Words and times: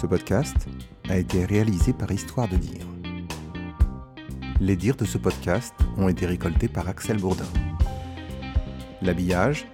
Ce 0.00 0.06
podcast 0.06 0.54
a 1.08 1.18
été 1.18 1.44
réalisé 1.44 1.92
par 1.92 2.12
Histoire 2.12 2.46
de 2.46 2.54
dire. 2.54 2.86
Les 4.60 4.76
dires 4.76 4.94
de 4.94 5.04
ce 5.04 5.18
podcast 5.18 5.74
ont 5.96 6.08
été 6.08 6.24
récoltés 6.24 6.68
par 6.68 6.88
Axel 6.88 7.16
Bourdin. 7.16 7.48
L'habillage, 9.02 9.66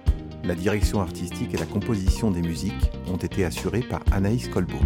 la 0.43 0.55
direction 0.55 0.99
artistique 0.99 1.53
et 1.53 1.57
la 1.57 1.67
composition 1.67 2.31
des 2.31 2.41
musiques 2.41 2.89
ont 3.07 3.17
été 3.17 3.45
assurés 3.45 3.83
par 3.83 4.01
Anaïs 4.11 4.47
Colbeau. 4.47 4.79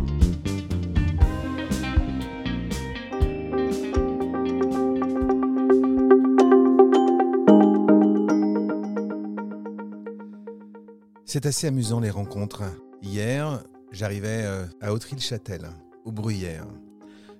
C'est 11.24 11.46
assez 11.46 11.68
amusant 11.68 12.02
les 12.02 12.10
rencontres. 12.10 12.64
Hier, 13.02 13.64
j'arrivais 13.92 14.44
euh, 14.44 14.66
à 14.82 14.94
Autry-le-Châtel, 14.94 15.70
au 16.06 16.12
Bruyère. 16.12 16.66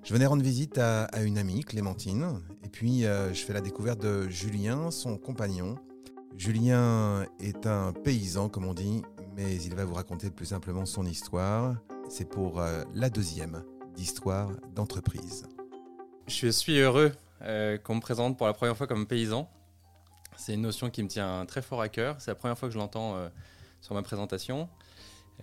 Je 0.02 0.12
venais 0.12 0.26
rendre 0.26 0.42
visite 0.42 0.78
à, 0.78 1.08
une 1.22 1.38
amie, 1.38 1.62
Clémentine, 1.62 2.40
et 2.64 2.68
puis 2.68 3.04
euh, 3.04 3.32
je 3.34 3.44
fais 3.44 3.52
la 3.52 3.60
découverte 3.60 4.00
de 4.00 4.28
Julien, 4.28 4.90
son 4.90 5.18
compagnon. 5.18 5.76
Julien 6.36 7.26
est 7.38 7.66
un 7.66 7.92
paysan, 7.92 8.48
comme 8.48 8.64
on 8.64 8.74
dit, 8.74 9.02
mais 9.36 9.56
il 9.56 9.74
va 9.74 9.84
vous 9.84 9.94
raconter 9.94 10.30
plus 10.30 10.46
simplement 10.46 10.86
son 10.86 11.04
histoire. 11.04 11.76
C'est 12.08 12.28
pour 12.28 12.60
euh, 12.60 12.82
la 12.94 13.10
deuxième 13.10 13.62
d'histoire 13.94 14.50
d'entreprise. 14.74 15.44
Je 16.26 16.48
suis 16.48 16.78
heureux 16.78 17.12
qu'on 17.84 17.94
me 17.94 18.00
présente 18.00 18.36
pour 18.36 18.46
la 18.46 18.52
première 18.52 18.76
fois 18.76 18.86
comme 18.86 19.06
paysan. 19.06 19.50
C'est 20.36 20.54
une 20.54 20.62
notion 20.62 20.90
qui 20.90 21.02
me 21.02 21.08
tient 21.08 21.44
très 21.46 21.62
fort 21.62 21.80
à 21.80 21.88
cœur. 21.88 22.16
C'est 22.18 22.30
la 22.30 22.34
première 22.34 22.56
fois 22.56 22.68
que 22.68 22.74
je 22.74 22.78
l'entends 22.78 23.16
sur 23.80 23.94
ma 23.94 24.02
présentation. 24.02 24.68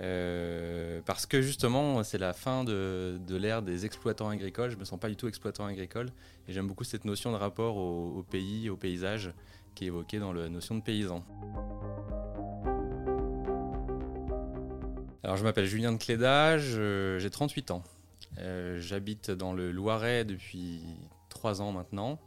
Euh, 0.02 1.02
parce 1.06 1.26
que 1.26 1.42
justement, 1.42 2.04
c'est 2.04 2.18
la 2.18 2.34
fin 2.34 2.64
de, 2.64 3.20
l'ère 3.30 3.62
des 3.62 3.86
exploitants 3.86 4.30
agricoles. 4.30 4.70
Je 4.70 4.76
ne 4.76 4.80
me 4.80 4.86
sens 4.86 5.00
pas 5.00 5.10
du 5.10 5.16
tout 5.16 5.28
exploitant 5.28 5.66
agricole. 5.66 6.10
Et 6.48 6.54
j'aime 6.54 6.68
beaucoup 6.68 6.84
cette 6.84 7.06
notion 7.06 7.32
de 7.32 7.38
rapport 7.38 7.78
au, 7.78 8.24
pays, 8.30 8.70
au 8.70 8.78
paysage, 8.78 9.32
qui 9.76 9.86
est 9.86 9.88
évoquée 9.88 10.20
dans 10.20 10.34
la 10.34 10.50
notion 10.50 10.76
de 10.76 10.82
paysan. 10.82 11.24
Alors, 15.24 15.36
je 15.36 15.44
m'appelle 15.44 15.66
Julien 15.66 15.92
de 15.92 15.98
Clédage, 15.98 16.80
j'ai 17.20 17.30
38 17.30 17.72
ans. 17.72 17.84
Euh, 18.40 18.80
j'habite 18.80 19.32
dans 19.32 19.52
le 19.52 19.72
Loiret 19.72 20.26
depuis 20.26 20.82
3 21.30 21.62
ans 21.62 21.72
maintenant. 21.72 22.20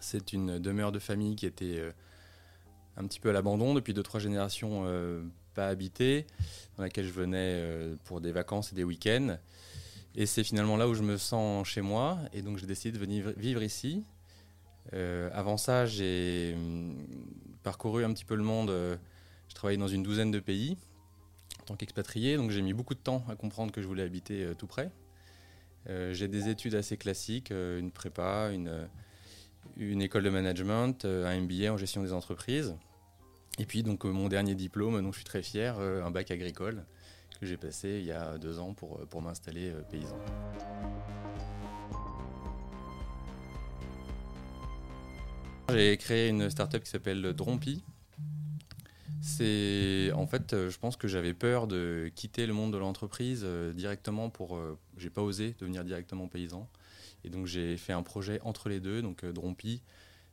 C'est 0.00 0.32
une 0.32 0.58
demeure 0.58 0.90
de 0.90 0.98
famille 0.98 1.36
qui 1.36 1.44
était 1.44 1.78
euh, 1.78 1.92
un 2.96 3.06
petit 3.06 3.20
peu 3.20 3.28
à 3.28 3.32
l'abandon 3.32 3.74
depuis 3.74 3.92
2-3 3.92 4.20
générations 4.20 4.84
pas 5.58 5.66
habitée, 5.66 6.24
dans 6.76 6.84
laquelle 6.84 7.04
je 7.04 7.10
venais 7.10 7.54
euh, 7.56 7.96
pour 8.04 8.20
des 8.20 8.30
vacances 8.30 8.70
et 8.72 8.76
des 8.76 8.84
week-ends. 8.84 9.36
Et 10.14 10.24
c'est 10.24 10.44
finalement 10.44 10.76
là 10.76 10.86
où 10.86 10.94
je 10.94 11.02
me 11.02 11.16
sens 11.16 11.66
chez 11.66 11.80
moi, 11.80 12.20
et 12.32 12.42
donc 12.42 12.58
j'ai 12.58 12.66
décidé 12.66 12.92
de 12.92 12.98
venir 12.98 13.32
vivre 13.36 13.60
ici. 13.64 14.04
Euh, 14.92 15.28
avant 15.32 15.56
ça, 15.56 15.84
j'ai 15.84 16.54
hum, 16.54 16.94
parcouru 17.64 18.04
un 18.04 18.12
petit 18.12 18.24
peu 18.24 18.36
le 18.36 18.44
monde. 18.44 18.70
Euh, 18.70 18.96
je 19.48 19.54
travaillais 19.56 19.80
dans 19.80 19.88
une 19.88 20.04
douzaine 20.04 20.30
de 20.30 20.38
pays 20.38 20.76
en 21.62 21.64
tant 21.64 21.74
qu'expatrié, 21.74 22.36
donc 22.36 22.52
j'ai 22.52 22.62
mis 22.62 22.72
beaucoup 22.72 22.94
de 22.94 23.00
temps 23.00 23.24
à 23.28 23.34
comprendre 23.34 23.72
que 23.72 23.82
je 23.82 23.88
voulais 23.88 24.04
habiter 24.04 24.52
tout 24.58 24.68
près. 24.68 24.92
j'ai 25.86 26.28
des 26.28 26.48
études 26.48 26.76
assez 26.76 26.96
classiques, 26.96 27.50
une 27.50 27.90
prépa, 27.90 28.50
une, 28.52 28.88
une 29.76 30.02
école 30.02 30.22
de 30.22 30.30
management, 30.30 31.04
un 31.04 31.40
MBA 31.40 31.72
en 31.72 31.76
gestion 31.76 32.02
des 32.02 32.12
entreprises. 32.12 32.76
Et 33.58 33.66
puis 33.66 33.82
donc 33.82 34.06
euh, 34.06 34.10
mon 34.10 34.28
dernier 34.28 34.54
diplôme, 34.54 35.02
dont 35.02 35.10
je 35.10 35.16
suis 35.16 35.24
très 35.24 35.42
fier, 35.42 35.76
euh, 35.78 36.04
un 36.04 36.10
bac 36.10 36.30
agricole 36.30 36.84
que 37.40 37.46
j'ai 37.46 37.56
passé 37.56 37.98
il 38.00 38.06
y 38.06 38.12
a 38.12 38.38
deux 38.38 38.58
ans 38.58 38.72
pour, 38.72 38.98
euh, 38.98 39.06
pour 39.06 39.20
m'installer 39.20 39.72
paysan. 39.90 40.16
J'ai 45.70 45.96
créé 45.96 46.28
une 46.28 46.48
startup 46.50 46.82
qui 46.82 46.90
s'appelle 46.90 47.34
Drompi. 47.34 47.82
C'est 49.20 50.10
en 50.14 50.26
fait, 50.26 50.68
je 50.68 50.78
pense 50.78 50.96
que 50.96 51.08
j'avais 51.08 51.34
peur 51.34 51.66
de 51.66 52.10
quitter 52.14 52.46
le 52.46 52.54
monde 52.54 52.72
de 52.72 52.78
l'entreprise 52.78 53.44
directement 53.74 54.30
pour. 54.30 54.58
j'ai 54.96 55.10
pas 55.10 55.20
osé 55.20 55.54
devenir 55.58 55.84
directement 55.84 56.28
paysan, 56.28 56.66
et 57.24 57.28
donc 57.28 57.46
j'ai 57.46 57.76
fait 57.76 57.92
un 57.92 58.02
projet 58.02 58.40
entre 58.42 58.70
les 58.70 58.80
deux. 58.80 59.02
Donc 59.02 59.26
Drompi, 59.26 59.82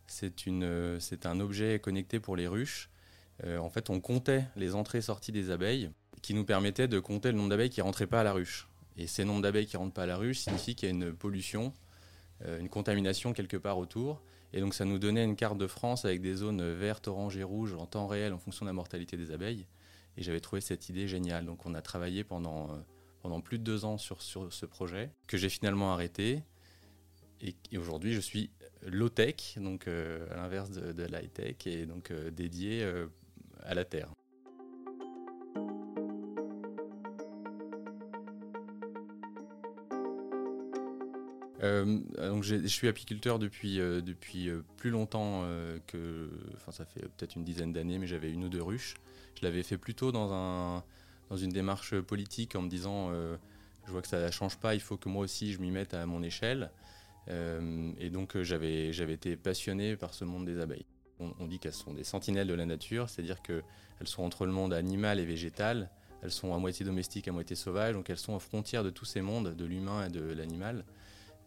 c'est 0.07 1.25
un 1.25 1.39
objet 1.41 1.79
connecté 1.79 2.21
pour 2.21 2.37
les 2.37 2.47
ruches 2.47 2.89
euh, 3.43 3.57
en 3.57 3.69
fait, 3.69 3.89
on 3.89 3.99
comptait 3.99 4.45
les 4.55 4.75
entrées-sorties 4.75 5.31
des 5.31 5.51
abeilles, 5.51 5.91
qui 6.21 6.33
nous 6.33 6.45
permettait 6.45 6.87
de 6.87 6.99
compter 6.99 7.31
le 7.31 7.37
nombre 7.37 7.49
d'abeilles 7.49 7.69
qui 7.69 7.81
ne 7.81 7.85
rentraient 7.85 8.07
pas 8.07 8.21
à 8.21 8.23
la 8.23 8.33
ruche. 8.33 8.67
Et 8.97 9.05
ces 9.07 9.25
nombres 9.25 9.41
d'abeilles 9.41 9.67
qui 9.67 9.75
ne 9.75 9.81
rentrent 9.81 9.93
pas 9.93 10.03
à 10.03 10.07
la 10.07 10.17
ruche 10.17 10.39
signifie 10.39 10.73
qu'il 10.73 10.89
y 10.89 10.91
a 10.91 10.95
une 10.95 11.13
pollution, 11.13 11.71
euh, 12.45 12.59
une 12.59 12.69
contamination 12.69 13.33
quelque 13.33 13.57
part 13.57 13.77
autour. 13.77 14.23
Et 14.53 14.61
donc 14.61 14.73
ça 14.73 14.85
nous 14.85 14.97
donnait 14.97 15.23
une 15.23 15.35
carte 15.35 15.57
de 15.57 15.67
France 15.67 16.03
avec 16.05 16.21
des 16.21 16.33
zones 16.33 16.73
vertes, 16.73 17.07
oranges 17.07 17.37
et 17.37 17.43
rouges 17.43 17.73
en 17.73 17.85
temps 17.85 18.07
réel 18.07 18.33
en 18.33 18.39
fonction 18.39 18.65
de 18.65 18.69
la 18.69 18.73
mortalité 18.73 19.17
des 19.17 19.31
abeilles. 19.31 19.67
Et 20.17 20.23
j'avais 20.23 20.39
trouvé 20.39 20.61
cette 20.61 20.89
idée 20.89 21.07
géniale. 21.07 21.45
Donc 21.45 21.65
on 21.65 21.75
a 21.75 21.81
travaillé 21.81 22.23
pendant, 22.23 22.71
euh, 22.71 22.77
pendant 23.21 23.41
plus 23.41 23.59
de 23.59 23.63
deux 23.63 23.85
ans 23.85 23.99
sur, 23.99 24.21
sur 24.21 24.51
ce 24.51 24.65
projet, 24.65 25.11
que 25.27 25.37
j'ai 25.37 25.49
finalement 25.49 25.93
arrêté. 25.93 26.41
Et, 27.41 27.77
aujourd'hui, 27.77 28.13
je 28.13 28.21
suis 28.21 28.49
low-tech, 28.81 29.57
donc 29.57 29.87
à 29.87 30.35
l'inverse 30.37 30.71
de, 30.71 30.93
de 30.93 31.03
l'high-tech, 31.03 31.67
et 31.67 31.85
donc 31.85 32.13
dédié 32.31 32.81
à 33.63 33.73
la 33.73 33.85
terre. 33.85 34.09
Euh, 41.65 41.99
donc 42.29 42.43
je 42.43 42.67
suis 42.67 42.87
apiculteur 42.87 43.39
depuis, 43.39 43.79
euh, 43.79 44.01
depuis 44.01 44.49
euh, 44.49 44.61
plus 44.77 44.89
longtemps 44.89 45.43
que. 45.87 46.29
Enfin, 46.55 46.71
ça 46.71 46.85
fait 46.85 47.01
peut-être 47.01 47.35
une 47.35 47.43
dizaine 47.43 47.73
d'années, 47.73 47.99
mais 47.99 48.07
j'avais 48.07 48.31
une 48.31 48.43
ou 48.45 48.49
deux 48.49 48.61
ruches. 48.61 48.95
Je 49.39 49.45
l'avais 49.45 49.63
fait 49.63 49.77
plutôt 49.77 50.11
dans, 50.11 50.31
un, 50.33 50.83
dans 51.29 51.37
une 51.37 51.51
démarche 51.51 51.99
politique 52.01 52.55
en 52.55 52.61
me 52.61 52.69
disant 52.69 53.11
je 53.85 53.91
vois 53.91 54.01
que 54.01 54.07
ça 54.07 54.25
ne 54.25 54.31
change 54.31 54.57
pas, 54.57 54.73
il 54.75 54.81
faut 54.81 54.97
que 54.97 55.09
moi 55.09 55.23
aussi 55.23 55.51
je 55.51 55.59
m'y 55.59 55.71
mette 55.71 55.93
à 55.93 56.05
mon 56.05 56.23
échelle. 56.23 56.71
et 57.27 58.09
donc 58.09 58.41
j'avais 58.41 58.89
été 58.89 59.35
passionné 59.35 59.97
par 59.97 60.13
ce 60.13 60.23
monde 60.23 60.45
des 60.45 60.59
abeilles. 60.59 60.85
On, 61.19 61.47
dit 61.47 61.59
qu'elles 61.59 61.73
sont 61.73 61.93
des 61.93 62.03
sentinelles 62.03 62.47
de 62.47 62.53
la 62.53 62.65
nature, 62.65 63.09
c'est-à-dire 63.09 63.41
qu'elles 63.41 63.63
sont 64.03 64.23
entre 64.23 64.45
le 64.45 64.51
monde 64.51 64.73
animal 64.73 65.19
et 65.19 65.25
végétal, 65.25 65.89
elles 66.21 66.31
sont 66.31 66.53
à 66.53 66.57
moitié 66.57 66.85
domestiques, 66.85 67.27
à 67.27 67.31
moitié 67.31 67.55
sauvages, 67.55 67.93
donc 67.93 68.09
elles 68.09 68.17
sont 68.17 68.33
aux 68.33 68.39
frontières 68.39 68.83
de 68.83 68.89
tous 68.89 69.05
ces 69.05 69.21
mondes, 69.21 69.55
de 69.55 69.65
l'humain 69.65 70.07
et 70.07 70.09
de 70.09 70.21
l'animal. 70.21 70.83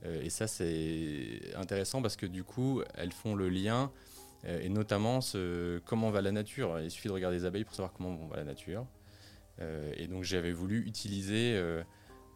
Euh, 0.05 0.23
et 0.23 0.31
ça, 0.31 0.47
c'est 0.47 1.41
intéressant 1.57 2.03
parce 2.03 2.17
que 2.17 2.27
du 2.27 2.45
coup, 2.45 2.83
elles 2.95 3.13
font 3.13 3.35
le 3.35 3.49
lien, 3.49 3.91
euh, 4.45 4.61
et 4.63 4.69
notamment 4.69 5.21
comment 5.85 6.11
va 6.11 6.23
la 6.23 6.33
nature. 6.33 6.79
Il 6.81 6.91
suffit 6.91 7.09
de 7.09 7.13
regarder 7.13 7.39
les 7.39 7.45
abeilles 7.45 7.65
pour 7.65 7.75
savoir 7.75 7.93
comment 7.93 8.15
va 8.27 8.37
la 8.37 8.45
nature. 8.45 8.87
Euh, 9.61 9.93
et 9.97 10.07
donc 10.07 10.23
j'avais 10.23 10.53
voulu 10.53 10.87
utiliser 10.87 11.61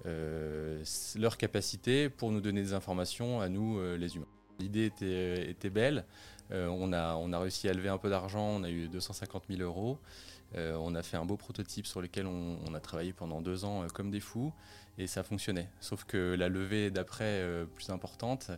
leur 0.04 1.36
capacité 1.36 2.08
pour 2.08 2.32
nous 2.32 2.40
donner 2.40 2.62
des 2.62 2.74
informations 2.74 3.40
à 3.40 3.48
nous, 3.48 3.80
les 3.96 4.16
humains. 4.16 4.26
L'idée 4.58 4.86
était, 4.86 5.70
belle. 5.70 6.04
Euh, 6.50 6.66
on, 6.68 6.92
a, 6.92 7.38
réussi 7.38 7.68
à 7.68 7.72
lever 7.72 7.88
un 7.88 7.98
peu 7.98 8.10
d'argent, 8.10 8.42
on 8.42 8.62
a 8.62 8.70
eu 8.70 8.88
250 8.88 9.44
000 9.48 9.62
euros. 9.62 9.98
Euh, 10.54 10.76
on 10.80 10.94
a 10.94 11.02
fait 11.02 11.16
un 11.16 11.24
beau 11.24 11.36
prototype 11.36 11.86
sur 11.86 12.02
lequel 12.02 12.26
on, 12.26 12.74
a 12.74 12.80
travaillé 12.80 13.14
pendant 13.14 13.40
deux 13.40 13.64
ans 13.64 13.82
euh, 13.84 13.86
comme 13.86 14.10
des 14.10 14.20
fous 14.20 14.52
et 14.98 15.06
ça 15.06 15.22
fonctionnait. 15.22 15.68
Sauf 15.80 16.04
que 16.04 16.34
la 16.34 16.50
levée 16.50 16.90
d'après 16.90 17.42
plus 17.74 17.88
importante, 17.88 18.50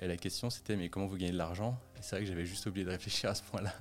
et 0.00 0.06
la 0.06 0.18
question 0.18 0.50
c'était 0.50 0.76
mais 0.76 0.90
comment 0.90 1.06
vous 1.06 1.16
gagnez 1.16 1.32
de 1.32 1.38
l'argent? 1.38 1.80
C'est 2.02 2.16
vrai 2.16 2.24
que 2.24 2.30
j'avais 2.30 2.44
juste 2.44 2.66
oublié 2.66 2.84
de 2.84 2.90
réfléchir 2.90 3.30
à 3.30 3.34
ce 3.34 3.42
point-là. 3.44 3.72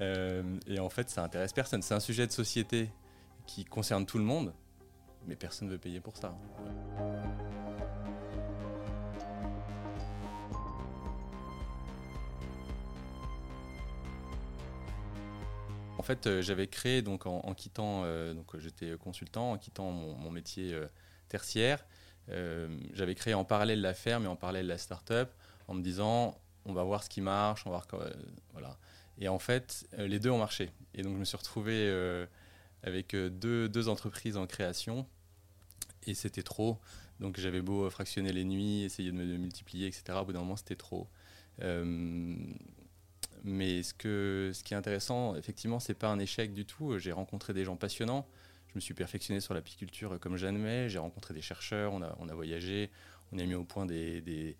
et 0.66 0.80
en 0.80 0.90
fait 0.90 1.08
ça 1.08 1.22
intéresse 1.22 1.52
personne. 1.52 1.82
C'est 1.82 1.94
un 1.94 2.00
sujet 2.00 2.26
de 2.26 2.32
société 2.32 2.90
qui 3.46 3.64
concerne 3.64 4.04
tout 4.04 4.18
le 4.18 4.24
monde, 4.24 4.52
mais 5.28 5.36
personne 5.36 5.68
ne 5.68 5.72
veut 5.72 5.78
payer 5.78 6.00
pour 6.00 6.16
ça. 6.16 6.36
En 16.02 16.04
fait, 16.04 16.26
euh, 16.26 16.42
j'avais 16.42 16.66
créé 16.66 17.00
donc 17.00 17.26
en, 17.26 17.54
quittant, 17.54 18.02
euh, 18.04 18.34
donc 18.34 18.58
j'étais 18.58 18.96
consultant, 18.98 19.52
en 19.52 19.56
quittant 19.56 19.92
mon, 19.92 20.32
métier 20.32 20.74
euh, 20.74 20.88
tertiaire, 21.28 21.86
j'avais 22.92 23.14
créé 23.14 23.34
en 23.34 23.44
parallèle 23.44 23.80
la 23.80 23.94
ferme 23.94 24.24
et 24.24 24.26
en 24.26 24.34
parallèle 24.34 24.66
la 24.66 24.78
start-up, 24.78 25.32
en 25.68 25.74
me 25.74 25.80
disant 25.80 26.36
on 26.64 26.72
va 26.72 26.82
voir 26.82 27.04
ce 27.04 27.08
qui 27.08 27.20
marche, 27.20 27.64
on 27.68 27.70
va 27.70 27.84
voir 27.88 28.04
voilà. 28.50 28.76
Et 29.18 29.28
en 29.28 29.38
fait, 29.38 29.86
les 29.96 30.18
deux 30.18 30.30
ont 30.30 30.38
marché. 30.38 30.72
Et 30.92 31.02
donc 31.02 31.12
je 31.12 31.18
me 31.18 31.24
suis 31.24 31.36
retrouvé 31.36 31.88
avec 32.82 33.14
deux, 33.14 33.68
deux, 33.68 33.88
entreprises 33.88 34.36
en 34.36 34.48
création 34.48 35.06
et 36.08 36.14
c'était 36.14 36.42
trop. 36.42 36.80
Donc 37.20 37.38
j'avais 37.38 37.62
beau 37.62 37.88
fractionner 37.90 38.32
les 38.32 38.44
nuits, 38.44 38.82
essayer 38.82 39.12
de 39.12 39.16
me 39.16 39.24
multiplier, 39.36 39.86
etc. 39.86 40.18
Au 40.20 40.24
bout 40.24 40.32
d'un 40.32 40.40
moment, 40.40 40.56
c'était 40.56 40.74
trop. 40.74 41.08
Mais 43.44 43.82
ce, 43.82 43.92
qui 44.62 44.74
est 44.74 44.76
intéressant, 44.76 45.34
effectivement, 45.36 45.80
c'est 45.80 45.94
pas 45.94 46.08
un 46.08 46.18
échec 46.18 46.52
du 46.54 46.64
tout. 46.64 46.98
J'ai 46.98 47.12
rencontré 47.12 47.52
des 47.52 47.64
gens 47.64 47.76
passionnants. 47.76 48.26
je 48.68 48.74
me 48.76 48.80
suis 48.80 48.94
perfectionné 48.94 49.40
sur 49.40 49.54
l'apiculture 49.54 50.18
comme 50.20 50.36
jamais. 50.36 50.88
J'ai 50.88 50.98
rencontré 50.98 51.34
des 51.34 51.42
chercheurs, 51.42 51.92
on 51.92 52.02
a, 52.02 52.34
voyagé, 52.34 52.90
on 53.32 53.38
a 53.38 53.44
mis 53.44 53.54
au 53.54 53.64
point 53.64 53.86
des, 53.86 54.20
des, 54.20 54.56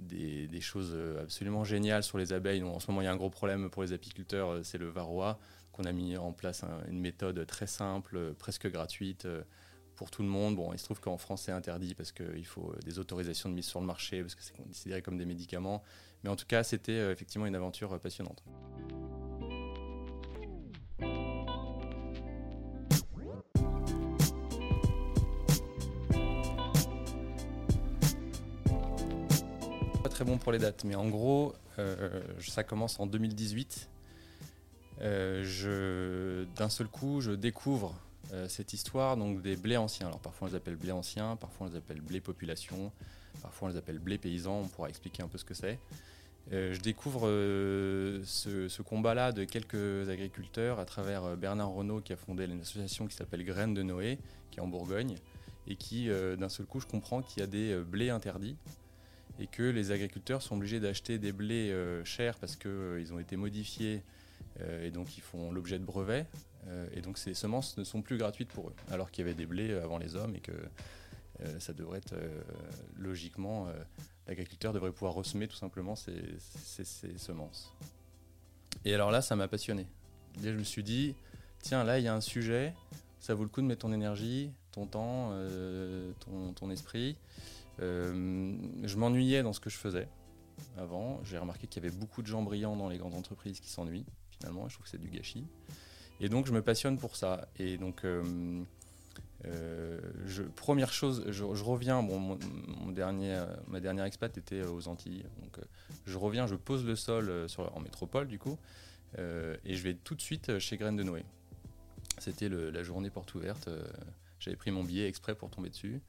des, 0.00 0.60
choses 0.60 0.96
absolument 1.20 1.64
géniales 1.64 2.02
sur 2.02 2.18
les 2.18 2.32
abeilles. 2.32 2.62
en 2.62 2.80
ce 2.80 2.90
moment, 2.90 3.00
il 3.00 3.04
y 3.04 3.08
a 3.08 3.12
un 3.12 3.16
gros 3.16 3.30
problème 3.30 3.70
pour 3.70 3.82
les 3.82 3.92
apiculteurs, 3.92 4.64
c'est 4.64 4.78
le 4.78 4.88
varroa. 4.88 5.38
qu'on 5.72 5.84
a 5.84 5.92
mis 5.92 6.16
en 6.16 6.32
place 6.32 6.64
une 6.88 7.00
méthode 7.00 7.46
très 7.46 7.66
simple, 7.66 8.34
presque 8.34 8.70
gratuite 8.70 9.26
pour 9.98 10.12
tout 10.12 10.22
le 10.22 10.28
monde. 10.28 10.54
Bon, 10.54 10.72
il 10.72 10.78
se 10.78 10.84
trouve 10.84 11.00
qu'en 11.00 11.18
France, 11.18 11.42
c'est 11.46 11.52
interdit 11.52 11.92
parce 11.92 12.12
qu'il 12.12 12.46
faut 12.46 12.72
des 12.84 13.00
autorisations 13.00 13.48
de 13.48 13.54
mise 13.54 13.66
sur 13.66 13.80
le 13.80 13.86
marché, 13.86 14.22
parce 14.22 14.36
que 14.36 14.42
c'est 14.44 14.56
considéré 14.56 15.02
comme 15.02 15.18
des 15.18 15.26
médicaments. 15.26 15.82
Mais 16.22 16.30
en 16.30 16.36
tout 16.36 16.46
cas, 16.46 16.62
c'était 16.62 16.92
euh, 16.92 17.10
effectivement 17.10 17.46
une 17.46 17.56
aventure 17.56 17.92
euh, 17.92 17.98
passionnante. 17.98 18.44
Pas 30.04 30.08
très 30.08 30.24
bon 30.24 30.38
pour 30.38 30.52
les 30.52 30.60
dates, 30.60 30.84
mais 30.84 30.94
en 30.94 31.08
gros, 31.08 31.54
euh, 31.80 32.22
ça 32.38 32.62
commence 32.62 33.00
en 33.00 33.06
2018. 33.06 33.90
D'un 35.00 36.68
seul 36.68 36.86
coup, 36.86 37.20
je 37.20 37.32
découvre 37.32 37.96
cette 38.48 38.72
histoire 38.72 39.16
donc 39.16 39.42
des 39.42 39.56
blés 39.56 39.76
anciens. 39.76 40.08
Alors 40.08 40.20
parfois 40.20 40.48
on 40.48 40.50
les 40.50 40.56
appelle 40.56 40.76
blés 40.76 40.92
anciens, 40.92 41.36
parfois 41.36 41.66
on 41.66 41.70
les 41.70 41.76
appelle 41.76 42.00
blés 42.00 42.20
population, 42.20 42.92
parfois 43.42 43.68
on 43.68 43.72
les 43.72 43.78
appelle 43.78 43.98
blés 43.98 44.18
paysans. 44.18 44.60
On 44.60 44.68
pourra 44.68 44.88
expliquer 44.88 45.22
un 45.22 45.28
peu 45.28 45.38
ce 45.38 45.44
que 45.44 45.54
c'est. 45.54 45.78
Euh, 46.52 46.72
je 46.72 46.80
découvre 46.80 47.28
euh, 47.28 48.22
ce, 48.24 48.80
combat-là 48.80 49.32
de 49.32 49.44
quelques 49.44 50.08
agriculteurs 50.08 50.78
à 50.78 50.86
travers 50.86 51.24
euh, 51.24 51.36
Bernard 51.36 51.70
Renault 51.70 52.00
qui 52.00 52.14
a 52.14 52.16
fondé 52.16 52.46
une 52.46 52.60
association 52.60 53.06
qui 53.06 53.14
s'appelle 53.14 53.44
Graines 53.44 53.74
de 53.74 53.82
Noé, 53.82 54.18
qui 54.50 54.58
est 54.58 54.62
en 54.62 54.66
Bourgogne, 54.66 55.16
et 55.66 55.76
qui, 55.76 56.08
d'un 56.08 56.48
seul 56.48 56.64
coup, 56.64 56.80
je 56.80 56.86
comprends 56.86 57.20
qu'il 57.20 57.40
y 57.40 57.42
a 57.42 57.46
des 57.46 57.76
blés 57.76 58.08
interdits 58.08 58.56
et 59.38 59.46
que 59.46 59.62
les 59.62 59.90
agriculteurs 59.90 60.40
sont 60.40 60.56
obligés 60.56 60.80
d'acheter 60.80 61.18
des 61.18 61.30
blés 61.30 61.70
chers 62.04 62.38
parce 62.38 62.56
qu'ils 62.56 63.12
ont 63.12 63.18
été 63.18 63.36
modifiés 63.36 64.02
et 64.82 64.90
donc 64.90 65.18
ils 65.18 65.20
font 65.20 65.52
l'objet 65.52 65.78
de 65.78 65.84
brevets. 65.84 66.26
Et 66.92 67.00
donc 67.00 67.18
ces 67.18 67.34
semences 67.34 67.76
ne 67.78 67.84
sont 67.84 68.02
plus 68.02 68.18
gratuites 68.18 68.50
pour 68.50 68.68
eux, 68.68 68.74
alors 68.90 69.10
qu'il 69.10 69.24
y 69.24 69.28
avait 69.28 69.36
des 69.36 69.46
blés 69.46 69.72
avant 69.72 69.98
les 69.98 70.16
hommes 70.16 70.34
et 70.34 70.40
que 70.40 70.52
ça 71.58 71.72
devrait 71.72 71.98
être 71.98 72.14
logiquement 72.98 73.68
l'agriculteur 74.28 74.72
devrait 74.72 74.92
pouvoir 74.92 75.14
ressemer 75.14 75.48
tout 75.48 75.56
simplement 75.56 75.96
ses, 75.96 76.22
semences. 77.16 77.74
Et 78.84 78.94
alors 78.94 79.10
là, 79.10 79.22
ça 79.22 79.34
m'a 79.34 79.48
passionné. 79.48 79.86
je 80.40 80.50
me 80.50 80.62
suis 80.62 80.84
dit, 80.84 81.14
tiens, 81.60 81.82
là, 81.82 81.98
il 81.98 82.04
y 82.04 82.08
a 82.08 82.14
un 82.14 82.20
sujet, 82.20 82.74
ça 83.18 83.34
vaut 83.34 83.42
le 83.42 83.48
coup 83.48 83.62
de 83.62 83.66
mettre 83.66 83.80
ton 83.80 83.92
énergie, 83.92 84.52
ton 84.70 84.86
temps, 84.86 85.30
euh, 85.32 86.12
ton, 86.54 86.70
esprit. 86.70 87.16
Euh, 87.80 88.56
je 88.84 88.96
m'ennuyais 88.96 89.42
dans 89.42 89.52
ce 89.52 89.60
que 89.60 89.70
je 89.70 89.78
faisais 89.78 90.08
avant. 90.76 91.20
J'ai 91.24 91.38
remarqué 91.38 91.66
qu'il 91.66 91.82
y 91.82 91.86
avait 91.86 91.96
beaucoup 91.96 92.22
de 92.22 92.26
gens 92.26 92.42
brillants 92.42 92.76
dans 92.76 92.88
les 92.88 92.98
grandes 92.98 93.14
entreprises 93.14 93.60
qui 93.60 93.70
s'ennuient, 93.70 94.06
finalement. 94.38 94.68
Je 94.68 94.74
trouve 94.74 94.84
que 94.84 94.90
c'est 94.90 95.00
du 95.00 95.08
gâchis. 95.08 95.46
Et 96.20 96.28
donc, 96.28 96.46
je 96.46 96.52
me 96.52 96.62
passionne 96.62 96.98
pour 96.98 97.16
ça. 97.16 97.48
Et 97.58 97.76
donc, 97.76 98.04
euh, 98.04 98.22
euh, 99.46 100.00
je, 100.26 100.42
première 100.42 100.92
chose, 100.92 101.24
je, 101.28 101.44
reviens, 101.44 102.02
bon, 102.02 102.18
mon, 102.18 102.90
dernier, 102.90 103.34
euh, 103.34 103.46
ma 103.68 103.80
dernière 103.80 104.04
expat 104.04 104.36
était 104.36 104.62
aux 104.62 104.88
Antilles, 104.88 105.24
donc 105.40 105.58
je 106.06 106.18
reviens, 106.18 106.46
je 106.46 106.56
pose 106.56 106.84
le 106.84 106.96
sol 106.96 107.30
en 107.56 107.80
métropole 107.80 108.26
du 108.26 108.38
coup, 108.38 108.58
et 109.16 109.74
je 109.74 109.82
vais 109.82 109.94
tout 109.94 110.16
de 110.16 110.20
suite 110.20 110.58
chez 110.58 110.76
Graines 110.76 110.96
de 110.96 111.04
Noé. 111.04 111.24
C'était 112.18 112.48
la 112.48 112.82
journée 112.82 113.10
porte 113.10 113.32
ouverte, 113.36 113.68
j'avais 114.40 114.56
pris 114.56 114.72
mon 114.72 114.82
billet 114.82 115.06
exprès 115.06 115.36
pour 115.36 115.50
tomber 115.50 115.68
dessus, 115.68 116.00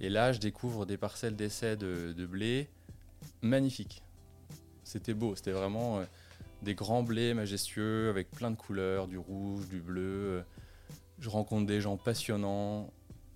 et 0.00 0.08
là 0.08 0.32
je 0.32 0.40
découvre 0.40 0.86
des 0.86 0.96
parcelles 0.96 1.36
d'essai 1.36 1.76
de, 1.76 2.12
de, 2.12 2.26
blé 2.26 2.68
magnifiques. 3.42 4.02
C'était 4.82 5.14
beau, 5.14 5.36
c'était 5.36 5.52
vraiment 5.52 6.02
des 6.62 6.74
grands 6.74 7.02
blés 7.02 7.34
majestueux 7.34 8.08
avec 8.08 8.30
plein 8.30 8.50
de 8.50 8.56
couleurs, 8.56 9.06
du 9.08 9.18
rouge, 9.18 9.68
du 9.68 9.80
bleu 9.80 10.44
je 11.18 11.28
rencontre 11.28 11.66
des 11.66 11.80
gens 11.80 11.96
passionnants, 11.96 12.92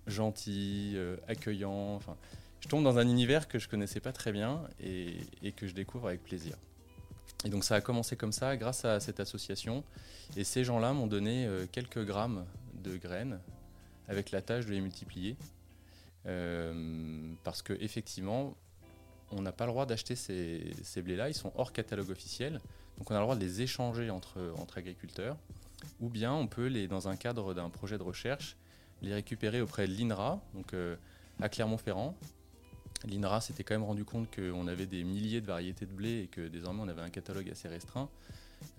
gentils, 0.07 0.93
euh, 0.95 1.17
accueillants. 1.27 1.95
Enfin, 1.95 2.15
je 2.59 2.67
tombe 2.67 2.83
dans 2.83 2.97
un 2.97 3.07
univers 3.07 3.47
que 3.47 3.59
je 3.59 3.67
connaissais 3.67 3.99
pas 3.99 4.11
très 4.11 4.31
bien 4.31 4.61
et, 4.79 5.51
que 5.55 5.67
je 5.67 5.73
découvre 5.73 6.07
avec 6.07 6.23
plaisir. 6.23 6.55
Et 7.43 7.49
donc 7.49 7.63
ça 7.63 7.75
a 7.75 7.81
commencé 7.81 8.15
comme 8.15 8.31
ça 8.31 8.55
grâce 8.55 8.85
à 8.85 8.99
cette 8.99 9.19
association. 9.19 9.83
Et 10.37 10.43
ces 10.43 10.63
gens-là 10.63 10.93
m'ont 10.93 11.07
donné 11.07 11.45
euh, 11.47 11.65
quelques 11.71 12.05
grammes 12.05 12.45
de 12.83 12.97
graines 12.97 13.39
avec 14.07 14.31
la 14.31 14.41
tâche 14.41 14.65
de 14.65 14.71
les 14.71 14.81
multiplier. 14.81 15.37
Euh, 16.27 17.33
parce 17.43 17.63
que 17.63 17.73
effectivement, 17.81 18.55
on 19.31 19.41
n'a 19.41 19.51
pas 19.51 19.65
le 19.65 19.71
droit 19.71 19.87
d'acheter 19.87 20.15
ces 20.15 21.01
blés-là, 21.01 21.29
ils 21.29 21.33
sont 21.33 21.51
hors 21.55 21.73
catalogue 21.73 22.11
officiel. 22.11 22.61
Donc 22.97 23.09
on 23.09 23.15
a 23.15 23.17
le 23.17 23.23
droit 23.23 23.35
de 23.35 23.41
les 23.41 23.61
échanger 23.61 24.09
entre, 24.09 24.53
agriculteurs 24.75 25.37
ou 25.99 26.09
bien 26.09 26.33
on 26.33 26.47
peut, 26.47 26.67
les, 26.67 26.87
dans 26.87 27.07
un 27.07 27.15
cadre 27.15 27.53
d'un 27.53 27.69
projet 27.69 27.97
de 27.97 28.03
recherche, 28.03 28.55
les 29.01 29.13
récupérer 29.13 29.61
auprès 29.61 29.87
de 29.87 29.93
l'INRA, 29.93 30.39
donc 30.53 30.73
euh, 30.73 30.95
à 31.41 31.49
Clermont-Ferrand. 31.49 32.15
L'INRA 33.07 33.41
s'était 33.41 33.63
quand 33.63 33.73
même 33.73 33.83
rendu 33.83 34.05
compte 34.05 34.27
qu'on 34.35 34.67
avait 34.67 34.85
des 34.85 35.03
milliers 35.03 35.41
de 35.41 35.47
variétés 35.47 35.87
de 35.87 35.91
blé 35.91 36.23
et 36.23 36.27
que 36.27 36.47
désormais 36.47 36.81
on 36.83 36.87
avait 36.87 37.01
un 37.01 37.09
catalogue 37.09 37.49
assez 37.49 37.67
restreint 37.67 38.09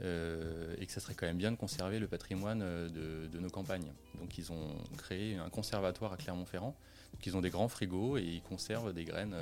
euh, 0.01 0.77
et 0.79 0.87
que 0.87 0.93
ça 0.93 1.01
serait 1.01 1.15
quand 1.15 1.27
même 1.27 1.39
bien 1.39 1.51
de 1.51 1.57
conserver 1.57 1.99
le 1.99 2.07
patrimoine 2.07 2.63
euh, 2.63 3.27
de, 3.29 3.39
nos 3.41 3.51
campagnes. 3.51 3.93
Donc 4.21 4.39
ils 4.39 4.53
ont 4.53 4.77
créé 4.97 5.37
un 5.37 5.51
conservatoire 5.51 6.13
à 6.13 6.17
Clermont-Ferrand. 6.17 6.77
Ils 7.27 7.37
ont 7.37 7.41
des 7.41 7.51
grands 7.51 7.69
frigos 7.69 8.17
et 8.17 8.23
ils 8.23 8.43
conservent 8.43 8.93
des 8.93 9.05
graines 9.05 9.35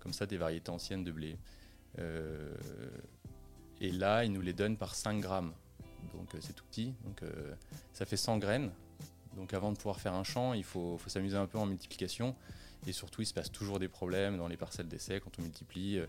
comme 0.00 0.12
ça, 0.12 0.26
des 0.26 0.36
variétés 0.36 0.70
anciennes 0.70 1.04
de 1.04 1.12
blé. 1.12 1.36
Et 3.80 3.92
là, 3.92 4.24
ils 4.24 4.32
nous 4.32 4.40
les 4.40 4.52
donnent 4.52 4.76
par 4.76 4.94
5 4.94 5.20
grammes 5.20 5.52
donc 6.16 6.34
euh, 6.34 6.38
c'est 6.40 6.54
tout 6.54 6.64
petit. 6.64 6.94
Donc 7.04 7.22
euh, 7.22 7.54
ça 7.92 8.04
fait 8.04 8.16
100 8.16 8.38
graines. 8.38 8.70
Donc 9.36 9.52
avant 9.54 9.70
de 9.70 9.76
pouvoir 9.76 10.00
faire 10.00 10.14
un 10.14 10.24
champ, 10.24 10.54
il 10.54 10.64
faut, 10.64 10.98
s'amuser 11.06 11.36
un 11.36 11.46
peu 11.46 11.58
en 11.58 11.66
multiplication. 11.66 12.34
Et 12.86 12.92
surtout, 12.92 13.22
il 13.22 13.26
se 13.26 13.34
passe 13.34 13.50
toujours 13.50 13.78
des 13.78 13.88
problèmes 13.88 14.38
dans 14.38 14.48
les 14.48 14.56
parcelles 14.56 14.88
d'essai 14.88 15.20
quand 15.20 15.38
on 15.38 15.42
multiplie. 15.42 15.98
Euh, 15.98 16.06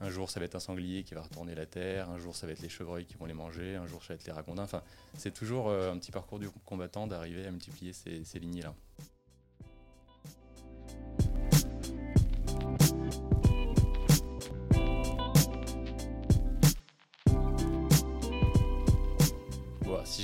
un 0.00 0.10
jour, 0.10 0.28
ça 0.28 0.40
va 0.40 0.46
être 0.46 0.56
un 0.56 0.60
sanglier 0.60 1.04
qui 1.04 1.14
va 1.14 1.22
retourner 1.22 1.54
la 1.54 1.66
terre. 1.66 2.10
Un 2.10 2.18
jour, 2.18 2.34
ça 2.34 2.46
va 2.46 2.52
être 2.52 2.62
les 2.62 2.68
chevreuils 2.68 3.06
qui 3.06 3.14
vont 3.14 3.26
les 3.26 3.34
manger. 3.34 3.76
Un 3.76 3.86
jour, 3.86 4.02
ça 4.02 4.08
va 4.08 4.14
être 4.16 4.26
les 4.26 4.32
ragondins. 4.32 4.64
Enfin, 4.64 4.82
c'est 5.16 5.32
toujours 5.32 5.70
un 5.70 5.96
petit 5.98 6.10
parcours 6.10 6.40
du 6.40 6.50
combattant 6.66 7.06
d'arriver 7.06 7.46
à 7.46 7.50
multiplier 7.52 7.92
ces, 7.92 8.24
ces 8.24 8.40
lignées-là. 8.40 8.74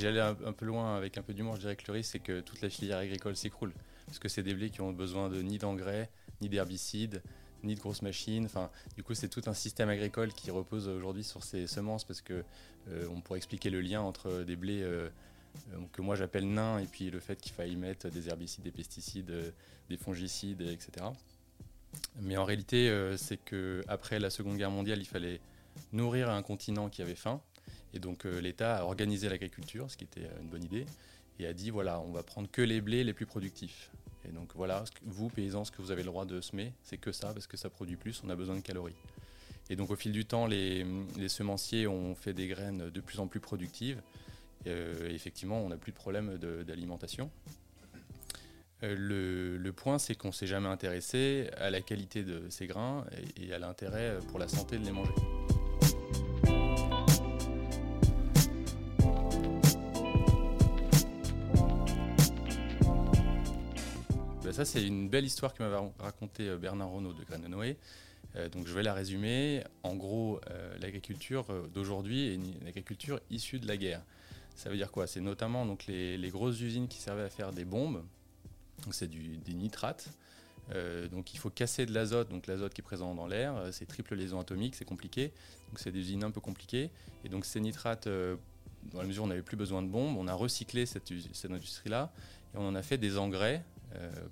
J'allais 0.01 0.19
un, 0.19 0.33
peu 0.33 0.65
loin 0.65 0.97
avec 0.97 1.17
un 1.17 1.21
peu 1.21 1.33
d'humour, 1.33 1.55
je 1.55 1.61
dirais 1.61 1.75
que 1.75 1.83
le 1.87 1.93
risque, 1.93 2.11
c'est 2.11 2.19
que 2.19 2.41
toute 2.41 2.61
la 2.61 2.69
filière 2.69 2.97
agricole 2.97 3.35
s'écroule. 3.35 3.73
Parce 4.05 4.19
que 4.19 4.27
c'est 4.27 4.43
des 4.43 4.53
blés 4.53 4.69
qui 4.69 4.81
ont 4.81 4.91
besoin 4.91 5.29
de 5.29 5.41
ni 5.41 5.57
d'engrais, 5.57 6.09
ni 6.41 6.49
d'herbicides, 6.49 7.21
ni 7.63 7.75
de 7.75 7.79
grosses 7.79 8.01
machines. 8.01 8.45
Enfin, 8.45 8.69
du 8.95 9.03
coup, 9.03 9.13
c'est 9.13 9.29
tout 9.29 9.43
un 9.45 9.53
système 9.53 9.89
agricole 9.89 10.33
qui 10.33 10.51
repose 10.51 10.87
aujourd'hui 10.87 11.23
sur 11.23 11.43
ces 11.43 11.67
semences 11.67 12.03
parce 12.03 12.21
que 12.21 12.43
euh, 12.89 13.07
on 13.11 13.21
pourrait 13.21 13.37
expliquer 13.37 13.69
le 13.69 13.81
lien 13.81 14.01
entre 14.01 14.43
des 14.43 14.55
blés 14.55 14.81
euh, 14.81 15.09
euh, 15.73 15.77
que 15.91 16.01
moi 16.01 16.15
j'appelle 16.15 16.51
nains 16.51 16.79
et 16.79 16.85
puis 16.85 17.11
le 17.11 17.19
fait 17.19 17.39
qu'il 17.39 17.51
faille 17.51 17.75
mettre 17.75 18.09
des 18.09 18.29
herbicides, 18.29 18.63
des 18.63 18.71
pesticides, 18.71 19.53
des 19.89 19.97
fongicides, 19.97 20.61
etc. 20.61 21.05
Mais 22.21 22.37
en 22.37 22.45
réalité, 22.45 22.89
c'est 23.17 23.37
que 23.37 23.83
après 23.87 24.17
la 24.19 24.29
Seconde 24.29 24.57
Guerre 24.57 24.71
mondiale, 24.71 24.99
il 24.99 25.05
fallait 25.05 25.41
nourrir 25.91 26.29
un 26.29 26.41
continent 26.41 26.89
qui 26.89 27.01
avait 27.01 27.15
faim 27.15 27.41
et 27.93 27.99
donc 27.99 28.25
euh, 28.25 28.39
l'État 28.39 28.77
a 28.77 28.83
organisé 28.83 29.29
l'agriculture, 29.29 29.89
ce 29.89 29.97
qui 29.97 30.03
était 30.03 30.27
une 30.41 30.47
bonne 30.47 30.63
idée, 30.63 30.85
et 31.39 31.47
a 31.47 31.53
dit 31.53 31.69
voilà, 31.69 31.99
on 32.01 32.11
va 32.11 32.23
prendre 32.23 32.49
que 32.49 32.61
les 32.61 32.81
blés 32.81 33.03
les 33.03 33.13
plus 33.13 33.25
productifs. 33.25 33.91
Et 34.27 34.31
donc 34.31 34.51
voilà, 34.55 34.83
vous 35.03 35.29
paysans, 35.29 35.65
ce 35.65 35.71
que 35.71 35.81
vous 35.81 35.91
avez 35.91 36.03
le 36.03 36.07
droit 36.07 36.25
de 36.25 36.41
semer, 36.41 36.73
c'est 36.83 36.97
que 36.97 37.11
ça, 37.11 37.33
parce 37.33 37.47
que 37.47 37.57
ça 37.57 37.69
produit 37.69 37.95
plus, 37.95 38.21
on 38.23 38.29
a 38.29 38.35
besoin 38.35 38.55
de 38.55 38.61
calories. 38.61 38.95
Et 39.69 39.75
donc 39.75 39.89
au 39.89 39.95
fil 39.95 40.11
du 40.11 40.25
temps, 40.25 40.45
les, 40.45 40.85
semenciers 41.27 41.87
ont 41.87 42.13
fait 42.15 42.33
des 42.33 42.47
graines 42.47 42.89
de 42.89 43.01
plus 43.01 43.19
en 43.19 43.27
plus 43.27 43.39
productives. 43.39 44.01
Euh, 44.67 45.09
effectivement, 45.09 45.59
on 45.61 45.69
n'a 45.69 45.77
plus 45.77 45.91
de 45.91 45.97
problème 45.97 46.37
d'alimentation. 46.37 47.31
Euh, 48.83 49.57
le, 49.59 49.71
point, 49.71 49.97
c'est 49.97 50.15
qu'on 50.15 50.29
ne 50.29 50.33
s'est 50.33 50.47
jamais 50.47 50.69
intéressé 50.69 51.49
à 51.57 51.69
la 51.69 51.81
qualité 51.81 52.23
de 52.23 52.49
ces 52.49 52.67
grains 52.67 53.05
et 53.37 53.53
à 53.53 53.59
l'intérêt 53.59 54.19
pour 54.29 54.39
la 54.39 54.47
santé 54.47 54.77
de 54.77 54.85
les 54.85 54.91
manger. 54.91 55.13
Ça, 64.53 64.65
c'est 64.65 64.85
une 64.85 65.09
belle 65.09 65.25
histoire 65.25 65.53
que 65.53 65.63
m'avait 65.63 65.91
raconté 65.99 66.47
euh, 66.47 66.57
Bernard 66.57 66.91
Renault 66.91 67.13
de 67.13 67.23
Graines 67.23 67.43
de 67.43 67.47
Noé. 67.47 67.77
Euh, 68.35 68.49
donc 68.49 68.67
je 68.67 68.73
vais 68.73 68.83
la 68.83 68.93
résumer. 68.93 69.63
En 69.83 69.95
gros, 69.95 70.39
euh, 70.49 70.77
l'agriculture 70.79 71.45
d'aujourd'hui 71.73 72.27
est 72.27 72.35
une, 72.35 72.67
agriculture 72.67 73.19
issue 73.29 73.59
de 73.59 73.67
la 73.67 73.77
guerre. 73.77 74.01
Ça 74.55 74.69
veut 74.69 74.77
dire 74.77 74.91
quoi? 74.91 75.07
C'est 75.07 75.21
notamment 75.21 75.65
donc, 75.65 75.85
les, 75.87 76.29
grosses 76.29 76.59
usines 76.61 76.87
qui 76.87 76.99
servaient 76.99 77.23
à 77.23 77.29
faire 77.29 77.51
des 77.51 77.65
bombes, 77.65 78.03
donc 78.83 78.93
c'est 78.93 79.09
des 79.09 79.53
nitrates. 79.53 80.09
Euh, 80.73 81.07
donc 81.07 81.33
il 81.33 81.37
faut 81.37 81.49
casser 81.49 81.85
de 81.85 81.93
l'azote, 81.93 82.29
donc 82.29 82.47
l'azote 82.47 82.73
qui 82.73 82.81
est 82.81 82.83
présent 82.83 83.13
dans 83.13 83.27
l'air, 83.27 83.55
euh, 83.55 83.71
c'est 83.71 83.85
triple 83.85 84.15
liaison 84.15 84.39
atomique, 84.39 84.75
c'est 84.75 84.85
compliqué, 84.85 85.33
donc 85.69 85.79
c'est 85.79 85.91
des 85.91 85.99
usines 85.99 86.23
un 86.23 86.31
peu 86.31 86.39
compliquées. 86.39 86.91
Et 87.25 87.29
donc 87.29 87.45
ces 87.45 87.59
nitrates, 87.59 88.07
euh, 88.07 88.35
dans 88.93 89.01
la 89.01 89.07
mesure 89.07 89.23
où 89.23 89.25
on 89.25 89.29
n'avait 89.29 89.41
plus 89.41 89.57
besoin 89.57 89.81
de 89.81 89.87
bombes, 89.87 90.17
on 90.17 90.27
a 90.27 90.33
recyclé 90.33 90.85
cette 90.85 91.11
industrie-là 91.51 92.11
et 92.53 92.57
on 92.57 92.67
en 92.67 92.75
a 92.75 92.81
fait 92.81 92.97
des 92.97 93.17
engrais 93.17 93.63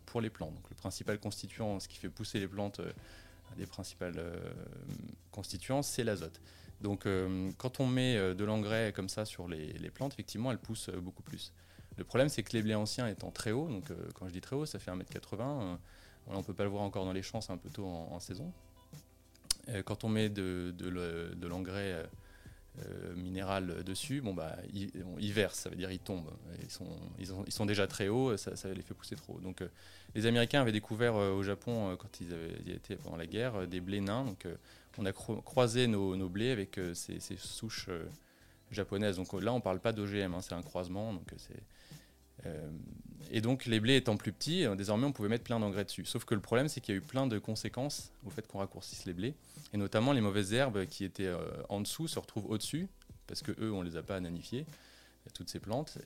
pour 0.06 0.22
les 0.22 0.30
plantes. 0.30 0.54
Donc 0.54 0.70
le 0.70 0.76
principal 0.76 1.20
constituant, 1.20 1.80
ce 1.80 1.88
qui 1.88 1.98
fait 1.98 2.10
pousser 2.10 2.40
les 2.40 2.48
plantes, 2.48 2.80
un 2.80 3.56
des 3.58 3.66
principaux 3.66 4.06
constituants, 5.32 5.82
c'est 5.82 6.04
l'azote. 6.04 6.42
Donc 6.82 7.08
quand 7.58 7.80
on 7.80 7.88
met 7.88 8.16
de 8.16 8.44
l'engrais 8.46 8.94
comme 8.94 9.10
ça 9.10 9.26
sur 9.26 9.48
les, 9.48 9.74
les, 9.74 9.90
plantes, 9.90 10.14
effectivement, 10.14 10.52
elles 10.52 10.58
poussent 10.58 10.90
beaucoup 10.90 11.24
plus. 11.24 11.52
Le 11.98 12.04
problème, 12.04 12.30
c'est 12.30 12.44
que 12.44 12.54
les 12.54 12.62
blés 12.62 12.76
anciens 12.76 13.08
étant 13.08 13.32
très 13.32 13.52
hauts, 13.52 13.68
donc 13.68 13.86
quand 14.14 14.28
je 14.28 14.34
dis 14.34 14.42
très 14.42 14.56
haut, 14.56 14.66
ça 14.66 14.80
fait 14.80 14.92
1m80 14.92 15.78
on 16.30 16.38
ne 16.38 16.44
peut 16.44 16.54
pas 16.54 16.64
le 16.64 16.70
voir 16.70 16.84
encore 16.84 17.06
dans 17.06 17.14
les 17.14 17.24
champs, 17.24 17.42
c'est 17.42 17.52
un 17.52 17.58
peu 17.58 17.70
tôt 17.70 17.86
en, 17.86 18.20
saison. 18.20 18.52
Euh, 19.70 19.82
quand 19.84 20.04
on 20.04 20.10
met 20.10 20.30
de, 20.30 20.74
l'engrais 21.42 21.94
euh, 21.94 22.04
euh, 22.86 23.16
minéral 23.16 23.84
dessus, 23.84 24.22
bon 24.22 24.34
bah, 24.34 24.56
ils, 24.74 25.34
versent, 25.34 25.60
ça 25.60 25.70
veut 25.70 25.76
dire 25.76 25.92
ils 25.92 26.00
tombent. 26.00 26.32
Ils 27.20 27.52
sont, 27.52 27.66
déjà 27.66 27.88
très 27.88 28.08
hauts, 28.08 28.38
ça, 28.38 28.52
les 28.74 28.82
fait 28.82 28.94
pousser 28.94 29.16
trop. 29.16 29.40
Donc 29.40 29.64
les 30.16 30.26
Américains 30.26 30.62
avaient 30.62 30.72
découvert 30.72 31.16
au 31.16 31.44
Japon, 31.44 31.96
quand 31.98 32.22
ils, 32.22 32.34
avaient, 32.34 32.76
été 32.76 32.96
pendant 32.96 33.18
la 33.18 33.28
guerre, 33.28 33.68
des 33.68 33.80
blés 33.80 34.02
nains. 34.02 34.26
Donc 34.26 34.48
on 34.98 35.06
a 35.06 35.12
croisé 35.12 35.88
nos, 35.88 36.30
blés 36.30 36.52
avec 36.52 36.80
ces, 36.94 37.20
souches 37.38 37.90
japonaises. 38.72 39.18
Donc 39.18 39.34
là, 39.34 39.54
on 39.54 39.58
ne 39.58 39.62
parle 39.62 39.80
pas 39.80 39.92
d'OGM, 39.92 40.34
hein, 40.34 40.42
c'est 40.42 40.54
un 40.54 40.62
croisement. 40.62 41.14
Donc 41.14 41.32
euh, 41.34 41.54
et 43.32 43.42
donc 43.42 43.66
les 43.66 43.80
blés 43.80 43.96
étant 43.96 44.18
plus 44.18 44.32
petits, 44.32 44.66
euh, 44.66 44.76
désormais 44.76 45.06
on 45.06 45.12
pouvait 45.12 45.30
mettre 45.30 45.44
plein 45.44 45.60
d'engrais 45.60 45.86
dessus. 45.86 46.06
Sauf 46.06 46.26
que 46.26 46.36
le 46.36 46.42
problème 46.42 46.68
c'est 46.68 46.82
qu'il 46.82 46.96
y 46.96 46.98
a 46.98 47.00
eu 47.00 47.04
plein 47.04 47.28
de 47.28 47.38
conséquences 47.38 48.12
au 48.26 48.30
fait 48.30 48.48
qu'on 48.48 48.60
raccourcisse 48.60 49.06
les 49.06 49.14
blés. 49.14 49.36
Et 49.74 49.78
notamment 49.78 50.14
les 50.14 50.22
mauvaises 50.22 50.54
herbes 50.54 50.86
qui 50.86 51.04
étaient 51.04 51.26
euh, 51.26 51.38
en 51.70 51.82
dessous 51.82 52.08
se 52.08 52.18
retrouvent 52.18 52.50
au-dessus, 52.50 52.88
parce 53.28 53.42
que 53.42 53.52
eux 53.62 53.72
on 53.72 53.82
les 53.82 53.98
a 53.98 54.04
pas 54.04 54.20
nanifiées, 54.20 54.66
toutes 55.36 55.50
ces 55.50 55.60
plantes. 55.60 56.00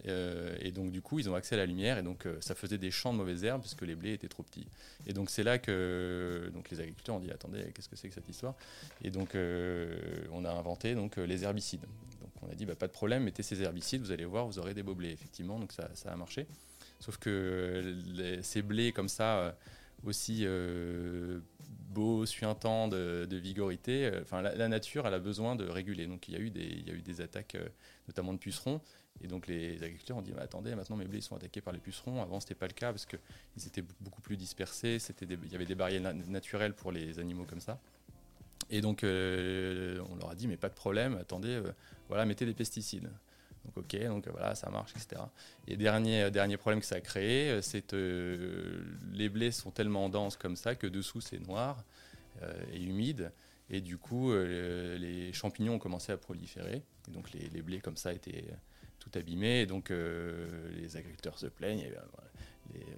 et 0.59 0.71
donc 0.71 0.91
du 0.91 1.01
coup 1.01 1.17
ils 1.17 1.29
ont 1.29 1.35
accès 1.35 1.55
à 1.55 1.57
la 1.57 1.65
lumière 1.65 1.97
et 1.97 2.03
donc 2.03 2.27
ça 2.41 2.55
faisait 2.55 2.77
des 2.77 2.91
champs 2.91 3.13
de 3.13 3.17
mauvaises 3.19 3.45
herbes 3.45 3.61
parce 3.61 3.75
que 3.75 3.85
les 3.85 3.95
blés 3.95 4.11
étaient 4.11 4.27
trop 4.27 4.43
petits. 4.43 4.67
Et 5.05 5.13
donc 5.13 5.29
c'est 5.29 5.43
là 5.43 5.59
que 5.59 6.51
les 6.69 6.79
agriculteurs 6.81 7.15
ont 7.15 7.19
dit 7.19 7.31
attendez 7.31 7.71
qu'est-ce 7.73 7.87
que 7.87 7.95
c'est 7.95 8.09
que 8.09 8.15
cette 8.15 8.27
histoire? 8.27 8.55
Et 9.01 9.11
donc 9.11 9.29
on 9.35 10.43
a 10.43 10.51
inventé 10.51 10.93
donc 10.93 11.15
les 11.15 11.45
herbicides 11.45 11.85
on 12.47 12.51
a 12.51 12.55
dit 12.55 12.65
bah, 12.65 12.75
pas 12.75 12.87
de 12.87 12.91
problème, 12.91 13.23
mettez 13.23 13.43
ces 13.43 13.61
herbicides, 13.61 14.01
vous 14.01 14.11
allez 14.11 14.25
voir, 14.25 14.45
vous 14.45 14.59
aurez 14.59 14.73
des 14.73 14.83
beaux 14.83 14.95
blés. 14.95 15.11
Effectivement, 15.11 15.59
donc 15.59 15.71
ça, 15.71 15.89
a 16.05 16.15
marché. 16.15 16.47
Sauf 16.99 17.17
que 17.17 17.95
ces 18.41 18.61
blés 18.61 18.91
comme 18.91 19.09
ça, 19.09 19.37
euh, 19.39 19.51
aussi 20.05 20.41
euh, 20.43 21.39
beaux, 21.89 22.25
suintants, 22.25 22.87
de, 22.87 23.27
vigorité, 23.31 24.05
euh, 24.05 24.41
la, 24.41 24.67
nature, 24.67 25.07
elle 25.07 25.13
a 25.13 25.19
besoin 25.19 25.55
de 25.55 25.65
réguler. 25.65 26.07
Donc 26.07 26.27
il 26.27 26.33
y 26.33 26.37
a 26.37 26.39
eu 26.39 26.49
des, 26.49 27.21
attaques, 27.21 27.57
notamment 28.07 28.33
de 28.33 28.39
pucerons. 28.39 28.81
Et 29.21 29.27
donc 29.27 29.47
les 29.47 29.81
agriculteurs 29.83 30.17
ont 30.17 30.21
dit 30.21 30.31
bah, 30.31 30.41
attendez, 30.41 30.73
maintenant 30.75 30.97
mes 30.97 31.05
blés 31.05 31.21
sont 31.21 31.35
attaqués 31.35 31.61
par 31.61 31.73
les 31.73 31.79
pucerons. 31.79 32.21
Avant 32.21 32.39
c'était 32.39 32.55
pas 32.55 32.67
le 32.67 32.73
cas 32.73 32.91
parce 32.91 33.05
qu'ils 33.05 33.67
étaient 33.67 33.83
beaucoup 34.01 34.21
plus 34.21 34.37
dispersés. 34.37 34.97
Il 35.21 35.51
y 35.51 35.55
avait 35.55 35.65
des 35.65 35.75
barrières 35.75 36.13
naturelles 36.27 36.73
pour 36.73 36.91
les 36.91 37.19
animaux 37.19 37.45
comme 37.45 37.61
ça. 37.61 37.79
Et 38.73 38.81
donc, 38.81 39.03
euh, 39.03 39.99
on 40.09 40.15
leur 40.15 40.31
a 40.31 40.35
dit, 40.35 40.47
mais 40.47 40.57
pas 40.57 40.67
de 40.67 40.73
problème, 40.73 41.15
attendez, 41.21 41.49
euh, 41.49 41.71
voilà, 42.07 42.25
mettez 42.25 42.43
des 42.43 42.55
pesticides. 42.55 43.07
Donc, 43.65 43.77
ok, 43.77 44.03
donc 44.07 44.27
voilà, 44.29 44.55
ça 44.55 44.71
marche, 44.71 44.93
etc. 44.95 45.21
Et 45.67 45.77
dernier, 45.77 46.31
dernier 46.31 46.57
problème 46.57 46.79
que 46.79 46.87
ça 46.87 46.95
a 46.95 46.99
créé, 46.99 47.61
c'est 47.61 47.83
que 47.83 48.83
les 49.13 49.29
blés 49.29 49.51
sont 49.51 49.69
tellement 49.69 50.09
denses 50.09 50.37
comme 50.37 50.55
ça 50.55 50.73
que 50.73 50.87
dessous 50.87 51.21
c'est 51.21 51.37
noir 51.37 51.83
euh, 52.41 52.51
et 52.73 52.81
humide. 52.81 53.31
Et 53.69 53.79
du 53.79 53.99
coup, 53.99 54.33
les 54.33 55.31
champignons 55.33 55.75
ont 55.75 55.79
commencé 55.79 56.11
à 56.11 56.17
proliférer. 56.17 56.81
Et 57.07 57.11
donc, 57.11 57.31
les, 57.31 57.61
blés 57.61 57.79
comme 57.79 57.95
ça 57.95 58.11
étaient 58.11 58.45
tout 58.99 59.11
abîmés. 59.13 59.61
Et 59.61 59.65
donc, 59.65 59.89
les 59.89 60.97
agriculteurs 60.97 61.39
se 61.39 61.47
plaignent. 61.47 61.89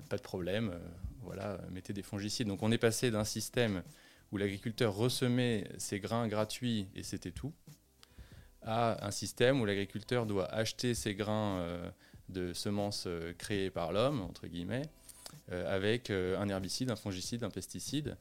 pas 0.10 0.18
de 0.18 0.22
problème, 0.22 0.74
voilà, 1.22 1.60
mettez 1.72 1.94
des 1.94 2.02
fongicides. 2.02 2.48
Donc, 2.48 2.64
on 2.64 2.72
est 2.72 2.80
passé 2.80 3.12
d'un 3.12 3.24
système 3.24 3.84
où 4.36 4.38
l'agriculteur 4.38 4.94
ressemait 4.94 5.66
ses 5.78 6.02
grains 6.02 6.28
gratuits 6.28 6.90
et 6.94 7.04
c'était 7.04 7.32
tout, 7.32 7.54
à 8.64 9.08
un 9.08 9.12
système 9.12 9.62
où 9.62 9.66
l'agriculteur 9.66 10.26
doit 10.26 10.54
acheter 10.54 10.94
ses 10.94 11.16
grains 11.16 11.60
euh, 11.60 11.90
de 12.28 12.52
semences 12.52 13.06
euh, 13.08 13.32
créées 13.38 13.70
par 13.70 13.94
l'homme, 13.94 14.20
entre 14.20 14.48
guillemets, 14.48 14.90
euh, 15.54 15.74
avec 15.74 16.10
un 16.10 16.50
herbicide, 16.50 16.92
un 16.92 16.98
fongicide, 16.98 17.46
un 17.46 17.50
pesticide, 17.50 18.18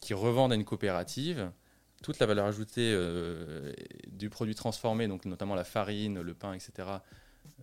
qui 0.00 0.14
revendent 0.14 0.52
à 0.52 0.56
une 0.56 0.64
coopérative. 0.64 1.52
Toute 2.02 2.18
la 2.18 2.26
valeur 2.26 2.46
ajoutée 2.46 2.96
du 4.08 4.30
produit 4.30 4.54
transformé, 4.54 5.06
donc 5.06 5.26
notamment 5.26 5.54
la 5.54 5.64
farine, 5.64 6.20
le 6.20 6.34
pain, 6.34 6.54
etc., 6.54 6.88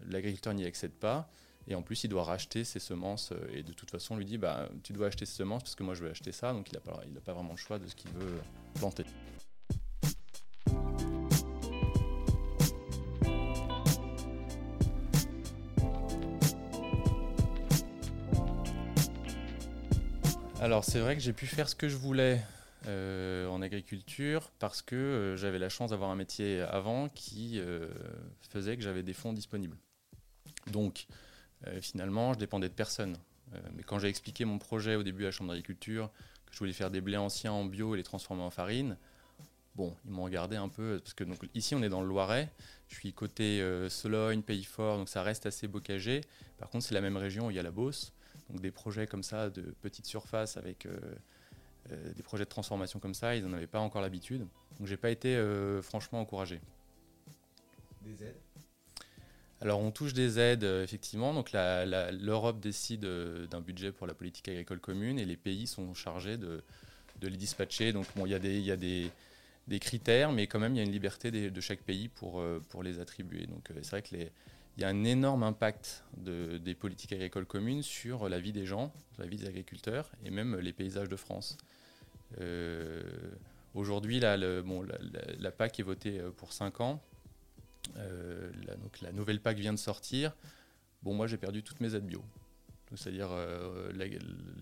l'agriculteur 0.07 0.53
n'y 0.53 0.63
accède 0.63 0.93
pas. 0.93 1.29
Et 1.67 1.75
en 1.75 1.81
plus, 1.81 2.03
il 2.03 2.09
doit 2.09 2.23
racheter 2.23 2.63
ses 2.63 2.79
semences. 2.79 3.31
Euh, 3.31 3.47
et 3.53 3.63
de 3.63 3.73
toute 3.73 3.89
façon, 3.89 4.13
on 4.15 4.17
lui 4.17 4.25
dit 4.25 4.37
bah, 4.37 4.69
Tu 4.83 4.93
dois 4.93 5.07
acheter 5.07 5.25
ces 5.25 5.35
semences 5.35 5.63
parce 5.63 5.75
que 5.75 5.83
moi, 5.83 5.95
je 5.95 6.03
veux 6.03 6.11
acheter 6.11 6.31
ça. 6.31 6.53
Donc, 6.53 6.71
il 6.71 6.75
n'a 6.75 6.81
pas, 6.81 7.01
pas 7.25 7.33
vraiment 7.33 7.51
le 7.51 7.57
choix 7.57 7.79
de 7.79 7.87
ce 7.87 7.95
qu'il 7.95 8.11
veut 8.11 8.39
planter. 8.75 9.05
Alors, 20.61 20.83
c'est 20.83 20.99
vrai 20.99 21.15
que 21.15 21.21
j'ai 21.21 21.33
pu 21.33 21.45
faire 21.47 21.69
ce 21.69 21.75
que 21.75 21.87
je 21.87 21.95
voulais 21.95 22.41
euh, 22.87 23.47
en 23.47 23.61
agriculture 23.61 24.51
parce 24.59 24.81
que 24.81 24.95
euh, 24.95 25.37
j'avais 25.37 25.59
la 25.59 25.69
chance 25.69 25.91
d'avoir 25.91 26.09
un 26.11 26.15
métier 26.15 26.61
avant 26.61 27.09
qui 27.09 27.59
faisait 28.49 28.77
que 28.77 28.83
j'avais 28.83 29.03
des 29.03 29.13
fonds 29.13 29.33
disponibles. 29.33 29.77
Donc, 30.71 31.07
finalement, 31.81 32.33
je 32.33 32.39
dépendais 32.39 32.69
de 32.69 32.73
personne. 32.73 33.17
Euh, 33.53 33.59
mais 33.75 33.83
quand 33.83 33.99
j'ai 33.99 34.07
expliqué 34.07 34.45
mon 34.45 34.57
projet 34.57 34.95
au 34.95 35.03
début 35.03 35.23
à 35.23 35.27
la 35.27 35.31
Chambre 35.31 35.49
d'agriculture, 35.51 36.09
que 36.45 36.53
je 36.53 36.59
voulais 36.59 36.73
faire 36.73 36.91
des 36.91 37.01
blés 37.01 37.17
anciens 37.17 37.51
en 37.51 37.65
bio 37.65 37.93
et 37.93 37.97
les 37.97 38.03
transformer 38.03 38.43
en 38.43 38.49
farine, 38.49 38.97
bon, 39.75 39.95
ils 40.05 40.11
m'ont 40.11 40.23
regardé 40.23 40.55
un 40.55 40.69
peu, 40.69 40.99
parce 41.01 41.13
que 41.13 41.23
donc, 41.23 41.37
ici 41.53 41.75
on 41.75 41.83
est 41.83 41.89
dans 41.89 42.01
le 42.01 42.07
Loiret, 42.07 42.51
je 42.87 42.95
suis 42.95 43.13
côté 43.13 43.61
euh, 43.61 43.89
Sologne, 43.89 44.41
Pays-Fort, 44.41 44.97
donc 44.97 45.09
ça 45.09 45.21
reste 45.23 45.45
assez 45.45 45.67
bocagé. 45.67 46.21
Par 46.57 46.69
contre, 46.69 46.85
c'est 46.85 46.95
la 46.95 47.01
même 47.01 47.17
région 47.17 47.47
où 47.47 47.51
il 47.51 47.55
y 47.55 47.59
a 47.59 47.63
la 47.63 47.71
Beauce, 47.71 48.13
donc 48.49 48.61
des 48.61 48.71
projets 48.71 49.07
comme 49.07 49.23
ça 49.23 49.49
de 49.49 49.61
petite 49.81 50.05
surface 50.05 50.57
avec 50.57 50.87
des 51.89 52.23
projets 52.23 52.45
de 52.45 52.49
transformation 52.49 52.99
comme 52.99 53.13
ça, 53.13 53.35
ils 53.35 53.45
n'en 53.45 53.53
avaient 53.53 53.67
pas 53.67 53.79
encore 53.79 54.01
l'habitude. 54.01 54.47
Donc 54.77 54.87
j'ai 54.87 54.97
pas 54.97 55.09
été 55.09 55.39
franchement 55.81 56.19
encouragé. 56.19 56.61
Des 58.01 58.23
aides? 58.23 58.44
Alors 59.61 59.79
on 59.79 59.91
touche 59.91 60.13
des 60.13 60.37
aides, 60.39 60.63
euh, 60.63 60.83
effectivement. 60.83 61.33
Donc 61.33 61.51
l'Europe 61.53 62.59
décide 62.59 63.05
euh, 63.05 63.47
d'un 63.47 63.61
budget 63.61 63.91
pour 63.91 64.07
la 64.07 64.13
politique 64.13 64.49
agricole 64.49 64.79
commune 64.79 65.17
et 65.17 65.25
les 65.25 65.37
pays 65.37 65.67
sont 65.67 65.93
chargés 65.93 66.37
de, 66.37 66.61
les 67.21 67.37
dispatcher. 67.37 67.93
Donc 67.93 68.05
il 68.17 68.27
y 68.27 68.71
a, 68.71 68.77
des, 68.77 69.11
critères, 69.79 70.31
mais 70.31 70.47
quand 70.47 70.59
même 70.59 70.73
il 70.73 70.77
y 70.77 70.81
a 70.81 70.83
une 70.83 70.91
liberté 70.91 71.31
de 71.31 71.61
chaque 71.61 71.81
pays 71.81 72.09
pour, 72.09 72.39
euh, 72.39 72.61
les 72.83 72.99
attribuer. 72.99 73.47
Donc 73.47 73.69
c'est 73.81 73.91
vrai 73.91 74.01
qu'il 74.01 74.29
y 74.77 74.83
a 74.83 74.89
un 74.89 75.03
énorme 75.05 75.43
impact 75.43 76.03
des 76.17 76.75
politiques 76.75 77.13
agricoles 77.13 77.45
communes 77.45 77.81
sur 77.81 78.27
la 78.27 78.39
vie 78.39 78.51
des 78.51 78.65
gens, 78.65 78.93
la 79.17 79.25
vie 79.25 79.37
des 79.37 79.47
agriculteurs 79.47 80.11
et 80.25 80.31
même 80.31 80.57
les 80.59 80.73
paysages 80.73 81.09
de 81.09 81.15
France. 81.15 81.57
Aujourd'hui, 83.73 84.19
la, 84.19 84.35
la, 84.37 85.51
PAC 85.51 85.79
est 85.79 85.83
votée 85.83 86.21
pour 86.37 86.51
5 86.51 86.81
ans. 86.81 87.01
Euh, 87.97 88.51
la, 89.01 89.11
nouvelle 89.11 89.39
PAC 89.39 89.57
vient 89.57 89.73
de 89.73 89.79
sortir. 89.79 90.35
Bon, 91.03 91.13
moi, 91.13 91.27
j'ai 91.27 91.37
perdu 91.37 91.63
toutes 91.63 91.81
mes 91.81 91.95
aides 91.95 92.05
bio. 92.05 92.23
C'est-à-dire, 92.95 93.29
euh, 93.31 93.91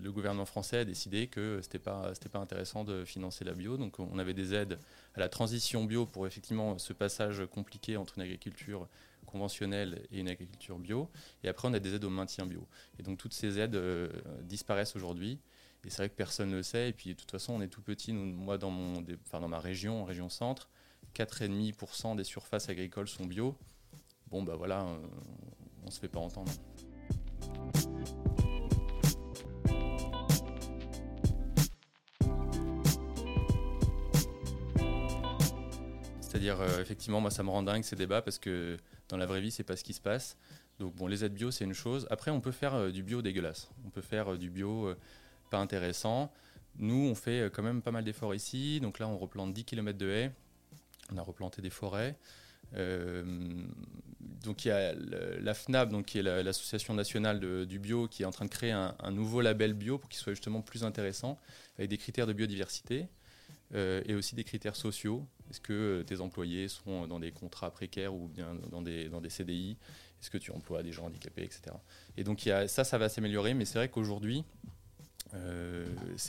le 0.02 0.12
gouvernement 0.12 0.46
français 0.46 0.78
a 0.78 0.84
décidé 0.84 1.26
que 1.26 1.60
ce 1.60 1.66
n'était 1.66 1.78
pas, 1.78 2.12
pas 2.32 2.38
intéressant 2.38 2.84
de 2.84 3.04
financer 3.04 3.44
la 3.44 3.52
bio. 3.52 3.76
Donc, 3.76 3.98
on 4.00 4.18
avait 4.18 4.34
des 4.34 4.54
aides 4.54 4.78
à 5.14 5.20
la 5.20 5.28
transition 5.28 5.84
bio 5.84 6.06
pour 6.06 6.26
effectivement 6.26 6.78
ce 6.78 6.92
passage 6.92 7.42
compliqué 7.50 7.96
entre 7.96 8.14
une 8.16 8.22
agriculture 8.22 8.88
conventionnelle 9.26 10.06
et 10.10 10.20
une 10.20 10.28
agriculture 10.28 10.78
bio. 10.78 11.10
Et 11.42 11.48
après, 11.48 11.68
on 11.68 11.74
a 11.74 11.80
des 11.80 11.94
aides 11.94 12.04
au 12.04 12.10
maintien 12.10 12.46
bio. 12.46 12.66
Et 12.98 13.02
donc, 13.02 13.18
toutes 13.18 13.34
ces 13.34 13.58
aides 13.58 13.76
euh, 13.76 14.08
disparaissent 14.42 14.96
aujourd'hui. 14.96 15.38
Et 15.84 15.90
c'est 15.90 15.98
vrai 15.98 16.08
que 16.08 16.14
personne 16.14 16.50
ne 16.50 16.56
le 16.56 16.62
sait. 16.62 16.88
Et 16.88 16.92
puis, 16.92 17.10
de 17.10 17.14
toute 17.14 17.30
façon, 17.30 17.52
on 17.52 17.60
est 17.60 17.68
tout 17.68 17.82
petit. 17.82 18.12
moi, 18.12 18.58
dans, 18.58 18.72
dans 19.32 19.48
ma 19.48 19.60
région, 19.60 20.04
région 20.04 20.28
centre, 20.28 20.70
4,5% 21.14 22.16
des 22.16 22.24
surfaces 22.24 22.68
agricoles 22.68 23.08
sont 23.08 23.24
bio. 23.24 23.56
Bon, 24.28 24.42
bah 24.42 24.56
voilà, 24.56 24.82
euh, 24.82 24.98
on 25.82 25.86
ne 25.86 25.90
se 25.90 26.00
fait 26.00 26.08
pas 26.08 26.18
entendre. 26.18 26.50
C'est-à-dire, 36.20 36.60
effectivement, 36.80 37.20
moi, 37.20 37.30
ça 37.30 37.44
me 37.44 37.50
rend 37.50 37.62
dingue 37.62 37.84
ces 37.84 37.94
débats 37.94 38.20
parce 38.20 38.40
que 38.40 38.76
dans 39.08 39.16
la 39.16 39.26
vraie 39.26 39.40
vie, 39.40 39.52
c'est 39.52 39.62
pas 39.62 39.76
ce 39.76 39.84
qui 39.84 39.92
se 39.92 40.00
passe. 40.00 40.36
Donc, 40.80 40.96
bon, 40.96 41.06
les 41.06 41.24
aides 41.24 41.34
bio, 41.34 41.52
c'est 41.52 41.64
une 41.64 41.74
chose. 41.74 42.08
Après, 42.10 42.32
on 42.32 42.40
peut 42.40 42.50
faire 42.50 42.90
du 42.90 43.04
bio 43.04 43.22
dégueulasse. 43.22 43.70
On 43.86 43.90
peut 43.90 44.02
faire 44.02 44.36
du 44.36 44.50
bio 44.50 44.92
pas 45.50 45.58
intéressant. 45.58 46.32
Nous, 46.76 47.08
on 47.08 47.14
fait 47.14 47.52
quand 47.54 47.62
même 47.62 47.82
pas 47.82 47.92
mal 47.92 48.02
d'efforts 48.02 48.34
ici. 48.34 48.80
Donc 48.80 48.98
là, 48.98 49.06
on 49.06 49.16
replante 49.16 49.52
10 49.52 49.64
km 49.64 49.96
de 49.96 50.08
haies. 50.08 50.32
On 51.12 51.16
a 51.16 51.22
replanté 51.22 51.62
des 51.62 51.70
forêts. 51.70 52.16
Euh, 52.76 53.22
donc 54.42 54.64
il 54.64 54.68
y 54.68 54.70
a 54.70 54.94
la 54.94 55.54
FNAB, 55.54 55.90
donc 55.90 56.06
qui 56.06 56.18
est 56.18 56.22
l'association 56.22 56.94
nationale 56.94 57.66
du 57.66 57.78
bio, 57.78 58.08
qui 58.08 58.22
est 58.22 58.26
en 58.26 58.30
train 58.30 58.44
de 58.44 58.50
créer 58.50 58.72
un, 58.72 59.10
nouveau 59.10 59.40
label 59.40 59.74
bio 59.74 59.98
pour 59.98 60.08
qu'il 60.08 60.20
soit 60.20 60.32
justement 60.32 60.60
plus 60.60 60.84
intéressant, 60.84 61.38
avec 61.78 61.90
des 61.90 61.98
critères 61.98 62.26
de 62.26 62.32
biodiversité 62.32 63.08
euh, 63.74 64.02
et 64.06 64.14
aussi 64.14 64.34
des 64.34 64.44
critères 64.44 64.76
sociaux. 64.76 65.26
Est-ce 65.50 65.60
que 65.60 65.72
euh, 65.72 66.02
tes 66.04 66.20
employés 66.20 66.68
sont 66.68 67.06
dans 67.06 67.20
des 67.20 67.32
contrats 67.32 67.70
précaires 67.70 68.14
ou 68.14 68.28
bien 68.28 68.54
dans 68.70 68.82
des, 68.82 69.08
dans 69.08 69.20
des 69.20 69.30
CDI 69.30 69.76
Est-ce 70.20 70.30
que 70.30 70.38
tu 70.38 70.50
emploies 70.52 70.82
des 70.82 70.92
gens 70.92 71.06
handicapés, 71.06 71.44
etc. 71.44 71.76
Et 72.16 72.24
donc 72.24 72.48
ça, 72.66 72.84
ça 72.84 72.98
va 72.98 73.08
s'améliorer, 73.08 73.54
mais 73.54 73.64
c'est 73.64 73.78
vrai 73.78 73.88
qu'aujourd'hui, 73.88 74.44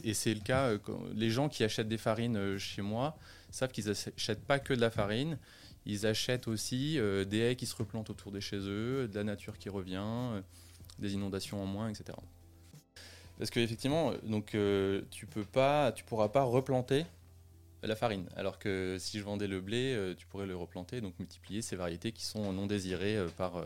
et 0.03 0.15
c'est 0.15 0.33
le 0.33 0.39
cas, 0.39 0.71
les 1.13 1.29
gens 1.29 1.47
qui 1.47 1.63
achètent 1.63 1.87
des 1.87 1.99
farines 1.99 2.57
chez 2.57 2.81
moi 2.81 3.15
savent 3.51 3.71
qu'ils 3.71 3.87
n'achètent 3.87 4.45
pas 4.45 4.59
que 4.59 4.73
de 4.73 4.81
la 4.81 4.89
farine, 4.89 5.37
ils 5.85 6.07
achètent 6.07 6.47
aussi 6.47 6.99
euh, 6.99 7.25
des 7.25 7.39
haies 7.39 7.55
qui 7.55 7.65
se 7.65 7.75
replantent 7.75 8.09
autour 8.09 8.31
de 8.31 8.39
chez 8.39 8.57
eux, 8.57 9.07
de 9.07 9.15
la 9.15 9.23
nature 9.23 9.57
qui 9.57 9.69
revient, 9.69 10.01
euh, 10.01 10.41
des 10.99 11.13
inondations 11.13 11.61
en 11.61 11.65
moins, 11.65 11.89
etc. 11.89 12.17
Parce 13.37 13.51
qu'effectivement, 13.51 14.13
euh, 14.55 15.01
tu 15.11 15.27
peux 15.27 15.43
pas, 15.43 15.91
tu 15.91 16.03
pourras 16.03 16.29
pas 16.29 16.43
replanter 16.43 17.05
la 17.83 17.95
farine. 17.95 18.27
Alors 18.35 18.57
que 18.57 18.97
si 18.99 19.19
je 19.19 19.23
vendais 19.23 19.47
le 19.47 19.61
blé, 19.61 20.15
tu 20.17 20.25
pourrais 20.25 20.47
le 20.47 20.55
replanter, 20.55 21.01
donc 21.01 21.13
multiplier 21.19 21.61
ces 21.61 21.75
variétés 21.75 22.11
qui 22.11 22.25
sont 22.25 22.51
non 22.51 22.65
désirées 22.65 23.23
par 23.37 23.63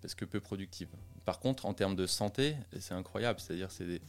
parce 0.00 0.14
que 0.14 0.24
peu 0.24 0.38
productives. 0.38 0.90
Par 1.24 1.40
contre, 1.40 1.66
en 1.66 1.74
termes 1.74 1.96
de 1.96 2.06
santé, 2.06 2.54
c'est 2.78 2.94
incroyable. 2.94 3.40
C'est-à-dire, 3.40 3.72
c'est 3.72 4.00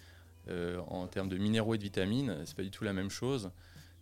en 0.90 1.08
termes 1.08 1.30
de 1.30 1.38
minéraux 1.38 1.74
et 1.74 1.80
de 1.80 1.84
vitamines, 1.84 2.36
c'est 2.46 2.56
pas 2.56 2.62
du 2.62 2.70
tout 2.70 2.84
la 2.84 2.94
même 2.94 3.10
chose. 3.10 3.50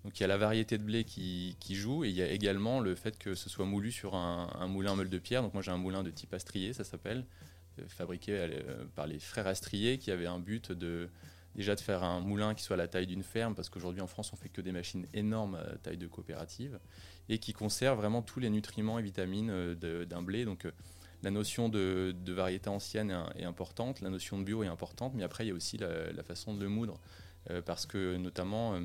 Donc 0.04 0.20
il 0.20 0.22
y 0.22 0.24
a 0.26 0.28
la 0.28 0.38
variété 0.38 0.78
de 0.78 0.84
blé 0.84 1.06
qui, 1.06 1.56
joue 1.70 2.04
et 2.04 2.10
il 2.10 2.16
y 2.16 2.22
a 2.22 2.30
également 2.30 2.82
le 2.82 2.94
fait 2.94 3.18
que 3.18 3.36
ce 3.36 3.50
soit 3.50 3.66
moulu 3.66 3.92
sur 3.92 4.16
un, 4.16 4.68
moulin 4.68 4.96
meule 4.96 5.10
de 5.10 5.20
pierre. 5.20 5.42
Donc 5.42 5.54
moi 5.54 5.64
j'ai 5.64 5.72
un 5.72 5.78
moulin 5.78 6.04
de 6.04 6.12
type 6.12 6.34
astrier, 6.34 6.74
ça 6.74 6.84
s'appelle, 6.84 7.26
euh, 7.80 7.84
fabriqué 7.88 8.34
euh, 8.38 8.86
par 8.96 9.08
les 9.08 9.20
frères 9.20 9.48
astriers 9.48 9.98
qui 9.98 10.12
avaient 10.12 10.28
un 10.28 10.40
but 10.40 10.72
de 10.72 11.10
déjà 11.56 11.76
de 11.76 11.80
faire 11.80 12.04
un 12.04 12.20
moulin 12.20 12.56
qui 12.56 12.64
soit 12.64 12.74
à 12.74 12.78
la 12.78 12.88
taille 12.88 13.06
d'une 13.06 13.24
ferme 13.24 13.54
parce 13.54 13.70
qu'aujourd'hui 13.70 14.02
en 14.02 14.08
France 14.08 14.34
on 14.34 14.36
fait 14.36 14.50
que 14.50 14.60
des 14.60 14.72
machines 14.72 15.06
énormes 15.14 15.56
à 15.56 15.78
taille 15.78 15.98
de 15.98 16.08
coopérative 16.08 16.80
et 17.30 17.38
qui 17.38 17.54
conserve 17.54 18.00
vraiment 18.00 18.24
tous 18.24 18.40
les 18.40 18.50
nutriments 18.50 18.98
et 19.00 19.04
vitamines 19.04 19.52
euh, 19.52 20.06
d'un 20.06 20.22
blé. 20.22 20.44
Donc 20.44 20.68
la 21.22 21.32
notion 21.32 21.70
de, 21.70 22.14
variété 22.28 22.70
ancienne 22.70 23.16
est, 23.38 23.46
importante, 23.46 24.02
la 24.02 24.10
notion 24.10 24.38
de 24.38 24.44
bio 24.44 24.64
est 24.64 24.68
importante, 24.68 25.14
mais 25.16 25.24
après 25.24 25.46
il 25.46 25.48
y 25.48 25.52
a 25.52 25.54
aussi 25.54 25.78
la, 25.78 26.24
façon 26.24 26.54
de 26.54 26.62
le 26.62 26.68
moudre 26.68 27.00
parce 27.66 27.86
que 27.86 28.18
notamment 28.18 28.78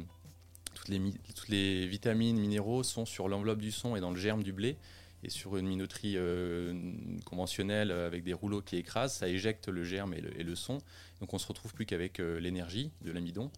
toutes 0.88 1.48
les, 1.48 1.80
les 1.80 1.86
vitamines, 1.86 2.38
minéraux 2.38 2.82
sont 2.82 3.06
sur 3.06 3.28
l'enveloppe 3.28 3.60
du 3.60 3.72
son 3.72 3.96
et 3.96 4.00
dans 4.00 4.10
le 4.10 4.16
germe 4.16 4.42
du 4.42 4.52
blé. 4.52 4.76
Et 5.24 5.30
sur 5.30 5.56
une 5.56 5.66
minoterie 5.66 6.14
euh, 6.16 6.92
conventionnelle 7.24 7.90
avec 7.90 8.22
des 8.22 8.32
rouleaux 8.32 8.62
qui 8.62 8.76
écrasent, 8.76 9.16
ça 9.16 9.28
éjecte 9.28 9.68
le 9.68 9.82
germe 9.82 10.14
et 10.14 10.20
le, 10.20 10.54
son. 10.54 10.78
Donc 11.20 11.32
on 11.32 11.36
ne 11.36 11.40
se 11.40 11.46
retrouve 11.48 11.74
plus 11.74 11.86
qu'avec 11.86 12.20
euh, 12.20 12.38
l'énergie 12.38 12.92
de 13.02 13.10
l'amidon, 13.10 13.50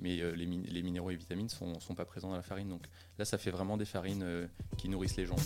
mais 0.00 0.20
euh, 0.20 0.32
les, 0.34 0.44
les, 0.44 0.82
minéraux 0.82 1.12
et 1.12 1.16
vitamines 1.16 1.46
ne 1.46 1.50
sont, 1.50 1.78
sont, 1.78 1.94
pas 1.94 2.04
présents 2.04 2.30
dans 2.30 2.36
la 2.36 2.42
farine. 2.42 2.68
Donc 2.68 2.82
là, 3.18 3.24
ça 3.24 3.38
fait 3.38 3.52
vraiment 3.52 3.76
des 3.76 3.84
farines 3.84 4.48
qui 4.76 4.88
nourrissent 4.88 5.16
les 5.16 5.26
gens. 5.26 5.36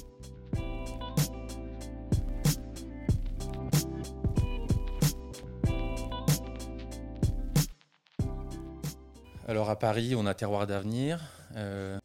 Alors 9.49 9.71
à 9.71 9.79
Paris, 9.79 10.15
on 10.15 10.27
a 10.27 10.35
Terroir 10.35 10.67
d'Avenir. 10.67 11.23
Euh, 11.57 11.99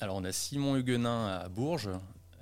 alors 0.00 0.16
on 0.16 0.24
a 0.24 0.32
Simon 0.32 0.74
Huguenin 0.74 1.26
à 1.26 1.46
Bourges. 1.50 1.90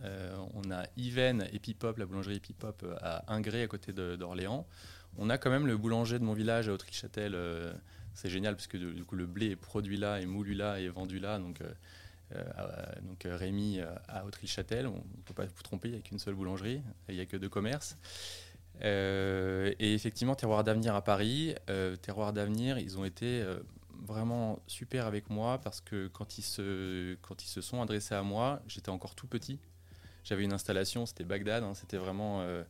Euh, 0.04 0.36
on 0.54 0.70
a 0.70 0.84
Yven 0.96 1.48
Epipop, 1.52 1.98
la 1.98 2.06
boulangerie 2.06 2.36
Epipop 2.36 2.86
à 3.02 3.24
Ingré 3.34 3.64
à 3.64 3.66
côté 3.66 3.92
d'Orléans. 3.92 4.68
On 5.18 5.30
a 5.30 5.36
quand 5.36 5.50
même 5.50 5.66
le 5.66 5.76
boulanger 5.76 6.20
de 6.20 6.24
mon 6.24 6.34
village 6.34 6.68
à 6.68 6.72
Autry-Châtel. 6.72 7.32
Euh, 7.34 7.72
c'est 8.14 8.30
génial 8.30 8.54
parce 8.54 8.68
que 8.68 8.76
du 8.76 9.04
coup 9.04 9.16
le 9.16 9.26
blé 9.26 9.46
est 9.46 9.56
produit 9.56 9.96
là, 9.96 10.20
et 10.20 10.26
moulu 10.26 10.54
là 10.54 10.78
et 10.78 10.88
vendu 10.88 11.18
là. 11.18 11.40
Donc, 11.40 11.58
Rémi 13.24 13.80
à 14.06 14.24
Autry-Châtel, 14.24 14.86
on 14.86 14.94
ne 14.94 15.22
peut 15.24 15.34
pas 15.34 15.46
vous 15.46 15.62
tromper, 15.64 15.88
il 15.88 15.94
n'y 15.94 15.98
a 15.98 16.02
qu'une 16.02 16.20
seule 16.20 16.34
boulangerie, 16.34 16.82
il 17.08 17.16
n'y 17.16 17.20
a 17.20 17.26
que 17.26 17.36
deux 17.36 17.48
commerces. 17.48 17.96
et 18.80 19.74
effectivement, 19.80 20.36
Terroir 20.36 20.62
d'Avenir 20.62 20.94
à 20.94 21.02
Paris. 21.02 21.56
Terroir 22.00 22.32
d'Avenir, 22.32 22.78
ils 22.78 22.96
ont 22.96 23.04
été 23.04 23.44
vraiment 24.06 24.60
super 24.66 25.06
avec 25.06 25.30
moi 25.30 25.58
parce 25.58 25.80
que 25.80 26.08
quand 26.08 26.38
ils 26.38 26.42
se, 26.42 27.14
quand 27.22 27.42
ils 27.42 27.48
se 27.48 27.60
sont 27.60 27.82
adressés 27.82 28.14
à 28.14 28.22
moi, 28.22 28.62
j'étais 28.66 28.90
encore 28.90 29.14
tout 29.14 29.26
petit. 29.26 29.58
J'avais 30.24 30.44
une 30.44 30.52
installation, 30.52 31.06
c'était 31.06 31.24
Bagdad, 31.24 31.62
hein, 31.62 31.74
c'était 31.74 31.96
vraiment 31.96 32.42
euh, 32.42 32.62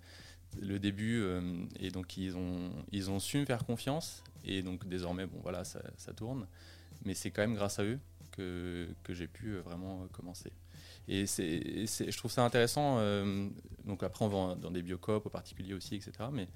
le 0.60 0.78
début. 0.78 1.20
Euh, 1.22 1.64
et 1.78 1.90
donc 1.90 2.16
ils 2.16 2.36
ont, 2.36 2.70
ils 2.92 3.10
ont 3.10 3.18
su 3.18 3.38
me 3.38 3.44
faire 3.44 3.64
confiance. 3.64 4.22
Et 4.44 4.62
donc 4.62 4.86
désormais, 4.88 5.26
bon 5.26 5.38
voilà, 5.42 5.64
ça, 5.64 5.80
ça 5.96 6.12
tourne. 6.12 6.46
Mais 7.04 7.14
c'est 7.14 7.30
quand 7.30 7.42
même 7.42 7.54
grâce 7.54 7.78
à 7.78 7.84
eux 7.84 7.98
que, 8.32 8.88
que 9.02 9.14
j'ai 9.14 9.26
pu 9.26 9.54
euh, 9.54 9.60
vraiment 9.60 10.06
commencer. 10.12 10.52
Et 11.08 11.26
c'est, 11.26 11.86
je 11.86 12.16
trouve 12.16 12.30
ça 12.30 12.44
intéressant. 12.44 12.98
donc 13.84 14.02
après, 14.02 14.24
on 14.24 14.28
va 14.28 14.54
dans 14.54 14.70
des 14.70 14.82
biocopes 14.82 15.26
au 15.26 15.30
particulier 15.30 15.74
aussi, 15.74 15.96
etc. 15.96 16.12
Mais 16.32 16.48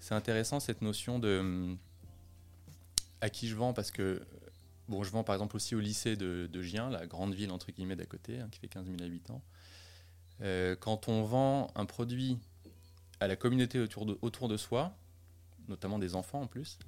c'est 0.00 0.14
intéressant 0.14 0.58
cette 0.58 0.82
notion 0.82 1.18
de 1.18 1.76
à 3.20 3.30
qui 3.30 3.48
je 3.48 3.54
vends 3.54 3.72
parce 3.72 3.90
que 3.90 4.22
bon, 4.88 5.04
je 5.04 5.10
vends 5.10 5.24
par 5.24 5.34
exemple 5.34 5.56
aussi 5.56 5.74
au 5.74 5.80
lycée 5.80 6.16
de, 6.16 6.62
Gien, 6.62 6.90
la 6.90 7.06
grande 7.06 7.34
ville 7.34 7.50
entre 7.50 7.70
guillemets 7.70 7.96
d'à 7.96 8.06
côté, 8.06 8.40
hein, 8.40 8.48
qui 8.50 8.58
fait 8.58 8.68
15 8.68 8.86
000 8.86 9.02
habitants. 9.02 9.42
Euh, 10.42 10.74
quand 10.78 11.08
on 11.08 11.22
vend 11.22 11.70
un 11.74 11.86
produit 11.86 12.38
à 13.20 13.28
la 13.28 13.36
communauté 13.36 13.78
autour 13.78 14.06
de, 14.06 14.18
autour 14.22 14.48
de 14.48 14.56
soi, 14.56 14.96
notamment 15.68 15.98
des 15.98 16.14
enfants 16.14 16.42
en 16.42 16.46
plus, 16.46 16.78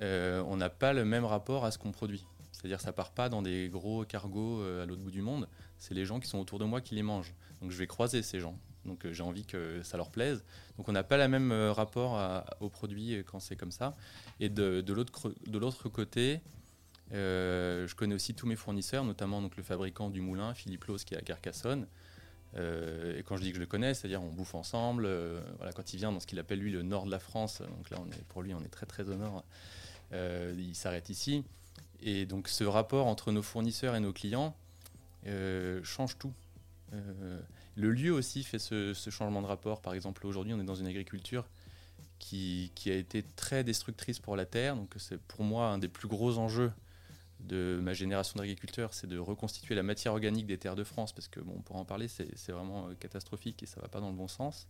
euh, 0.00 0.42
on 0.46 0.56
n'a 0.56 0.70
pas 0.70 0.92
le 0.92 1.04
même 1.04 1.24
rapport 1.24 1.64
à 1.64 1.70
ce 1.70 1.78
qu'on 1.78 1.92
produit. 1.92 2.26
C'est-à-dire 2.52 2.80
ça 2.80 2.92
part 2.92 3.12
pas 3.12 3.28
dans 3.28 3.42
des 3.42 3.68
gros 3.68 4.04
cargos 4.04 4.60
euh, 4.60 4.82
à 4.82 4.86
l'autre 4.86 5.02
bout 5.02 5.10
du 5.10 5.22
monde, 5.22 5.48
c'est 5.78 5.94
les 5.94 6.04
gens 6.04 6.20
qui 6.20 6.28
sont 6.28 6.38
autour 6.38 6.58
de 6.58 6.64
moi 6.64 6.80
qui 6.80 6.94
les 6.94 7.02
mangent. 7.02 7.34
Donc 7.60 7.70
je 7.70 7.76
vais 7.76 7.86
croiser 7.86 8.22
ces 8.22 8.40
gens. 8.40 8.58
Donc 8.86 9.06
j'ai 9.10 9.22
envie 9.22 9.44
que 9.44 9.82
ça 9.82 9.96
leur 9.96 10.10
plaise. 10.10 10.42
Donc 10.76 10.88
on 10.88 10.92
n'a 10.92 11.02
pas 11.02 11.16
le 11.18 11.28
même 11.28 11.52
rapport 11.52 12.44
au 12.60 12.68
produit 12.68 13.22
quand 13.26 13.40
c'est 13.40 13.56
comme 13.56 13.72
ça. 13.72 13.94
Et 14.40 14.48
de, 14.48 14.92
l'autre 14.92 15.88
côté, 15.88 16.40
euh, 17.12 17.86
je 17.86 17.94
connais 17.94 18.14
aussi 18.14 18.34
tous 18.34 18.46
mes 18.46 18.56
fournisseurs, 18.56 19.04
notamment 19.04 19.42
donc, 19.42 19.56
le 19.56 19.62
fabricant 19.62 20.10
du 20.10 20.20
moulin, 20.20 20.54
Philippe 20.54 20.84
Lose, 20.84 21.04
qui 21.04 21.14
est 21.14 21.18
à 21.18 21.22
Carcassonne. 21.22 21.86
Euh, 22.56 23.18
et 23.18 23.22
quand 23.22 23.36
je 23.36 23.42
dis 23.42 23.50
que 23.50 23.56
je 23.56 23.60
le 23.60 23.66
connais, 23.66 23.94
c'est-à-dire 23.94 24.22
on 24.22 24.30
bouffe 24.30 24.54
ensemble. 24.54 25.04
Euh, 25.06 25.40
voilà, 25.58 25.72
quand 25.72 25.92
il 25.92 25.98
vient 25.98 26.12
dans 26.12 26.20
ce 26.20 26.26
qu'il 26.26 26.38
appelle 26.38 26.58
lui 26.58 26.70
le 26.70 26.82
nord 26.82 27.06
de 27.06 27.10
la 27.10 27.20
France, 27.20 27.62
donc 27.62 27.90
là 27.90 27.98
pour 28.28 28.42
lui 28.42 28.54
on 28.54 28.60
est 28.60 28.68
très 28.68 28.86
très 28.86 29.08
au 29.08 29.14
nord, 29.14 29.44
il 30.12 30.74
s'arrête 30.74 31.10
ici. 31.10 31.44
Et 32.00 32.26
donc 32.26 32.48
ce 32.48 32.64
rapport 32.64 33.06
entre 33.06 33.30
nos 33.30 33.42
fournisseurs 33.42 33.94
et 33.94 34.00
nos 34.00 34.12
clients 34.12 34.56
change 35.84 36.18
tout. 36.18 36.32
Le 37.76 37.92
lieu 37.92 38.12
aussi 38.12 38.42
fait 38.42 38.58
ce, 38.58 38.92
changement 39.10 39.42
de 39.42 39.46
rapport. 39.46 39.80
Par 39.80 39.94
exemple, 39.94 40.26
aujourd'hui 40.26 40.54
on 40.54 40.60
est 40.60 40.64
dans 40.64 40.74
une 40.74 40.86
agriculture 40.86 41.48
qui, 42.18 42.70
a 42.86 42.94
été 42.94 43.22
très 43.22 43.64
destructrice 43.64 44.18
pour 44.18 44.36
la 44.36 44.46
terre. 44.46 44.76
Donc 44.76 44.94
c'est 44.98 45.20
pour 45.20 45.42
moi 45.42 45.68
un 45.68 45.78
des 45.78 45.88
plus 45.88 46.08
gros 46.08 46.38
enjeux 46.38 46.72
de 47.40 47.80
ma 47.82 47.94
génération 47.94 48.38
d'agriculteurs, 48.38 48.92
c'est 48.92 49.06
de 49.06 49.18
reconstituer 49.18 49.74
la 49.74 49.82
matière 49.82 50.12
organique 50.12 50.46
des 50.46 50.58
terres 50.58 50.76
de 50.76 50.84
France, 50.84 51.14
parce 51.14 51.26
que 51.26 51.40
bon, 51.40 51.60
pour 51.62 51.76
en 51.76 51.86
parler, 51.86 52.06
c'est 52.06 52.52
vraiment 52.52 52.88
euh, 52.88 52.94
catastrophique 52.94 53.62
et 53.62 53.66
ça 53.66 53.80
va 53.80 53.88
pas 53.88 54.00
dans 54.00 54.10
le 54.10 54.16
bon 54.16 54.28
sens. 54.28 54.68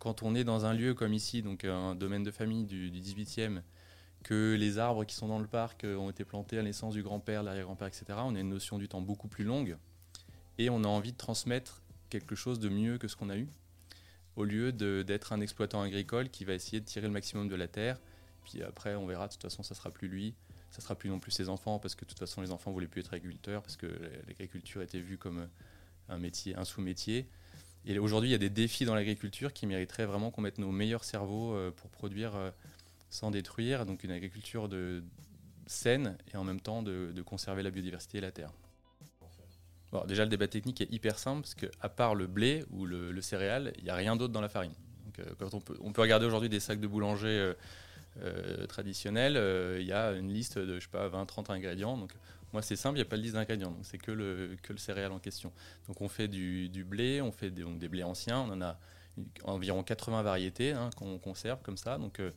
Quand 0.00 0.22
on 0.22 0.34
est 0.34 0.44
dans 0.44 0.64
un 0.64 0.74
lieu 0.74 0.94
comme 0.94 1.12
ici, 1.12 1.42
donc 1.42 1.64
un 1.64 1.94
domaine 1.94 2.24
de 2.24 2.30
famille 2.30 2.64
du, 2.64 2.90
18e, 2.90 3.62
que 4.24 4.56
les 4.58 4.78
arbres 4.78 5.04
qui 5.04 5.14
sont 5.14 5.28
dans 5.28 5.38
le 5.38 5.46
parc 5.46 5.84
euh, 5.84 5.96
ont 5.96 6.10
été 6.10 6.24
plantés 6.24 6.58
à 6.58 6.62
l'essence 6.62 6.94
du 6.94 7.02
grand-père, 7.02 7.42
l'arrière-grand-père, 7.42 7.88
etc., 7.88 8.04
on 8.16 8.34
a 8.34 8.40
une 8.40 8.48
notion 8.48 8.78
du 8.78 8.88
temps 8.88 9.00
beaucoup 9.00 9.28
plus 9.28 9.44
longue 9.44 9.76
et 10.60 10.70
on 10.70 10.84
a 10.84 10.88
envie 10.88 11.12
de 11.12 11.16
transmettre 11.16 11.82
quelque 12.10 12.34
chose 12.34 12.60
de 12.60 12.68
mieux 12.68 12.98
que 12.98 13.08
ce 13.08 13.16
qu'on 13.16 13.30
a 13.30 13.36
eu 13.36 13.48
au 14.36 14.44
lieu 14.44 14.72
d'être 14.72 15.32
un 15.32 15.40
exploitant 15.40 15.82
agricole 15.82 16.30
qui 16.30 16.44
va 16.44 16.54
essayer 16.54 16.80
de 16.80 16.84
tirer 16.84 17.06
le 17.06 17.12
maximum 17.12 17.48
de 17.48 17.56
la 17.56 17.68
terre. 17.68 17.98
Puis 18.44 18.62
après, 18.62 18.94
on 18.94 19.06
verra, 19.06 19.26
de 19.26 19.32
toute 19.32 19.42
façon, 19.42 19.62
ça 19.62 19.74
sera 19.74 19.90
plus 19.90 20.08
lui, 20.08 20.34
ça 20.70 20.80
sera 20.80 20.94
plus 20.94 21.10
non 21.10 21.18
plus 21.18 21.30
ses 21.30 21.48
enfants, 21.48 21.78
parce 21.78 21.94
que 21.94 22.04
de 22.04 22.10
toute 22.10 22.18
façon, 22.18 22.40
les 22.40 22.52
enfants 22.52 22.70
voulaient 22.70 22.86
plus 22.86 23.00
être 23.00 23.12
agriculteurs, 23.12 23.62
parce 23.62 23.76
que 23.76 23.86
l'agriculture 24.28 24.80
était 24.82 25.00
vue 25.00 25.18
comme 25.18 25.48
un 26.08 26.18
métier, 26.18 26.56
un 26.56 26.64
sous-métier. 26.64 27.28
Et 27.84 27.98
aujourd'hui, 27.98 28.30
il 28.30 28.32
y 28.32 28.36
a 28.36 28.38
des 28.38 28.50
défis 28.50 28.84
dans 28.84 28.94
l'agriculture 28.94 29.52
qui 29.52 29.66
mériteraient 29.66 30.06
vraiment 30.06 30.30
qu'on 30.30 30.42
mette 30.42 30.58
nos 30.58 30.70
meilleurs 30.70 31.04
cerveaux 31.04 31.54
euh, 31.54 31.70
pour 31.70 31.90
produire 31.90 32.34
euh, 32.36 32.50
sans 33.08 33.30
détruire, 33.30 33.84
donc 33.84 34.04
une 34.04 34.10
agriculture 34.10 34.68
de, 34.68 35.02
saine 35.70 36.16
et 36.32 36.36
en 36.36 36.44
même 36.44 36.60
temps 36.60 36.82
de, 36.82 37.22
conserver 37.24 37.62
la 37.62 37.70
biodiversité 37.70 38.18
et 38.18 38.20
la 38.20 38.32
terre. 38.32 38.52
Déjà, 40.06 40.24
le 40.24 40.30
débat 40.30 40.46
technique 40.46 40.80
est 40.80 40.92
hyper 40.92 41.18
simple 41.18 41.42
parce 41.42 41.54
qu'à 41.54 41.88
part 41.88 42.14
le 42.14 42.26
blé 42.26 42.64
ou 42.70 42.86
le, 42.86 43.20
céréal, 43.20 43.72
il 43.78 43.84
n'y 43.84 43.90
a 43.90 43.94
rien 43.94 44.16
d'autre 44.16 44.32
dans 44.32 44.40
la 44.40 44.48
farine. 44.48 44.74
Donc, 45.04 45.26
quand 45.38 45.54
on, 45.54 45.60
peut, 45.60 45.76
on 45.80 45.92
peut 45.92 46.02
regarder 46.02 46.26
aujourd'hui 46.26 46.48
des 46.48 46.60
sacs 46.60 46.80
de 46.80 46.86
boulanger 46.86 47.54
traditionnels, 48.68 49.36
il 49.80 49.86
y 49.86 49.92
a 49.92 50.12
une 50.12 50.32
liste 50.32 50.58
de 50.58 50.78
je 50.78 50.84
sais 50.84 50.90
pas, 50.90 51.08
20-30 51.08 51.50
ingrédients. 51.50 51.96
Donc, 51.96 52.12
moi, 52.52 52.62
c'est 52.62 52.76
simple, 52.76 52.96
il 52.96 53.02
n'y 53.02 53.06
a 53.06 53.08
pas 53.08 53.16
de 53.16 53.22
liste 53.22 53.34
d'ingrédients, 53.34 53.70
donc 53.70 53.84
c'est 53.84 53.98
que 53.98 54.10
le, 54.10 54.56
que 54.62 54.72
le 54.72 54.78
céréal 54.78 55.12
en 55.12 55.20
question. 55.20 55.52
Donc 55.86 56.00
on 56.00 56.08
fait 56.08 56.26
du, 56.26 56.68
du 56.68 56.84
blé, 56.84 57.20
on 57.20 57.30
fait 57.30 57.50
des, 57.50 57.62
donc 57.62 57.78
des 57.78 57.88
blés 57.88 58.02
anciens, 58.02 58.40
on 58.40 58.50
en 58.52 58.60
a 58.60 58.78
environ 59.44 59.82
80 59.82 60.22
variétés 60.22 60.72
hein, 60.72 60.90
qu'on 60.96 61.18
conserve 61.18 61.60
comme 61.62 61.76
ça. 61.76 61.98
Donc 61.98 62.18
euh, 62.18 62.32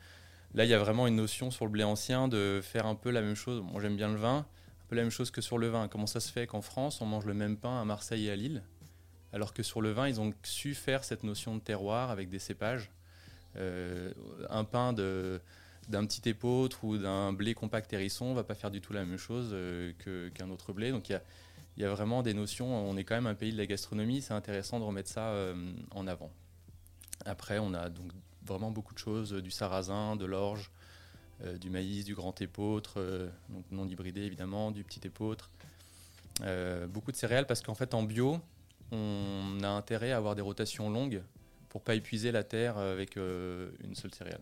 là, 0.54 0.66
il 0.66 0.70
y 0.70 0.74
a 0.74 0.80
vraiment 0.80 1.08
une 1.08 1.16
notion 1.16 1.50
sur 1.50 1.66
le 1.66 1.72
blé 1.72 1.84
ancien 1.84 2.28
de 2.28 2.60
faire 2.62 2.86
un 2.86 2.96
peu 2.96 3.10
la 3.10 3.22
même 3.22 3.36
chose. 3.36 3.64
Moi, 3.64 3.82
j'aime 3.82 3.96
bien 3.96 4.10
le 4.10 4.18
vin, 4.18 4.46
un 4.84 4.90
peu 4.90 4.96
la 4.96 5.02
même 5.04 5.12
chose 5.12 5.32
que 5.32 5.42
sur 5.42 5.58
le 5.58 5.68
vin. 5.70 5.88
Comment 5.88 6.08
ça 6.08 6.20
se 6.20 6.32
fait 6.32 6.48
qu'en 6.48 6.62
France, 6.62 7.02
on 7.02 7.06
mange 7.06 7.26
le 7.26 7.34
même 7.34 7.58
pain 7.58 7.82
à 7.82 7.86
Marseille 7.86 8.28
et 8.28 8.32
à 8.32 8.36
Lille, 8.36 8.64
alors 9.32 9.54
que 9.54 9.64
sur 9.64 9.82
le 9.82 9.92
vin, 9.92 10.08
ils 10.08 10.20
ont 10.20 10.34
su 10.44 10.76
faire 10.76 11.04
cette 11.04 11.24
notion 11.24 11.56
de 11.56 11.62
terroir 11.62 12.12
avec 12.12 12.30
des 12.30 12.40
cépages. 12.40 12.92
Euh, 13.56 14.12
un 14.50 14.64
pain 14.64 14.94
d'un 14.94 16.06
petit 16.06 16.28
épeautre 16.28 16.84
ou 16.84 16.98
d'un 16.98 17.34
blé 17.34 17.54
compact 17.54 17.94
hérisson 17.94 18.34
va 18.34 18.44
pas 18.44 18.56
faire 18.56 18.72
du 18.72 18.82
tout 18.82 18.94
la 18.94 19.06
même 19.06 19.18
chose 19.18 19.50
euh, 19.54 19.94
qu'un 20.34 20.50
autre 20.50 20.74
blé. 20.74 20.92
Donc 20.92 21.10
il 21.10 21.20
y 21.78 21.84
a, 21.84 21.90
vraiment 21.90 22.24
des 22.24 22.34
notions. 22.34 22.68
On 22.68 22.98
est 22.98 23.04
quand 23.04 23.16
même 23.16 23.28
un 23.28 23.36
pays 23.36 23.52
de 23.52 23.58
la 23.58 23.66
gastronomie. 23.66 24.22
C'est 24.22 24.34
intéressant 24.34 24.80
de 24.80 24.86
remettre 24.86 25.10
ça 25.10 25.30
euh, 25.30 25.74
en 25.92 26.08
avant. 26.08 26.32
Après, 27.26 27.60
on 27.60 27.74
a 27.74 27.90
donc 27.90 28.12
vraiment 28.46 28.72
beaucoup 28.72 28.94
de 28.94 29.00
choses 29.00 29.32
du 29.32 29.52
sarrasin, 29.52 30.18
de 30.18 30.26
l'orge, 30.26 30.72
euh, 31.44 31.58
du 31.58 31.70
maïs, 31.70 32.06
du 32.06 32.16
grand 32.16 32.40
épeautre, 32.42 33.00
donc 33.50 33.66
non 33.72 33.88
hybridé 33.88 34.22
évidemment, 34.22 34.72
du 34.72 34.84
petit 34.84 35.02
épeautre. 35.06 35.50
beaucoup 36.90 37.12
de 37.12 37.18
céréales 37.18 37.48
parce 37.48 37.62
qu'en 37.62 37.76
fait 37.76 37.94
en 37.94 38.04
bio, 38.04 38.40
on 38.92 39.60
a 39.64 39.70
intérêt 39.70 40.12
à 40.12 40.18
avoir 40.18 40.36
des 40.36 40.42
rotations 40.42 40.90
longues 40.90 41.24
pour 41.70 41.82
pas 41.82 41.96
épuiser 41.96 42.32
la 42.32 42.44
terre 42.44 42.78
avec 42.78 43.16
une 43.16 43.96
seule 43.96 44.14
céréale. 44.14 44.42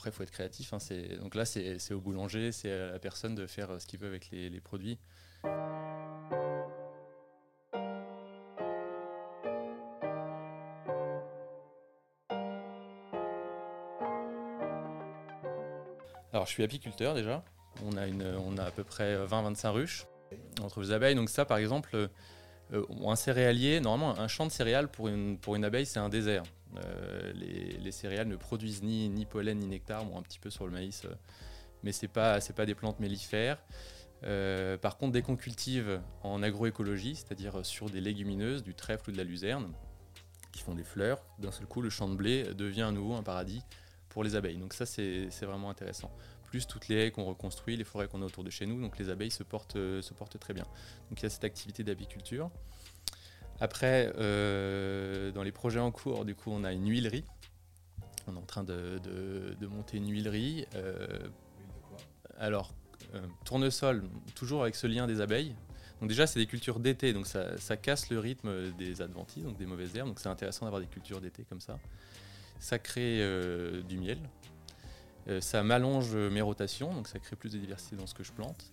Après, 0.00 0.08
il 0.08 0.14
faut 0.14 0.22
être 0.22 0.30
créatif. 0.30 0.72
Hein, 0.72 0.78
donc 1.20 1.34
là, 1.34 1.44
c'est 1.44 1.92
au 1.92 2.00
boulanger, 2.00 2.52
c'est 2.52 2.72
à 2.72 2.92
la 2.92 2.98
personne 2.98 3.34
de 3.34 3.46
faire 3.46 3.78
ce 3.78 3.86
qu'il 3.86 4.00
veut 4.00 4.08
avec 4.08 4.30
les, 4.30 4.60
produits. 4.60 4.98
Alors, 16.40 16.48
je 16.48 16.54
suis 16.54 16.62
apiculteur 16.62 17.12
déjà. 17.12 17.44
On 17.84 17.98
a, 17.98 18.64
à 18.64 18.70
peu 18.70 18.82
près 18.82 19.14
20-25 19.26 19.68
ruches 19.72 20.06
entre 20.62 20.80
les 20.80 20.90
abeilles. 20.90 21.14
Donc 21.14 21.28
ça, 21.28 21.44
par 21.44 21.58
exemple, 21.58 22.08
euh, 22.72 22.84
un 23.06 23.14
céréalier, 23.14 23.78
normalement, 23.80 24.18
un 24.18 24.26
champ 24.26 24.46
de 24.46 24.50
céréales 24.50 24.88
pour 24.88 25.08
une, 25.08 25.38
abeille, 25.62 25.84
c'est 25.84 25.98
un 25.98 26.08
désert. 26.08 26.44
Euh, 26.78 27.34
les, 27.34 27.92
céréales 27.92 28.26
ne 28.26 28.36
produisent 28.36 28.82
ni, 28.82 29.26
pollen 29.26 29.58
ni 29.58 29.66
nectar, 29.66 30.02
bon, 30.06 30.18
un 30.18 30.22
petit 30.22 30.38
peu 30.38 30.48
sur 30.48 30.64
le 30.64 30.72
maïs, 30.72 31.04
euh, 31.04 31.14
mais 31.82 31.92
ce 31.92 32.06
n'est 32.06 32.10
pas, 32.10 32.40
pas 32.40 32.64
des 32.64 32.74
plantes 32.74 33.00
mellifères. 33.00 33.58
Euh, 34.24 34.78
par 34.78 34.96
contre, 34.96 35.12
dès 35.12 35.20
qu'on 35.20 35.36
cultive 35.36 36.00
en 36.22 36.42
agroécologie, 36.42 37.16
c'est-à-dire 37.16 37.66
sur 37.66 37.90
des 37.90 38.00
légumineuses, 38.00 38.62
du 38.62 38.74
trèfle 38.74 39.10
ou 39.10 39.12
de 39.12 39.18
la 39.18 39.24
luzerne, 39.24 39.74
qui 40.52 40.62
font 40.62 40.74
des 40.74 40.84
fleurs, 40.84 41.22
d'un 41.38 41.52
seul 41.52 41.66
coup, 41.66 41.82
le 41.82 41.90
champ 41.90 42.08
de 42.08 42.14
blé 42.14 42.44
devient 42.54 42.84
à 42.84 42.92
nouveau 42.92 43.12
un 43.12 43.22
paradis 43.22 43.62
pour 44.10 44.22
les 44.22 44.36
abeilles. 44.36 44.58
Donc 44.58 44.74
ça, 44.74 44.84
c'est 44.86 45.28
vraiment 45.42 45.70
intéressant. 45.70 46.10
Plus 46.44 46.66
toutes 46.66 46.88
les 46.88 46.96
haies 46.96 47.10
qu'on 47.10 47.24
reconstruit, 47.24 47.76
les 47.76 47.84
forêts 47.84 48.08
qu'on 48.08 48.22
a 48.22 48.26
autour 48.26 48.44
de 48.44 48.50
chez 48.50 48.66
nous, 48.66 48.80
donc 48.80 48.98
les 48.98 49.08
abeilles 49.08 49.30
se 49.30 49.42
portent, 49.42 49.78
portent 50.18 50.38
très 50.38 50.52
bien. 50.52 50.64
Donc 51.08 51.20
il 51.20 51.22
y 51.22 51.26
a 51.26 51.30
cette 51.30 51.44
activité 51.44 51.84
d'apiculture. 51.84 52.50
Après, 53.60 54.10
euh, 54.16 55.30
dans 55.32 55.42
les 55.42 55.52
projets 55.52 55.80
en 55.80 55.90
cours, 55.90 56.24
du 56.24 56.34
coup, 56.34 56.50
on 56.50 56.64
a 56.64 56.72
une 56.72 56.88
huilerie. 56.88 57.24
On 58.26 58.34
est 58.34 58.38
en 58.38 58.46
train 58.46 58.64
de, 58.64 59.54
monter 59.68 59.98
une 59.98 60.10
huilerie. 60.10 60.66
Euh, 60.74 61.28
alors, 62.38 62.72
euh, 63.14 63.20
tournesol, 63.44 64.04
toujours 64.34 64.62
avec 64.62 64.74
ce 64.74 64.86
lien 64.86 65.06
des 65.06 65.20
abeilles. 65.20 65.54
Donc 66.00 66.08
déjà, 66.08 66.26
c'est 66.26 66.40
des 66.40 66.46
cultures 66.46 66.80
d'été, 66.80 67.12
donc 67.12 67.26
ça, 67.26 67.76
casse 67.76 68.08
le 68.08 68.18
rythme 68.18 68.72
des 68.78 69.02
adventices, 69.02 69.44
donc 69.44 69.58
des 69.58 69.66
mauvaises 69.66 69.94
herbes. 69.94 70.08
Donc 70.08 70.20
c'est 70.20 70.30
intéressant 70.30 70.64
d'avoir 70.64 70.80
des 70.80 70.88
cultures 70.88 71.20
d'été 71.20 71.44
comme 71.44 71.60
ça. 71.60 71.78
Ça 72.60 72.78
crée 72.78 73.18
du 73.88 73.98
miel. 73.98 74.18
ça 75.40 75.62
m'allonge 75.62 76.14
mes 76.14 76.42
rotations, 76.42 76.94
donc 76.94 77.08
ça 77.08 77.18
crée 77.18 77.34
plus 77.36 77.50
de 77.50 77.58
diversité 77.58 77.96
dans 77.96 78.06
ce 78.06 78.14
que 78.14 78.22
je 78.22 78.32
plante. 78.32 78.72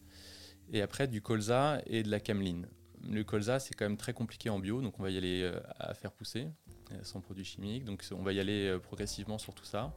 Et 0.71 0.81
après, 0.81 1.07
du 1.07 1.21
colza 1.21 1.81
et 1.87 2.03
de 2.03 2.11
la 2.11 2.19
cameline 2.19 2.67
le 3.09 3.23
colza, 3.23 3.59
c'est 3.59 3.73
quand 3.73 3.85
même 3.85 3.97
très 3.97 4.13
compliqué 4.13 4.49
en 4.49 4.59
bio, 4.59 4.81
donc 4.81 4.99
on 4.99 5.03
va 5.03 5.09
y 5.09 5.17
aller 5.17 5.41
euh, 5.41 5.59
à 5.79 5.93
faire 5.93 6.11
pousser 6.11 6.47
euh, 6.91 6.95
sans 7.03 7.21
produits 7.21 7.45
chimiques. 7.45 7.85
Donc 7.85 8.03
on 8.11 8.23
va 8.23 8.33
y 8.33 8.39
aller 8.39 8.67
euh, 8.67 8.79
progressivement 8.79 9.37
sur 9.37 9.53
tout 9.53 9.65
ça. 9.65 9.93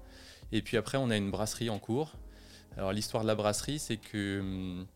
Et 0.53 0.63
puis 0.63 0.77
après, 0.77 0.99
on 0.99 1.11
a 1.11 1.17
une 1.17 1.31
brasserie 1.31 1.71
en 1.71 1.79
cours. 1.79 2.15
Alors 2.77 2.93
l'histoire 2.93 3.23
de 3.23 3.29
la 3.29 3.35
brasserie, 3.35 3.79
c'est 3.79 3.97
que 3.97 4.41
hum, 4.41 4.87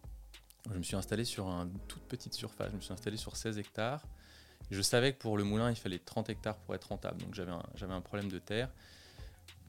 je 0.73 0.79
me 0.79 0.83
suis 0.83 0.97
installé 0.97 1.25
sur 1.25 1.47
une 1.49 1.79
toute 1.89 2.03
petite 2.03 2.35
surface. 2.35 2.71
Je 2.71 2.77
me 2.77 2.81
suis 2.81 2.93
installé 2.93 3.17
sur 3.17 3.37
16 3.37 3.59
hectares. 3.59 4.07
Je 4.71 4.81
savais 4.83 5.13
que 5.13 5.19
pour 5.19 5.37
le 5.37 5.45
moulin, 5.45 5.71
il 5.71 5.77
fallait 5.77 5.99
30 5.99 6.31
hectares 6.31 6.57
pour 6.57 6.75
être 6.75 6.89
rentable. 6.89 7.21
Donc 7.21 7.35
j'avais 7.35 7.93
un, 7.93 8.01
problème 8.01 8.29
de 8.29 8.39
terre. 8.39 8.71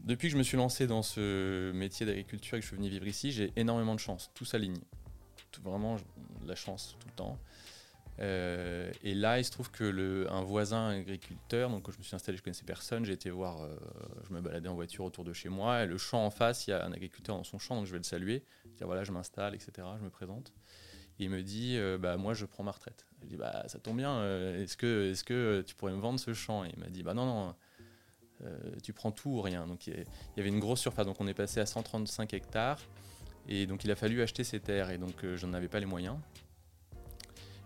Depuis 0.01 0.27
que 0.27 0.33
je 0.33 0.37
me 0.37 0.43
suis 0.43 0.57
lancé 0.57 0.87
dans 0.87 1.01
ce 1.01 1.71
métier 1.71 2.05
d'agriculture 2.05 2.57
et 2.57 2.59
que 2.59 2.63
je 2.63 2.67
suis 2.67 2.77
venu 2.77 2.89
vivre 2.89 3.07
ici, 3.07 3.31
j'ai 3.31 3.51
énormément 3.55 3.95
de 3.95 3.99
chance. 3.99 4.31
Tout 4.33 4.45
s'aligne. 4.45 4.79
Vraiment, 5.63 5.95
la 6.45 6.55
chance 6.55 6.97
tout 6.99 7.07
le 7.07 7.13
temps. 7.13 7.39
Euh, 8.19 8.91
et 9.03 9.13
là, 9.13 9.39
il 9.39 9.45
se 9.45 9.51
trouve 9.51 9.71
que 9.71 10.27
un 10.29 10.41
voisin 10.41 10.89
agriculteur, 10.89 11.69
donc 11.69 11.83
quand 11.83 11.91
je 11.91 11.97
me 11.97 12.03
suis 12.03 12.15
installé, 12.15 12.37
je 12.37 12.43
connaissais 12.43 12.63
personne, 12.63 13.03
j'ai 13.05 13.13
été 13.13 13.29
voir, 13.29 13.61
euh, 13.61 13.75
je 14.27 14.33
me 14.33 14.41
baladais 14.41 14.69
en 14.69 14.75
voiture 14.75 15.03
autour 15.03 15.23
de 15.23 15.33
chez 15.33 15.49
moi, 15.49 15.83
et 15.83 15.85
le 15.85 15.97
champ 15.97 16.25
en 16.25 16.29
face, 16.29 16.67
il 16.67 16.71
y 16.71 16.73
a 16.73 16.85
un 16.85 16.93
agriculteur 16.93 17.35
dans 17.35 17.43
son 17.43 17.59
champ, 17.59 17.75
donc 17.75 17.85
je 17.85 17.91
vais 17.91 17.97
le 17.97 18.03
saluer, 18.03 18.43
dire 18.77 18.87
voilà, 18.87 19.03
je 19.03 19.11
m'installe, 19.11 19.53
etc., 19.53 19.87
je 19.99 20.03
me 20.03 20.09
présente. 20.09 20.53
Il 21.19 21.29
me 21.29 21.41
dit, 21.41 21.77
euh, 21.77 21.97
bah 21.97 22.17
moi, 22.17 22.33
je 22.33 22.45
prends 22.45 22.63
ma 22.63 22.71
retraite. 22.71 23.05
Je 23.25 23.29
dis, 23.29 23.37
bah 23.37 23.63
ça 23.67 23.79
tombe 23.79 23.97
bien, 23.97 24.23
est-ce 24.55 24.77
que, 24.77 25.11
est 25.11 25.23
que 25.23 25.63
tu 25.65 25.75
pourrais 25.75 25.93
me 25.93 25.99
vendre 25.99 26.19
ce 26.19 26.33
champ? 26.33 26.63
Et 26.63 26.69
il 26.73 26.79
m'a 26.79 26.89
dit, 26.89 27.03
bah 27.03 27.13
non, 27.13 27.25
non, 27.25 27.55
tu 28.83 28.93
prends 28.93 29.11
tout 29.11 29.29
ou 29.29 29.41
rien. 29.41 29.67
Donc 29.67 29.87
il 29.87 30.05
y 30.37 30.39
avait 30.39 30.49
une 30.49 30.59
grosse 30.59 30.79
surface, 30.79 31.05
donc 31.05 31.19
on 31.19 31.27
est 31.27 31.33
passé 31.33 31.59
à 31.59 31.65
135 31.65 32.33
hectares, 32.33 32.79
et 33.47 33.65
donc 33.65 33.83
il 33.83 33.91
a 33.91 33.95
fallu 33.95 34.21
acheter 34.21 34.43
ces 34.43 34.59
terres, 34.59 34.91
et 34.91 34.97
donc 34.97 35.25
j'en 35.35 35.53
avais 35.53 35.67
pas 35.67 35.79
les 35.79 35.85
moyens. 35.85 36.17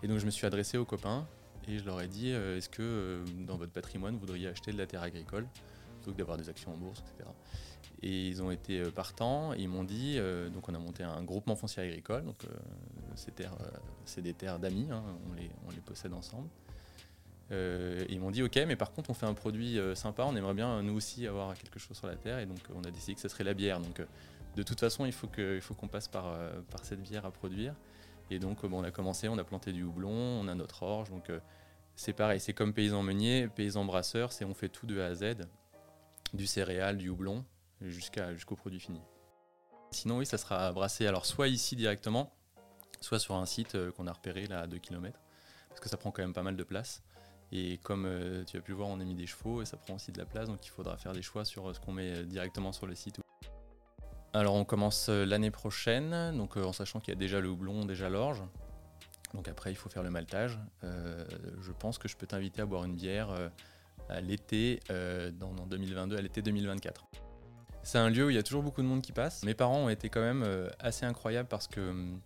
Et 0.01 0.07
donc 0.07 0.19
je 0.19 0.25
me 0.25 0.31
suis 0.31 0.45
adressé 0.45 0.77
aux 0.77 0.85
copains. 0.85 1.27
Et 1.67 1.77
je 1.77 1.85
leur 1.85 2.01
ai 2.01 2.07
dit 2.07 2.31
euh, 2.31 2.57
est-ce 2.57 2.69
que 2.69 2.81
euh, 2.81 3.23
dans 3.45 3.57
votre 3.57 3.71
patrimoine 3.71 4.15
vous 4.15 4.21
voudriez 4.21 4.47
acheter 4.47 4.71
de 4.71 4.77
la 4.77 4.87
terre 4.87 5.03
agricole? 5.03 5.47
Plutôt 5.99 6.11
que 6.11 6.17
d'avoir 6.17 6.37
des 6.37 6.49
actions 6.49 6.73
en 6.73 6.77
bourse, 6.77 6.99
etc. 6.99 7.29
Et 8.01 8.27
ils 8.27 8.41
ont 8.41 8.49
été 8.49 8.79
euh, 8.79 8.91
partants, 8.91 9.53
ils 9.53 9.67
m'ont 9.67 9.83
dit, 9.83 10.17
donc 10.53 10.69
on 10.69 10.73
a 10.73 10.79
monté 10.79 11.03
un 11.03 11.23
groupement 11.23 11.55
foncier 11.55 11.83
agricole, 11.83 12.23
donc 12.23 12.45
terres, 13.35 13.55
c'est 14.05 14.21
des 14.21 14.33
terres 14.33 14.59
d'amis, 14.59 14.87
hein, 14.91 15.03
on, 15.29 15.71
les, 15.71 15.81
possède 15.81 16.13
ensemble. 16.13 16.47
ils 17.51 18.19
m'ont 18.19 18.31
dit 18.31 18.41
ok, 18.43 18.55
mais 18.67 18.75
par 18.75 18.91
contre 18.91 19.09
on 19.09 19.13
fait 19.13 19.25
un 19.25 19.33
produit 19.33 19.77
sympa, 19.95 20.23
on 20.25 20.35
aimerait 20.35 20.53
bien 20.53 20.81
nous 20.81 20.95
aussi 20.95 21.27
avoir 21.27 21.53
quelque 21.55 21.79
chose 21.79 21.97
sur 21.97 22.07
la 22.07 22.15
terre, 22.15 22.39
et 22.39 22.45
donc 22.45 22.59
on 22.73 22.83
a 22.83 22.91
décidé 22.91 23.15
que 23.15 23.21
ce 23.21 23.27
serait 23.27 23.43
la 23.43 23.53
bière. 23.53 23.79
Donc 23.81 24.01
de 24.55 24.63
toute 24.63 24.79
façon, 24.79 25.05
il 25.05 25.11
faut 25.13 25.27
qu'on 25.27 25.87
passe 25.87 26.07
par, 26.07 26.37
cette 26.83 27.01
bière 27.01 27.25
à 27.25 27.31
produire. 27.31 27.75
Et 28.31 28.39
donc, 28.39 28.63
on 28.63 28.83
a 28.83 28.91
commencé, 28.91 29.27
on 29.27 29.37
a 29.37 29.43
planté 29.43 29.71
du 29.71 29.83
houblon, 29.83 30.11
on 30.11 30.47
a 30.47 30.55
notre 30.55 30.83
orge. 30.83 31.09
Donc, 31.09 31.29
euh, 31.29 31.39
c'est 31.95 32.13
pareil, 32.13 32.39
c'est 32.39 32.53
comme 32.53 32.73
paysan 32.73 33.01
meunier, 33.01 33.47
paysan 33.47 33.85
brasseur, 33.85 34.31
c'est 34.31 34.45
on 34.45 34.53
fait 34.53 34.69
tout 34.69 34.85
de 34.85 34.99
A 34.99 35.07
à 35.07 35.15
Z, 35.15 35.47
du 36.33 36.47
céréal, 36.47 36.97
du 36.97 37.09
houblon, 37.09 37.45
jusqu'au 37.81 38.55
produit 38.55 38.79
fini. 38.79 39.01
Sinon, 39.91 40.17
oui, 40.19 40.25
ça 40.25 40.37
sera 40.37 40.71
brassé 40.71 41.07
alors 41.07 41.25
soit 41.25 41.47
ici 41.47 41.75
directement, 41.75 42.31
soit 43.01 43.19
sur 43.19 43.35
un 43.35 43.45
site 43.45 43.75
euh, 43.75 43.91
qu'on 43.91 44.07
a 44.07 44.11
repéré 44.11 44.45
là 44.45 44.61
à 44.61 44.67
2 44.67 44.77
km, 44.77 45.19
parce 45.69 45.79
que 45.79 45.89
ça 45.89 45.97
prend 45.97 46.11
quand 46.11 46.21
même 46.21 46.33
pas 46.33 46.43
mal 46.43 46.55
de 46.55 46.63
place. 46.63 47.01
Et 47.51 47.79
comme 47.79 48.05
euh, 48.05 48.43
tu 48.43 48.57
as 48.57 48.61
pu 48.61 48.73
voir, 48.73 48.89
on 48.89 48.99
a 48.99 49.03
mis 49.03 49.15
des 49.15 49.25
chevaux 49.25 49.61
et 49.61 49.65
ça 49.65 49.77
prend 49.77 49.95
aussi 49.95 50.11
de 50.11 50.19
la 50.19 50.25
place, 50.25 50.47
donc 50.47 50.63
il 50.65 50.69
faudra 50.69 50.97
faire 50.97 51.13
des 51.13 51.23
choix 51.23 51.45
sur 51.45 51.73
ce 51.75 51.79
qu'on 51.79 51.93
met 51.93 52.23
directement 52.25 52.71
sur 52.71 52.85
le 52.85 52.93
site. 52.93 53.19
Alors 54.33 54.53
on 54.53 54.63
commence 54.63 55.09
euh, 55.09 55.25
l'année 55.25 55.49
prochaine, 55.49 56.37
donc 56.37 56.55
euh, 56.55 56.63
en 56.63 56.71
sachant 56.71 56.99
qu'il 56.99 57.13
y 57.13 57.17
a 57.17 57.19
déjà 57.19 57.39
le 57.39 57.49
houblon, 57.49 57.85
déjà 57.85 58.09
l'orge. 58.09 58.43
Donc 59.33 59.47
après 59.47 59.71
il 59.71 59.75
faut 59.75 59.89
faire 59.89 60.03
le 60.03 60.11
maltage. 60.11 60.59
Euh, 60.83 61.25
je 61.61 61.71
pense 61.71 61.97
que 61.97 62.07
je 62.07 62.15
peux 62.15 62.27
t'inviter 62.27 62.61
à 62.61 62.65
boire 62.65 62.83
une 62.83 62.95
bière 62.95 63.29
l'été, 64.21 64.79
dans, 64.89 65.65
2022, 65.67 66.17
à 66.17 66.21
l'été 66.21 66.41
2024. 66.41 67.05
C'est 67.83 67.97
un 67.97 68.09
lieu 68.09 68.25
où 68.25 68.29
il 68.29 68.35
y 68.35 68.39
a 68.39 68.43
toujours 68.43 68.63
beaucoup 68.63 68.81
de 68.81 68.87
monde 68.87 69.01
qui 69.01 69.11
passe. 69.11 69.43
Mes 69.43 69.53
parents 69.53 69.79
ont 69.79 69.89
été 69.89 70.09
quand 70.09 70.21
même 70.21 70.45
assez 70.79 71.05
incroyables 71.05 71.47
parce 71.47 71.67
que 71.67 71.79
hum, 71.79 72.19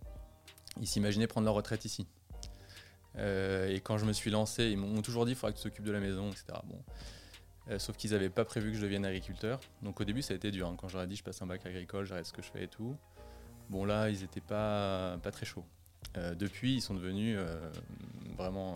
ils 0.80 0.86
s'imaginaient 0.86 1.26
prendre 1.26 1.44
leur 1.44 1.54
retraite 1.54 1.84
ici. 1.84 2.06
et 3.16 3.80
quand 3.84 3.98
je 3.98 4.04
me 4.04 4.12
suis 4.12 4.30
lancé, 4.30 4.64
ils 4.64 4.76
m'ont 4.76 5.02
toujours 5.02 5.24
dit 5.24 5.32
il 5.32 5.36
faudra 5.36 5.52
que 5.52 5.58
tu 5.58 5.64
t'occupes 5.64 5.84
de 5.84 5.92
la 5.92 6.00
maison, 6.00 6.30
etc. 6.30 6.46
Bon. 6.64 6.80
Euh, 7.70 7.78
sauf 7.78 7.96
qu'ils 7.96 8.10
n'avaient 8.10 8.30
pas 8.30 8.44
prévu 8.44 8.70
que 8.72 8.76
je 8.76 8.82
devienne 8.82 9.06
agriculteur. 9.06 9.60
Donc 9.82 10.00
au 10.00 10.04
début, 10.04 10.22
ça 10.22 10.34
a 10.34 10.36
été 10.36 10.50
dur. 10.50 10.68
Hein. 10.68 10.76
Quand 10.78 10.88
j'aurais 10.88 11.06
dit 11.06 11.16
je 11.16 11.24
passe 11.24 11.40
un 11.42 11.46
bac 11.46 11.64
agricole, 11.64 12.04
j'arrête 12.04 12.26
ce 12.26 12.32
que 12.32 12.42
je 12.42 12.50
fais 12.50 12.64
et 12.64 12.68
tout. 12.68 12.96
Bon, 13.70 13.84
là, 13.84 14.10
ils 14.10 14.20
n'étaient 14.20 14.40
pas, 14.40 15.16
pas 15.22 15.30
très 15.30 15.46
chauds. 15.46 15.64
Euh, 16.16 16.34
depuis, 16.34 16.74
ils 16.74 16.82
sont 16.82 16.94
devenus 16.94 17.36
euh, 17.38 17.70
vraiment 18.36 18.74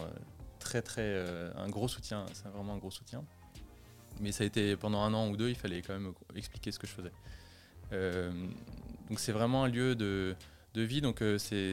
très 0.68 0.82
très 0.82 1.24
un 1.56 1.68
gros 1.70 1.88
soutien, 1.88 2.26
c'est 2.34 2.48
vraiment 2.48 2.74
un 2.74 2.78
gros 2.78 2.90
soutien. 2.90 3.24
Mais 4.20 4.32
ça 4.32 4.44
a 4.44 4.46
été 4.46 4.76
pendant 4.76 5.00
un 5.00 5.14
an 5.14 5.30
ou 5.30 5.36
deux, 5.36 5.48
il 5.48 5.54
fallait 5.54 5.80
quand 5.80 5.94
même 5.94 6.12
expliquer 6.36 6.72
ce 6.72 6.78
que 6.78 6.86
je 6.86 6.92
faisais. 6.92 7.12
donc 9.08 9.18
c'est 9.18 9.32
vraiment 9.32 9.64
un 9.64 9.68
lieu 9.68 9.94
de, 9.94 10.36
de 10.74 10.82
vie. 10.82 11.00
Donc 11.00 11.22
c'est, 11.38 11.72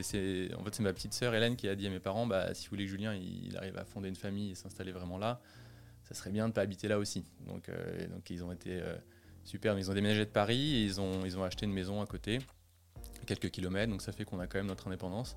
en 0.58 0.64
fait 0.64 0.76
c'est 0.76 0.84
ma 0.84 0.94
petite 0.94 1.14
sœur 1.14 1.36
Hélène 1.36 1.58
qui 1.58 1.68
a 1.68 1.76
dit 1.76 1.88
à 1.88 1.90
mes 1.90 2.00
parents, 2.00 2.26
bah, 2.26 2.54
si 2.54 2.66
vous 2.66 2.72
voulez 2.72 2.86
que 2.86 2.92
Julien 2.92 3.14
il, 3.16 3.58
arrive 3.58 3.78
à 3.78 3.84
fonder 3.84 4.08
une 4.08 4.16
famille 4.16 4.52
et 4.52 4.56
s'installer 4.56 4.94
vraiment 4.94 5.18
là, 5.18 5.42
ça 6.04 6.16
serait 6.16 6.32
bien 6.32 6.48
de 6.48 6.54
pas 6.54 6.62
habiter 6.62 6.88
là 6.88 6.98
aussi. 6.98 7.26
Donc, 7.48 7.70
donc 8.12 8.30
ils 8.30 8.44
ont 8.46 8.54
été 8.54 8.82
super. 9.44 9.78
Ils 9.78 9.92
ont 9.92 9.94
déménagé 9.94 10.24
de 10.24 10.32
Paris 10.32 10.76
et 10.76 10.84
ils 10.86 11.02
ont, 11.02 11.26
ils 11.26 11.38
ont 11.38 11.44
acheté 11.44 11.66
une 11.66 11.74
maison 11.74 12.02
à 12.02 12.06
côté 12.06 12.40
quelques 13.26 13.50
kilomètres, 13.50 13.92
donc 13.92 14.02
ça 14.02 14.12
fait 14.12 14.24
qu'on 14.24 14.40
a 14.40 14.48
quand 14.48 14.60
même 14.60 14.68
notre 14.68 14.88
indépendance, 14.88 15.36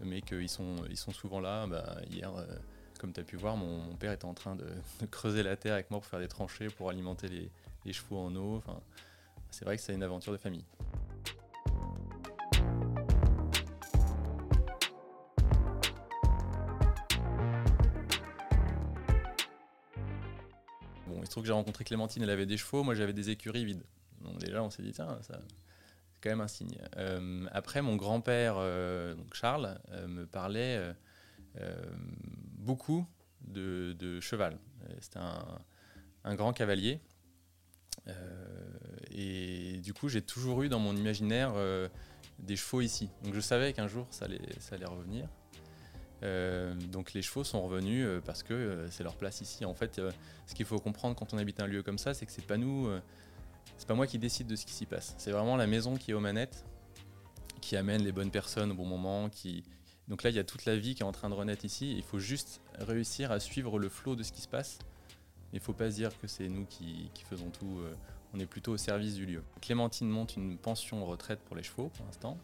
mais 0.00 0.20
qu'ils 0.20 0.48
sont, 0.48 0.76
ils 0.90 0.96
sont 0.96 1.12
souvent 1.12 1.40
là. 1.40 1.66
Bah, 1.66 1.96
hier, 2.10 2.34
euh, 2.34 2.44
comme 2.98 3.12
tu 3.12 3.20
as 3.20 3.24
pu 3.24 3.36
voir, 3.36 3.56
mon, 3.56 3.94
père 3.96 4.12
était 4.12 4.24
en 4.24 4.34
train 4.34 4.56
de, 4.56 4.66
creuser 5.10 5.42
la 5.42 5.56
terre 5.56 5.74
avec 5.74 5.90
moi 5.90 6.00
pour 6.00 6.08
faire 6.08 6.20
des 6.20 6.28
tranchées, 6.28 6.68
pour 6.68 6.90
alimenter 6.90 7.28
les, 7.28 7.92
chevaux 7.92 8.18
en 8.18 8.34
eau. 8.36 8.56
Enfin, 8.56 8.78
c'est 9.50 9.64
vrai 9.64 9.76
que 9.76 9.82
c'est 9.82 9.94
une 9.94 10.02
aventure 10.02 10.32
de 10.32 10.36
famille. 10.36 10.64
Bon, 21.06 21.20
il 21.20 21.24
se 21.24 21.30
trouve 21.30 21.44
que 21.44 21.46
j'ai 21.46 21.52
rencontré 21.52 21.84
Clémentine, 21.84 22.22
elle 22.22 22.30
avait 22.30 22.44
des 22.44 22.58
chevaux, 22.58 22.82
moi 22.82 22.94
j'avais 22.94 23.14
des 23.14 23.30
écuries 23.30 23.64
vides. 23.64 23.84
Donc 24.20 24.38
déjà, 24.38 24.62
on 24.62 24.68
s'est 24.68 24.82
dit, 24.82 24.92
tiens, 24.92 25.18
ça, 25.22 25.40
quand 26.20 26.30
même 26.30 26.40
un 26.40 26.48
signe. 26.48 26.76
Euh, 26.96 27.46
après, 27.52 27.82
mon 27.82 27.96
grand-père, 27.96 28.56
euh, 28.58 29.14
Charles, 29.32 29.78
euh, 29.92 30.06
me 30.08 30.26
parlait 30.26 30.94
beaucoup 32.58 33.06
de, 33.42 34.20
cheval. 34.20 34.58
C'était 35.00 35.18
un, 36.24 36.34
grand 36.34 36.52
cavalier. 36.52 37.00
et 39.10 39.80
du 39.82 39.92
coup, 39.92 40.08
j'ai 40.08 40.22
toujours 40.22 40.62
eu 40.62 40.68
dans 40.68 40.78
mon 40.78 40.96
imaginaire 40.96 41.54
des 42.38 42.56
chevaux 42.56 42.80
ici. 42.80 43.10
Donc 43.24 43.34
je 43.34 43.40
savais 43.40 43.72
qu'un 43.72 43.88
jour, 43.88 44.06
ça 44.10 44.26
allait, 44.26 44.40
ça 44.60 44.76
allait 44.76 44.86
revenir. 44.86 45.28
donc 46.92 47.12
les 47.12 47.22
chevaux 47.22 47.44
sont 47.44 47.62
revenus 47.62 48.06
parce 48.24 48.42
que 48.42 48.86
c'est 48.90 49.02
leur 49.02 49.16
place 49.16 49.40
ici. 49.40 49.64
En 49.64 49.74
fait, 49.74 50.00
ce 50.46 50.54
qu'il 50.54 50.66
faut 50.66 50.78
comprendre 50.78 51.16
quand 51.16 51.34
on 51.34 51.38
habite 51.38 51.60
un 51.60 51.66
lieu 51.66 51.82
comme 51.82 51.98
ça, 51.98 52.14
c'est 52.14 52.26
que 52.26 52.32
c'est 52.32 52.46
pas 52.46 52.56
nous 52.56 52.88
c'est 53.78 53.86
pas 53.86 53.94
moi 53.94 54.06
qui 54.06 54.18
décide 54.18 54.48
de 54.48 54.56
ce 54.56 54.66
qui 54.66 54.72
s'y 54.72 54.86
passe. 54.86 55.14
C'est 55.18 55.30
vraiment 55.30 55.56
la 55.56 55.66
maison 55.66 55.96
qui 55.96 56.10
est 56.10 56.14
aux 56.14 56.20
manettes, 56.20 56.64
qui 57.60 57.76
amène 57.76 58.02
les 58.02 58.12
bonnes 58.12 58.30
personnes 58.30 58.72
au 58.72 58.74
bon 58.74 58.84
moment. 58.84 59.28
Qui... 59.28 59.62
Donc 60.08 60.22
là, 60.22 60.30
il 60.30 60.36
y 60.36 60.38
a 60.38 60.44
toute 60.44 60.64
la 60.64 60.76
vie 60.76 60.94
qui 60.94 61.02
est 61.02 61.06
en 61.06 61.12
train 61.12 61.28
de 61.28 61.34
renaître 61.34 61.64
ici. 61.64 61.94
Il 61.96 62.02
faut 62.02 62.18
juste 62.18 62.60
réussir 62.78 63.30
à 63.30 63.40
suivre 63.40 63.78
le 63.78 63.88
flot 63.88 64.16
de 64.16 64.22
ce 64.22 64.32
qui 64.32 64.40
se 64.40 64.48
passe. 64.48 64.78
Il 65.52 65.56
ne 65.56 65.60
faut 65.60 65.74
pas 65.74 65.90
se 65.90 65.96
dire 65.96 66.18
que 66.18 66.26
c'est 66.26 66.48
nous 66.48 66.64
qui, 66.64 67.10
faisons 67.28 67.50
tout. 67.50 67.80
Euh, 67.80 67.94
on 68.34 68.40
est 68.40 68.46
plutôt 68.46 68.72
au 68.72 68.76
service 68.76 69.14
du 69.14 69.26
lieu. 69.26 69.42
Clémentine 69.60 70.08
monte 70.08 70.36
une 70.36 70.56
pension 70.56 71.04
retraite 71.04 71.40
pour 71.40 71.56
les 71.56 71.62
chevaux 71.62 71.88
pour 71.88 72.06
l'instant. 72.06 72.38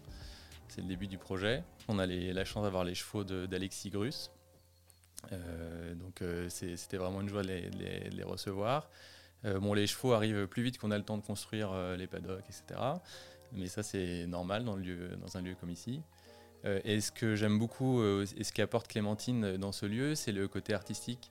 C'est 0.68 0.82
le 0.82 0.88
début 0.88 1.06
du 1.06 1.18
projet. 1.18 1.62
On 1.88 1.98
a 1.98 2.06
la 2.06 2.44
chance 2.44 2.64
d'avoir 2.64 2.84
les 2.84 2.94
chevaux 2.94 3.24
d'Alexis 3.24 3.90
Grus. 3.90 4.30
Euh, 5.32 5.94
donc 5.94 6.20
euh, 6.20 6.48
c'était 6.48 6.96
vraiment 6.96 7.22
une 7.22 7.28
joie 7.28 7.42
de 7.42 7.48
les 7.48 8.24
recevoir. 8.24 8.88
Bon, 9.44 9.74
les 9.74 9.86
chevaux 9.86 10.14
arrivent 10.14 10.46
plus 10.46 10.62
vite 10.62 10.78
qu'on 10.78 10.90
a 10.90 10.96
le 10.96 11.04
temps 11.04 11.18
de 11.18 11.22
construire 11.22 11.74
les 11.98 12.06
paddocks, 12.06 12.46
etc. 12.48 12.80
Mais 13.52 13.66
ça, 13.66 13.82
c'est 13.82 14.26
normal 14.26 14.64
dans 14.64 15.36
un 15.36 15.42
lieu 15.42 15.54
comme 15.60 15.68
ici. 15.68 16.00
Euh, 16.64 16.80
et 16.84 17.00
ce 17.00 17.12
que 17.12 17.34
j'aime 17.34 17.58
beaucoup 17.58 18.02
et 18.02 18.44
ce 18.44 18.52
qu'apporte 18.52 18.88
Clémentine 18.88 19.56
dans 19.56 19.72
ce 19.72 19.86
lieu, 19.86 20.14
c'est 20.14 20.32
le 20.32 20.48
côté 20.48 20.74
artistique. 20.74 21.30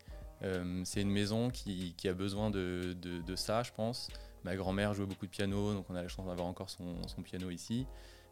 c'est 0.84 1.02
une 1.02 1.12
maison 1.12 1.50
qui, 1.50 1.96
a 2.06 2.14
besoin 2.14 2.50
de, 2.50 2.96
ça, 3.36 3.64
je 3.64 3.72
pense. 3.72 4.10
Ma 4.44 4.56
grand-mère 4.56 4.94
jouait 4.94 5.06
beaucoup 5.06 5.26
de 5.26 5.32
piano, 5.32 5.74
donc 5.74 5.86
on 5.90 5.96
a 5.96 6.02
la 6.02 6.10
chance 6.10 6.28
d'avoir 6.28 6.48
encore 6.48 6.70
son, 6.70 6.98
piano 7.24 7.50
ici. 7.50 7.88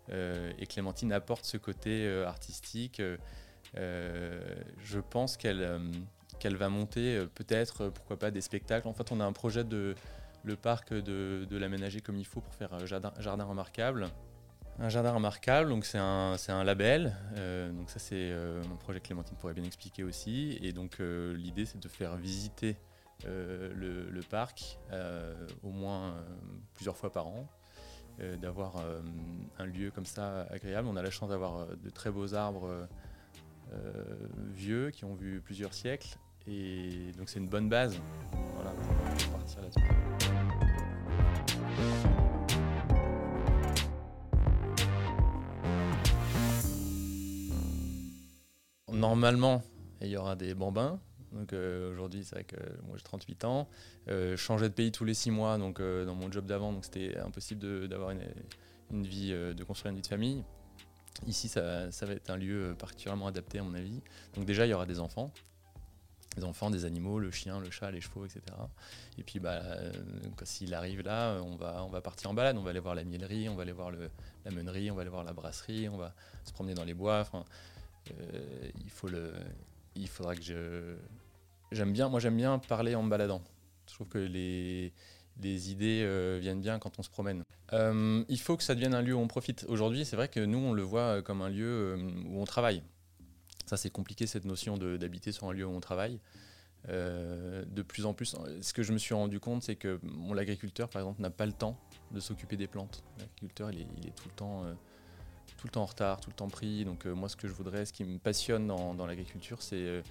et 0.10 0.66
Clémentine 0.68 1.14
apporte 1.14 1.46
ce 1.46 1.58
côté 1.58 2.08
artistique. 2.26 3.02
je 3.76 5.00
pense 5.10 5.38
qu'elle 5.38 6.58
va 6.58 6.70
monter 6.70 7.18
euh, 7.18 7.26
peut-être, 7.28 7.86
euh, 7.86 7.90
pourquoi 7.92 8.18
pas, 8.18 8.32
des 8.32 8.42
spectacles. 8.42 8.88
En 8.88 8.94
fait, 8.94 9.12
on 9.12 9.20
a 9.20 9.26
un 9.26 9.34
projet 9.34 9.64
de 9.64 9.96
le 10.44 10.56
parc 10.56 10.92
de, 10.92 11.46
l'aménager 11.52 12.02
comme 12.02 12.18
il 12.18 12.26
faut 12.26 12.42
pour 12.42 12.56
faire 12.56 12.74
un 12.74 12.82
euh, 12.82 12.86
jardin, 12.88 13.14
jardin 13.20 13.44
remarquable. 13.44 14.08
Un 14.82 14.90
jardin 14.90 15.12
remarquable, 15.12 15.70
donc 15.70 15.86
c'est 15.86 16.00
un, 16.00 16.36
un, 16.48 16.64
label. 16.64 17.16
donc 17.78 17.92
ça 17.92 18.00
c'est 18.00 18.34
mon 18.68 18.78
projet 18.78 19.00
Clémentine 19.00 19.38
pourrait 19.38 19.54
bien 19.54 19.64
expliquer 19.64 20.04
aussi. 20.04 20.58
Et 20.62 20.74
donc 20.74 20.98
l'idée 21.00 21.66
c'est 21.66 21.80
de 21.80 21.88
faire 21.88 22.16
visiter 22.18 22.78
le, 23.24 24.22
parc 24.28 24.80
au 25.62 25.70
moins 25.70 26.16
plusieurs 26.74 26.98
fois 26.98 27.12
par 27.12 27.28
an. 27.28 27.48
d'avoir 28.42 28.84
un 29.60 29.66
lieu 29.66 29.92
comme 29.92 30.08
ça 30.08 30.48
agréable. 30.50 30.88
On 30.88 30.96
a 30.96 31.04
la 31.04 31.12
chance 31.12 31.30
d'avoir 31.30 31.68
de 31.68 31.90
très 31.92 32.10
beaux 32.10 32.34
arbres 32.34 32.88
vieux 34.56 34.90
qui 34.90 35.06
ont 35.06 35.14
vu 35.14 35.42
plusieurs 35.42 35.76
siècles 35.76 36.18
et 36.48 37.12
donc 37.18 37.30
c'est 37.30 37.40
une 37.40 37.50
bonne 37.50 37.70
base 37.70 38.02
voilà, 38.56 38.74
partir 39.32 39.62
là-dessus. 39.62 39.82
Normalement, 48.92 49.64
il 50.02 50.08
y 50.10 50.18
aura 50.18 50.36
des 50.36 50.54
bambins. 50.54 51.00
Donc 51.32 51.54
euh, 51.54 51.94
aujourd'hui, 51.94 52.24
c'est 52.24 52.36
vrai 52.36 52.44
que 52.44 52.58
moi 52.86 52.98
j'ai 52.98 53.04
38 53.04 53.46
ans. 53.46 53.70
Euh, 54.10 54.36
changer 54.36 54.68
de 54.68 54.74
pays 54.74 54.92
tous 54.92 55.06
les 55.06 55.14
6 55.14 55.32
mois, 55.32 55.58
donc 55.58 55.80
euh, 55.80 56.06
dans 56.06 56.16
mon 56.16 56.32
job 56.32 56.46
d'avant, 56.46 56.74
donc 56.74 56.84
c'était 56.84 57.18
impossible 57.20 57.88
d'avoir 57.88 58.12
une, 58.12 59.04
vie, 59.04 59.32
de 59.32 59.64
construire 59.64 59.92
une 59.92 59.96
vie 59.96 60.02
de 60.02 60.08
famille. 60.08 60.44
Ici, 61.28 61.48
ça, 61.48 61.90
va 62.02 62.14
être 62.14 62.30
un 62.30 62.38
lieu 62.38 62.76
particulièrement 62.78 63.28
adapté 63.28 63.60
à 63.60 63.64
mon 63.64 63.74
avis. 63.76 64.02
Donc 64.36 64.46
déjà, 64.46 64.66
il 64.66 64.70
y 64.70 64.74
aura 64.74 64.86
des 64.86 65.00
enfants 65.00 65.32
des 66.36 66.44
enfants, 66.44 66.70
des 66.70 66.86
animaux, 66.86 67.20
le 67.20 67.32
chien, 67.32 67.60
le 67.60 67.70
chat, 67.70 67.92
les 67.92 68.02
chevaux, 68.02 68.26
etc. 68.26 68.42
Et 69.18 69.24
puis 69.24 69.40
bah, 69.40 69.62
euh, 69.64 69.92
s'il 70.44 70.74
arrive 70.74 71.02
là, 71.02 71.42
on 71.44 71.56
va, 71.56 71.84
on 71.84 71.90
va 71.90 72.02
partir 72.02 72.30
en 72.30 72.34
balade, 72.34 72.58
on 72.58 72.62
va 72.62 72.70
aller 72.70 72.80
voir 72.80 72.96
la 72.96 73.04
miellerie, 73.04 73.50
on 73.50 73.56
va 73.56 73.64
aller 73.64 73.72
voir 73.72 73.92
la 73.92 74.52
meunerie, 74.52 74.90
on 74.92 74.96
va 74.96 75.02
aller 75.02 75.10
voir 75.10 75.24
la 75.24 75.34
brasserie, 75.34 75.90
on 75.90 75.98
va 75.98 76.14
se 76.46 76.54
promener 76.54 76.74
dans 76.74 76.86
les 76.86 76.94
bois. 76.94 77.28
Euh, 77.34 77.40
il, 78.84 78.90
faut 78.90 79.08
le, 79.08 79.34
il 79.96 80.08
faudra 80.08 80.36
que 80.36 80.44
je... 80.44 80.96
J'aime 81.72 81.94
bien, 81.94 82.10
moi 82.10 82.20
j'aime 82.20 82.36
bien 82.36 82.60
parler 82.60 82.96
en 82.96 83.04
me 83.04 83.10
baladant. 83.10 83.42
Je 83.88 83.94
trouve 83.94 84.08
que 84.08 84.18
les, 84.18 84.92
les 85.42 85.72
idées 85.72 86.02
euh, 86.04 86.38
viennent 86.42 86.62
bien 86.62 86.80
quand 86.80 87.00
on 87.00 87.04
se 87.04 87.10
promène. 87.10 87.44
il 87.72 88.40
faut 88.40 88.58
que 88.58 88.64
ça 88.64 88.76
devienne 88.76 88.94
un 88.94 89.02
lieu 89.02 89.16
où 89.16 89.20
on 89.20 89.28
profite. 89.28 89.66
Aujourd'hui, 89.68 90.06
c'est 90.06 90.16
vrai 90.16 90.28
que 90.28 90.40
nous, 90.40 90.58
on 90.58 90.74
le 90.74 90.84
voit 90.84 91.22
comme 91.22 91.42
un 91.42 91.50
lieu 91.50 91.98
où 92.30 92.42
on 92.42 92.46
travaille. 92.46 92.84
Ça, 93.66 93.78
c'est 93.78 93.90
compliqué 93.90 94.28
cette 94.28 94.46
notion 94.46 94.78
d'habiter 94.78 95.32
sur 95.32 95.48
un 95.48 95.54
lieu 95.54 95.66
où 95.66 95.72
on 95.72 95.80
travaille. 95.80 96.20
Euh, 96.90 97.64
de 97.68 97.82
plus 97.82 98.06
en 98.06 98.14
plus, 98.14 98.36
ce 98.62 98.74
que 98.74 98.84
je 98.84 98.92
me 98.92 98.98
suis 98.98 99.14
rendu 99.14 99.40
compte, 99.40 99.64
c'est 99.64 99.76
que 99.76 100.00
l'agriculteur, 100.34 100.90
par 100.90 101.02
exemple, 101.02 101.22
n'a 101.22 101.30
pas 101.30 101.46
le 101.46 101.54
temps 101.54 101.78
de 102.12 102.20
s'occuper 102.20 102.58
des 102.58 102.68
plantes. 102.68 103.04
L'agriculteur, 103.20 103.72
il, 103.72 103.82
est, 103.82 104.16
tout 104.16 104.28
le 104.28 104.36
temps, 104.36 104.66
euh, 104.66 104.74
tout 105.62 105.68
le 105.68 105.72
temps 105.72 105.84
en 105.84 105.86
retard, 105.86 106.20
tout 106.20 106.32
le 106.32 106.36
temps 106.36 106.50
pris. 106.50 106.84
Donc 106.86 107.06
euh, 107.06 107.14
moi, 107.14 107.30
ce 107.30 107.36
que 107.36 107.48
je 107.48 107.54
voudrais, 107.54 107.86
ce 107.86 107.94
qui 107.94 108.04
me 108.04 108.18
passionne 108.18 108.68
dans, 108.68 109.06
l'agriculture, 109.06 109.62
c'est 109.62 110.02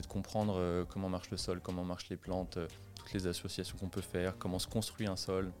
de 0.00 0.06
comprendre 0.06 0.86
comment 0.88 1.08
marche 1.08 1.30
le 1.30 1.36
sol, 1.36 1.60
comment 1.60 1.84
marchent 1.84 2.08
les 2.08 2.16
plantes, 2.16 2.58
toutes 2.94 3.12
les 3.12 3.26
associations 3.26 3.76
qu'on 3.78 3.88
peut 3.90 4.00
faire, 4.00 4.38
comment 4.38 4.58
se 4.58 4.66
construit 4.66 5.06
un 5.06 5.16
sol, 5.16 5.52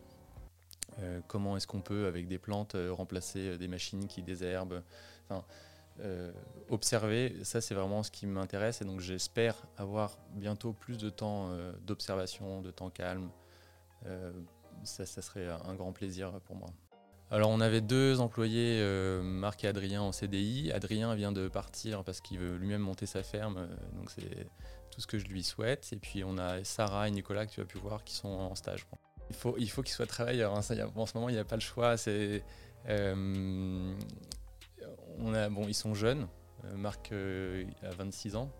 comment 1.28 1.56
est-ce 1.56 1.66
qu'on 1.66 1.82
peut, 1.82 2.06
avec 2.06 2.26
des 2.26 2.38
plantes, 2.38 2.76
remplacer 2.90 3.58
des 3.58 3.68
machines 3.68 4.08
qui 4.08 4.22
désherbent. 4.22 4.82
Enfin, 5.28 5.44
euh, 6.00 6.30
observer, 6.68 7.34
ça 7.42 7.62
c'est 7.62 7.74
vraiment 7.74 8.02
ce 8.02 8.10
qui 8.10 8.26
m'intéresse 8.26 8.82
et 8.82 8.84
donc 8.84 9.00
j'espère 9.00 9.56
avoir 9.78 10.18
bientôt 10.32 10.74
plus 10.74 10.98
de 10.98 11.08
temps 11.08 11.48
euh, 11.48 11.72
d'observation, 11.86 12.60
de 12.60 12.70
temps 12.70 12.90
calme. 12.90 13.30
Euh, 14.04 14.30
ça, 14.84 15.06
ça, 15.06 15.22
serait 15.22 15.48
un 15.48 15.74
grand 15.74 15.92
plaisir 15.92 16.38
pour 16.44 16.56
moi. 16.56 16.68
Alors 17.30 17.50
on 17.50 17.60
avait 17.60 17.80
deux 17.80 18.20
employés, 18.20 18.80
Marc 19.22 19.64
et 19.64 19.68
Adrien 19.68 20.00
en 20.02 20.12
CDI. 20.12 20.70
Adrien 20.72 21.14
vient 21.14 21.32
de 21.32 21.48
partir 21.48 22.04
parce 22.04 22.20
qu'il 22.20 22.38
veut 22.38 22.56
lui-même 22.56 22.82
monter 22.82 23.06
sa 23.06 23.22
ferme, 23.22 23.68
donc 23.94 24.10
c'est 24.10 24.46
tout 24.90 25.00
ce 25.00 25.06
que 25.06 25.18
je 25.18 25.26
lui 25.26 25.42
souhaite. 25.42 25.88
Et 25.92 25.96
puis 25.96 26.22
on 26.24 26.38
a 26.38 26.62
Sarah 26.62 27.08
et 27.08 27.10
Nicolas 27.10 27.46
que 27.46 27.52
tu 27.52 27.60
as 27.60 27.64
pu 27.64 27.78
voir 27.78 28.04
qui 28.04 28.14
sont 28.14 28.28
en 28.28 28.54
stage. 28.54 28.86
Il 29.30 29.36
faut, 29.36 29.56
faut 29.68 29.82
qu'ils 29.82 29.94
soient 29.94 30.06
travailleurs. 30.06 30.54
Hein. 30.54 30.60
en 30.94 31.06
ce 31.06 31.16
moment, 31.16 31.28
il 31.28 31.32
n'y 31.32 31.40
a 31.40 31.44
pas 31.44 31.56
le 31.56 31.60
choix. 31.60 31.96
A, 35.34 35.48
bon, 35.50 35.64
ils 35.66 35.74
sont 35.74 35.94
jeunes. 35.94 36.28
Euh, 36.64 36.76
Marc 36.76 37.12
euh, 37.12 37.64
a 37.82 37.90
26 37.90 38.36
ans. 38.36 38.50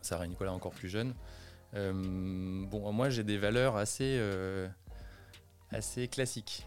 Sarah 0.00 0.24
et 0.24 0.28
Nicolas 0.28 0.52
encore 0.52 0.72
plus 0.72 0.88
jeunes. 0.88 1.14
Euh, 1.74 1.92
bon, 2.66 2.92
moi 2.92 3.10
j'ai 3.10 3.24
des 3.24 3.38
valeurs 3.38 3.76
assez, 3.76 4.20
assez 5.72 6.08
classiques. 6.08 6.66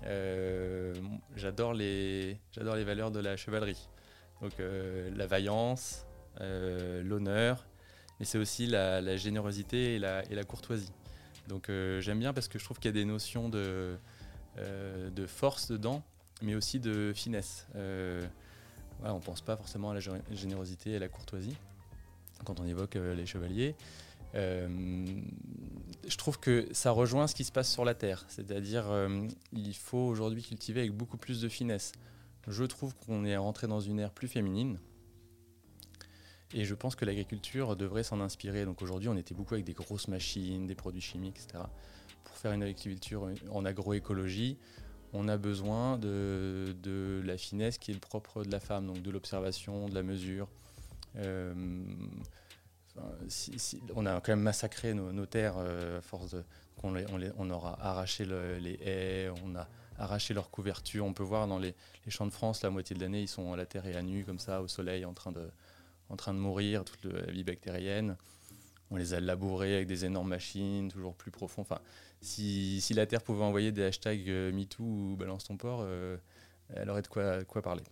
j'adore 1.36 1.74
les, 1.74 2.38
j'adore 2.52 2.76
les 2.76 2.84
valeurs 2.84 3.12
de 3.12 3.20
la 3.20 3.38
chevalerie. 3.38 3.88
Donc 4.42 4.54
la 4.60 5.28
vaillance, 5.28 6.06
l'honneur, 6.40 7.66
mais 8.20 8.26
c'est 8.26 8.38
aussi 8.38 8.68
la, 8.68 9.18
générosité 9.18 9.96
et 9.96 10.00
la, 10.00 10.44
courtoisie. 10.44 10.92
Donc 11.48 11.68
j'aime 12.00 12.20
bien 12.20 12.34
parce 12.34 12.48
que 12.48 12.60
je 12.60 12.66
trouve 12.66 12.78
qu'il 12.78 12.90
y 12.90 12.94
a 12.94 13.00
des 13.00 13.06
notions 13.06 13.50
de, 13.50 13.98
de 14.58 15.26
force 15.26 15.70
dedans, 15.70 16.04
mais 16.42 16.56
aussi 16.56 16.80
de 16.80 17.14
finesse. 17.16 17.68
on 17.76 19.16
ne 19.16 19.22
pense 19.22 19.42
pas 19.42 19.56
forcément 19.56 19.92
à 19.92 19.94
la 19.94 20.02
générosité 20.32 20.92
et 20.92 20.96
à 20.98 21.00
la 21.00 21.10
courtoisie 21.10 21.58
quand 22.44 22.60
on 22.60 22.66
évoque 22.66 22.96
les 22.96 23.26
chevaliers. 23.26 23.76
Euh, 24.36 24.68
je 26.08 26.18
trouve 26.18 26.40
que 26.40 26.68
ça 26.72 26.92
rejoint 26.92 27.28
ce 27.28 27.36
qui 27.36 27.44
se 27.44 27.52
passe 27.52 27.72
sur 27.72 27.86
la 27.86 27.94
Terre. 27.94 28.26
C'est-à-dire, 28.28 28.90
euh, 28.90 29.28
il 29.54 29.76
faut 29.76 29.98
aujourd'hui 29.98 30.44
cultiver 30.44 30.82
avec 30.82 30.94
beaucoup 30.94 31.18
plus 31.18 31.42
de 31.42 31.50
finesse. 31.50 31.94
Je 32.48 32.64
trouve 32.64 32.94
qu'on 32.96 33.26
est 33.26 33.38
rentré 33.38 33.68
dans 33.68 33.80
une 33.80 34.00
ère 34.00 34.12
plus 34.12 34.28
féminine. 34.28 34.80
Et 36.54 36.64
je 36.64 36.76
pense 36.76 36.96
que 36.96 37.06
l'agriculture 37.06 37.76
devrait 37.76 38.04
s'en 38.04 38.22
inspirer. 38.22 38.66
Donc 38.66 38.82
aujourd'hui, 38.82 39.10
on 39.10 39.18
était 39.18 39.34
beaucoup 39.34 39.56
avec 39.56 39.66
des 39.66 39.74
grosses 39.74 40.08
machines, 40.08 40.68
des 40.68 40.76
produits 40.76 41.02
chimiques, 41.02 41.38
etc. 41.38 41.64
Pour 42.24 42.38
faire 42.38 42.52
une 42.52 42.64
agriculture 42.64 43.30
en 43.52 43.66
agroécologie, 43.66 44.58
on 45.14 45.28
a 45.28 45.38
besoin 45.38 45.98
de, 45.98 47.22
la 47.26 47.38
finesse 47.38 47.78
qui 47.78 47.92
est 47.92 47.94
le 47.94 48.00
propre 48.00 48.44
de 48.44 48.52
la 48.52 48.60
femme, 48.60 48.86
donc 48.86 49.02
de 49.02 49.10
l'observation, 49.10 49.88
de 49.88 49.96
la 49.96 50.04
mesure. 50.04 50.48
Euh, 51.18 51.54
on 53.96 54.06
a 54.06 54.22
quand 54.22 54.32
même 54.32 54.42
massacré 54.42 54.94
nos, 54.94 55.26
terres 55.26 55.56
euh, 55.58 56.02
force 56.02 56.32
de, 56.32 56.44
on, 56.84 57.50
aura 57.50 57.78
arraché 57.82 58.26
les 58.26 58.78
haies, 58.82 59.30
on 59.44 59.56
a 59.56 59.68
arraché 59.98 60.34
leurs 60.34 60.50
couvertures. 60.50 61.06
On 61.06 61.14
peut 61.14 61.24
voir 61.24 61.48
dans 61.48 61.60
les, 61.60 61.76
champs 62.08 62.26
de 62.26 62.32
France, 62.32 62.62
la 62.64 62.70
moitié 62.70 62.96
de 62.96 63.02
l'année, 63.02 63.22
ils 63.22 63.28
sont 63.28 63.54
à 63.54 63.58
la 63.58 63.66
terre 63.66 63.86
et 63.88 63.96
à 63.96 64.02
nu, 64.02 64.24
comme 64.24 64.40
ça, 64.40 64.62
au 64.62 64.68
soleil, 64.68 65.06
en 65.06 65.14
train 65.14 65.32
de, 65.32 65.50
de 66.10 66.32
mourir, 66.32 66.86
toute 66.86 67.06
la 67.06 67.32
vie 67.32 67.44
bactérienne. 67.44 68.18
On 68.92 68.98
les 68.98 69.14
a 69.14 69.20
labourés 69.20 69.76
avec 69.76 69.88
des 69.88 70.06
énormes 70.06 70.30
machines, 70.30 70.92
toujours 70.92 71.16
plus 71.16 71.32
profonds. 71.32 71.64
Enfin, 71.64 71.80
si, 72.22 72.82
la 72.94 73.06
Terre 73.06 73.24
pouvait 73.24 73.44
envoyer 73.44 73.72
des 73.72 73.84
hashtags 73.84 74.30
euh, 74.30 74.52
MeToo 74.52 74.84
ou 74.84 75.16
Balance 75.18 75.46
ton 75.46 75.58
port, 75.58 75.82
euh, 75.84 76.18
elle 76.70 76.90
aurait 76.90 77.02
de 77.02 77.08
quoi, 77.08 77.44
quoi 77.46 77.62
parler. 77.62 77.84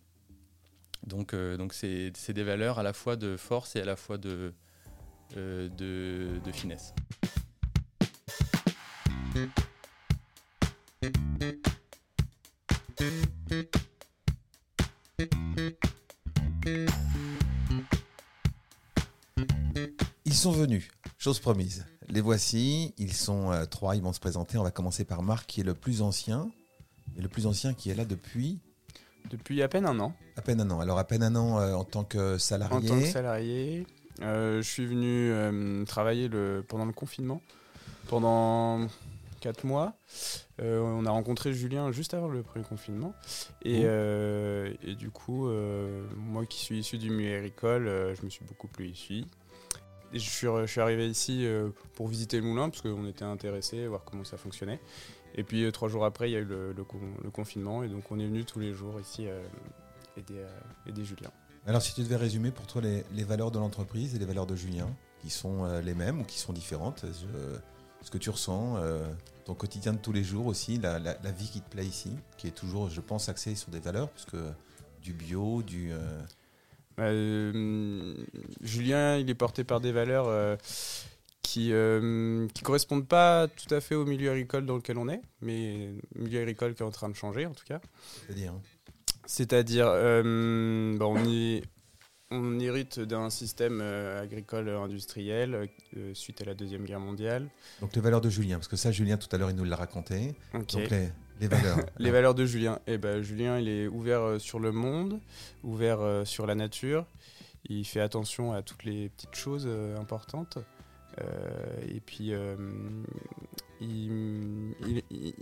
Donc 1.06 1.34
c'est 1.74 2.32
des 2.32 2.44
valeurs 2.44 2.80
à 2.80 2.84
la 2.84 2.94
fois 2.94 3.18
de 3.18 3.36
force 3.36 3.76
et 3.76 3.82
à 3.82 3.86
la 3.86 3.98
fois 3.98 4.18
de, 4.18 4.54
euh, 5.38 5.70
de, 5.70 6.52
finesse. 6.52 6.94
Ils 20.26 20.34
sont 20.34 20.52
venus, 20.52 20.90
chose 21.18 21.40
promise. 21.40 21.86
Les 22.10 22.22
voici, 22.22 22.94
ils 22.98 23.14
sont 23.14 23.52
euh, 23.52 23.66
trois, 23.66 23.96
ils 23.96 24.02
vont 24.04 24.14
se 24.14 24.20
présenter. 24.20 24.58
On 24.58 24.64
va 24.64 24.72
commencer 24.72 25.04
par 25.04 25.24
Marc 25.24 25.48
qui 25.48 25.62
est 25.62 25.64
le 25.64 25.74
plus 25.74 26.02
ancien, 26.02 26.52
et 27.18 27.22
le 27.22 27.28
plus 27.28 27.48
ancien 27.48 27.74
qui 27.74 27.90
est 27.90 27.96
là 27.96 28.06
depuis 28.06 28.60
Depuis 29.30 29.62
à 29.64 29.68
peine 29.68 29.86
un 29.86 30.00
an. 30.00 30.14
À 30.38 30.42
peine 30.42 30.62
un 30.62 30.70
an. 30.70 30.80
Alors 30.80 31.00
à 31.00 31.06
peine 31.06 31.24
un 31.24 31.36
an 31.36 31.60
euh, 31.60 31.74
en 31.74 31.86
tant 31.86 32.04
que 32.04 32.38
salarié. 32.38 32.92
En 32.92 32.94
tant 32.94 33.00
que 33.00 33.08
salarié. 33.08 33.88
Euh, 34.22 34.62
je 34.62 34.70
suis 34.70 34.86
venu 34.86 35.32
euh, 35.32 35.86
travailler 35.86 36.28
le, 36.28 36.64
pendant 36.68 36.86
le 36.86 36.94
confinement, 36.94 37.42
pendant 38.08 38.88
4 39.42 39.66
mois. 39.66 39.94
Euh, 40.62 40.80
on 40.80 41.06
a 41.06 41.10
rencontré 41.10 41.54
Julien 41.54 41.92
juste 41.92 42.14
avant 42.14 42.28
le 42.28 42.44
premier 42.44 42.66
confinement. 42.66 43.14
Et, 43.64 43.82
et 43.82 44.96
du 44.96 45.10
coup, 45.10 45.50
moi 46.16 46.46
qui 46.46 46.60
suis 46.60 46.80
issu 46.80 46.98
du 46.98 47.10
milieu 47.10 47.38
agricole, 47.38 47.86
je 47.86 48.24
me 48.24 48.30
suis 48.30 48.46
beaucoup 48.46 48.68
plu 48.68 48.88
ici. 48.88 49.28
Et 50.14 50.20
je, 50.20 50.30
suis, 50.30 50.46
je 50.48 50.68
suis 50.68 50.82
arrivé 50.82 51.08
ici 51.08 51.48
pour 51.96 52.08
visiter 52.08 52.38
le 52.38 52.44
moulin, 52.44 52.70
parce 52.70 52.82
qu'on 52.82 53.08
était 53.08 53.26
intéressés, 53.26 53.88
voir 53.88 54.04
comment 54.04 54.24
ça 54.24 54.38
fonctionnait. 54.38 54.80
Et 55.36 55.44
puis 55.44 55.70
trois 55.72 55.90
jours 55.90 56.06
après, 56.06 56.30
il 56.30 56.34
y 56.34 56.36
a 56.36 56.40
eu 56.40 56.46
le, 56.46 56.74
le, 56.74 57.32
confinement, 57.32 57.84
et 57.84 57.88
donc 57.88 58.12
on 58.12 58.20
est 58.20 58.28
venu 58.28 58.46
tous 58.46 58.60
les 58.60 58.74
jours 58.74 59.00
ici 59.00 59.26
aider, 60.16 60.46
aider 60.86 61.04
Julien. 61.04 61.32
Alors, 61.66 61.82
si 61.82 61.94
tu 61.94 62.02
devais 62.02 62.18
résumer 62.18 62.52
pour 62.52 62.68
toi 62.68 62.82
les, 62.82 63.24
valeurs 63.24 63.50
de 63.50 63.58
l'entreprise 63.58 64.16
et 64.16 64.20
les 64.20 64.26
valeurs 64.26 64.46
de 64.46 64.56
Julien, 64.56 64.90
qui 65.22 65.30
sont 65.30 65.64
euh, 65.64 65.82
les 65.82 65.94
mêmes 65.94 66.20
ou 66.22 66.24
qui 66.26 66.38
sont 66.38 66.52
différentes, 66.52 67.06
ce 68.02 68.12
que 68.12 68.18
tu 68.18 68.30
ressens, 68.30 68.76
euh, 68.78 69.08
ton 69.46 69.54
quotidien 69.54 69.94
de 69.94 69.98
tous 69.98 70.12
les 70.12 70.26
jours 70.26 70.48
aussi, 70.48 70.78
la, 70.78 71.00
vie 71.32 71.50
qui 71.50 71.62
te 71.62 71.70
plaît 71.70 71.86
ici, 71.86 72.12
qui 72.38 72.48
est 72.48 72.52
toujours, 72.52 72.90
je 72.90 73.00
pense, 73.00 73.30
axée 73.30 73.56
sur 73.56 73.72
des 73.72 73.80
valeurs, 73.80 74.10
puisque 74.10 74.36
du 75.02 75.14
bio, 75.14 75.64
du. 75.64 75.94
Euh, 75.94 76.22
bah, 76.98 77.12
Julien, 78.62 79.18
il 79.18 79.30
est 79.30 79.36
porté 79.36 79.64
par 79.64 79.80
des 79.80 79.94
valeurs 79.94 80.58
qui 81.44 81.70
ne 81.70 82.48
correspondent 82.62 83.08
pas 83.08 83.48
tout 83.48 83.74
à 83.74 83.80
fait 83.80 83.96
au 83.96 84.06
milieu 84.06 84.32
agricole 84.32 84.66
dans 84.66 84.76
lequel 84.76 84.98
on 84.98 85.08
est, 85.08 85.22
mais 85.42 85.94
milieu 86.16 86.42
agricole 86.42 86.76
qui 86.76 86.84
est 86.84 86.86
en 86.86 86.92
train 86.92 87.08
de 87.08 87.16
changer 87.16 87.46
en 87.46 87.54
tout 87.54 87.66
cas. 87.66 87.80
C'est-à-dire 88.26 88.54
c'est-à-dire, 89.26 89.88
euh, 89.88 90.98
on, 91.00 91.62
on, 92.32 92.60
hérite 92.60 93.00
d'un 93.00 93.30
système 93.30 93.80
euh, 93.82 94.22
agricole 94.22 94.70
industriel 94.70 95.70
euh, 95.96 96.14
suite 96.14 96.42
à 96.42 96.46
la 96.46 96.54
Deuxième 96.54 96.84
Guerre 96.84 97.00
mondiale. 97.00 97.50
Donc 97.82 97.96
les 97.96 98.02
valeurs 98.02 98.22
de 98.22 98.30
Julien, 98.30 98.58
parce 98.58 98.68
que 98.68 98.76
ça, 98.76 98.92
Julien, 98.92 99.18
tout 99.18 99.34
à 99.34 99.38
l'heure, 99.38 99.50
il 99.50 99.56
nous 99.56 99.64
l'a 99.64 99.76
raconté. 99.76 100.36
Donc 100.54 100.74
les, 100.74 101.48
valeurs. 101.48 101.78
les 102.00 102.12
valeurs 102.12 102.36
de 102.36 102.46
Julien. 102.46 102.80
Eh 102.88 102.98
ben, 102.98 103.22
Julien, 103.22 103.60
il 103.60 103.70
est 103.70 103.88
ouvert 103.88 104.40
sur 104.40 104.60
le 104.60 104.72
monde, 104.72 105.20
ouvert 105.64 106.24
sur 106.26 106.46
la 106.46 106.56
nature. 106.56 107.06
Il 107.70 107.86
fait 107.86 108.02
attention 108.02 108.52
à 108.52 108.62
toutes 108.62 108.84
les 108.84 109.08
petites 109.10 109.36
choses 109.36 109.70
importantes. 109.98 110.58
et 111.88 112.02
puis, 112.02 112.34
il, 113.80 114.74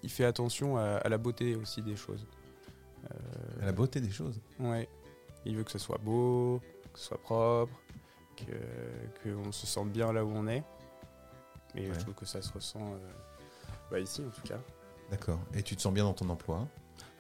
fait 0.08 0.26
attention 0.26 0.78
à 0.78 1.10
la 1.10 1.18
beauté 1.18 1.56
aussi 1.56 1.82
des 1.82 1.96
choses. 1.96 2.28
À 3.62 3.66
la 3.66 3.72
beauté 3.72 4.00
des 4.02 4.12
choses. 4.12 4.40
Ouais. 4.60 4.88
Il 5.46 5.56
veut 5.56 5.64
que 5.64 5.72
ce 5.72 5.80
soit 5.80 5.98
beau, 5.98 6.62
que 6.94 7.00
ce 7.00 7.06
soit 7.06 7.22
propre, 7.22 7.74
qu'on 9.24 9.52
se 9.52 9.68
sente 9.68 9.92
bien 9.92 10.12
là 10.14 10.24
où 10.24 10.30
on 10.30 10.48
est. 10.48 10.64
Et 11.76 11.92
je 11.94 12.00
trouve 12.00 12.14
que 12.14 12.26
ça 12.26 12.42
se 12.42 12.52
ressent 12.52 12.82
euh, 12.82 13.12
bah, 13.90 14.00
ici 14.00 14.22
en 14.22 14.30
tout 14.30 14.48
cas. 14.48 14.60
D'accord. 15.10 15.40
Et 15.54 15.64
tu 15.64 15.76
te 15.76 15.82
sens 15.82 15.94
bien 15.94 16.04
dans 16.04 16.14
ton 16.14 16.30
emploi? 16.30 16.68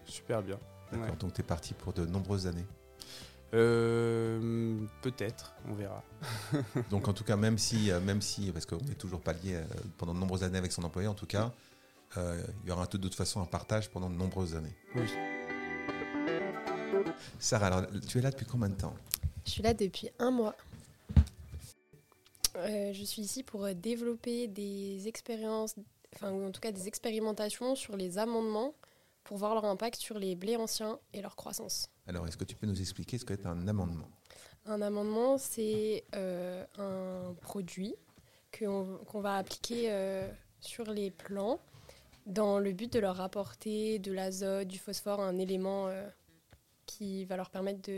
Super 0.05 0.41
bien. 0.41 0.59
D'accord. 0.91 1.15
Donc 1.17 1.33
tu 1.33 1.41
es 1.41 1.43
parti 1.43 1.73
pour 1.73 1.93
de 1.93 2.05
nombreuses 2.05 2.47
années 2.47 2.65
euh, 3.53 4.77
Peut-être, 5.01 5.53
on 5.69 5.73
verra. 5.73 6.03
Donc 6.89 7.07
en 7.07 7.13
tout 7.13 7.23
cas, 7.23 7.37
même 7.37 7.57
si, 7.57 7.91
euh, 7.91 7.99
même 8.01 8.21
si 8.21 8.51
parce 8.51 8.65
qu'on 8.65 8.77
n'est 8.77 8.95
toujours 8.95 9.21
pas 9.21 9.33
lié 9.33 9.61
pendant 9.97 10.13
de 10.13 10.19
nombreuses 10.19 10.43
années 10.43 10.57
avec 10.57 10.71
son 10.71 10.83
employé, 10.83 11.07
en 11.07 11.13
tout 11.13 11.25
cas, 11.25 11.51
il 12.17 12.67
y 12.67 12.71
aura 12.71 12.85
de 12.87 12.97
toute 12.97 13.15
façon 13.15 13.41
un 13.41 13.45
partage 13.45 13.89
pendant 13.89 14.09
de 14.09 14.15
nombreuses 14.15 14.55
années. 14.55 14.75
Oui. 14.95 15.07
Sarah, 17.39 17.67
alors, 17.67 17.83
tu 18.07 18.17
es 18.17 18.21
là 18.21 18.31
depuis 18.31 18.45
combien 18.45 18.69
de 18.69 18.75
temps? 18.75 18.93
Je 19.45 19.51
suis 19.51 19.63
là 19.63 19.73
depuis 19.73 20.09
un 20.19 20.31
mois. 20.31 20.55
Euh, 22.55 22.91
je 22.93 23.03
suis 23.03 23.21
ici 23.21 23.43
pour 23.43 23.67
développer 23.73 24.47
des 24.47 25.07
expériences, 25.07 25.75
enfin, 26.15 26.31
ou 26.31 26.47
en 26.47 26.51
tout 26.51 26.61
cas 26.61 26.71
des 26.71 26.87
expérimentations 26.87 27.75
sur 27.75 27.95
les 27.95 28.17
amendements 28.17 28.73
pour 29.23 29.37
voir 29.37 29.53
leur 29.53 29.65
impact 29.65 29.99
sur 29.99 30.19
les 30.19 30.35
blés 30.35 30.57
anciens 30.57 30.99
et 31.13 31.21
leur 31.21 31.35
croissance. 31.35 31.89
Alors, 32.07 32.27
est-ce 32.27 32.37
que 32.37 32.43
tu 32.43 32.55
peux 32.55 32.67
nous 32.67 32.79
expliquer 32.79 33.17
ce 33.17 33.25
qu'est 33.25 33.45
un 33.45 33.67
amendement? 33.67 34.07
Un 34.65 34.81
amendement, 34.81 35.37
c'est 35.37 36.03
euh, 36.15 36.65
un 36.77 37.33
produit 37.41 37.95
qu'on 38.57 39.21
va 39.21 39.37
appliquer 39.37 39.91
euh, 39.91 40.29
sur 40.59 40.91
les 40.91 41.09
plants 41.09 41.59
dans 42.25 42.59
le 42.59 42.71
but 42.73 42.91
de 42.93 42.99
leur 42.99 43.21
apporter 43.21 43.97
de 43.97 44.11
l'azote, 44.11 44.67
du 44.67 44.77
phosphore, 44.77 45.21
un 45.21 45.39
élément 45.39 45.89
qui 46.85 47.25
va 47.25 47.37
leur 47.37 47.49
permettre 47.49 47.89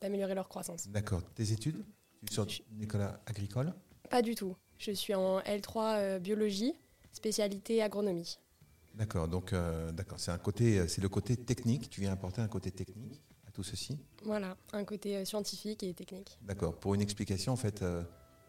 d'améliorer 0.00 0.34
leur 0.34 0.48
croissance. 0.48 0.88
D'accord. 0.88 1.22
Tes 1.34 1.52
études 1.52 1.84
Tu 2.30 2.40
es 2.40 2.44
une 2.72 2.82
école 2.82 3.08
agricole? 3.26 3.72
Pas 4.10 4.22
du 4.22 4.34
tout. 4.34 4.56
Je 4.78 4.92
suis 4.92 5.14
en 5.14 5.40
L3 5.40 5.96
euh, 5.96 6.18
biologie, 6.18 6.74
spécialité 7.12 7.82
agronomie. 7.82 8.38
D'accord. 8.94 9.28
Donc, 9.28 9.52
euh, 9.52 9.92
d'accord. 9.92 10.20
C'est 10.20 10.30
un 10.30 10.38
côté, 10.38 10.78
euh, 10.78 10.88
c'est 10.88 11.00
le 11.00 11.08
côté 11.08 11.36
technique. 11.36 11.90
Tu 11.90 12.00
viens 12.00 12.12
apporter 12.12 12.40
un 12.40 12.48
côté 12.48 12.70
technique 12.70 13.22
à 13.46 13.50
tout 13.50 13.62
ceci? 13.62 13.98
Voilà, 14.24 14.56
un 14.72 14.84
côté 14.84 15.24
scientifique 15.24 15.82
et 15.82 15.94
technique. 15.94 16.38
D'accord. 16.42 16.78
Pour 16.78 16.94
une 16.94 17.00
explication, 17.00 17.52
en 17.52 17.56
fait, 17.56 17.84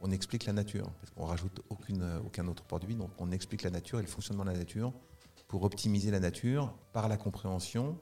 on 0.02 0.12
explique 0.12 0.46
la 0.46 0.54
nature 0.54 0.92
parce 1.00 1.12
qu'on 1.12 1.26
rajoute 1.26 1.62
aucune, 1.70 2.20
aucun 2.26 2.48
autre 2.48 2.64
produit. 2.64 2.96
Donc, 2.96 3.12
on 3.18 3.32
explique 3.32 3.64
la 3.64 3.72
nature 3.72 4.00
et 4.00 4.04
le 4.04 4.08
fonctionnement 4.08 4.44
de 4.44 4.52
la 4.52 4.58
nature 4.58 4.94
pour 5.48 5.64
optimiser 5.64 6.12
la 6.12 6.20
nature 6.20 6.74
par 6.92 7.08
la 7.08 7.18
compréhension 7.18 7.98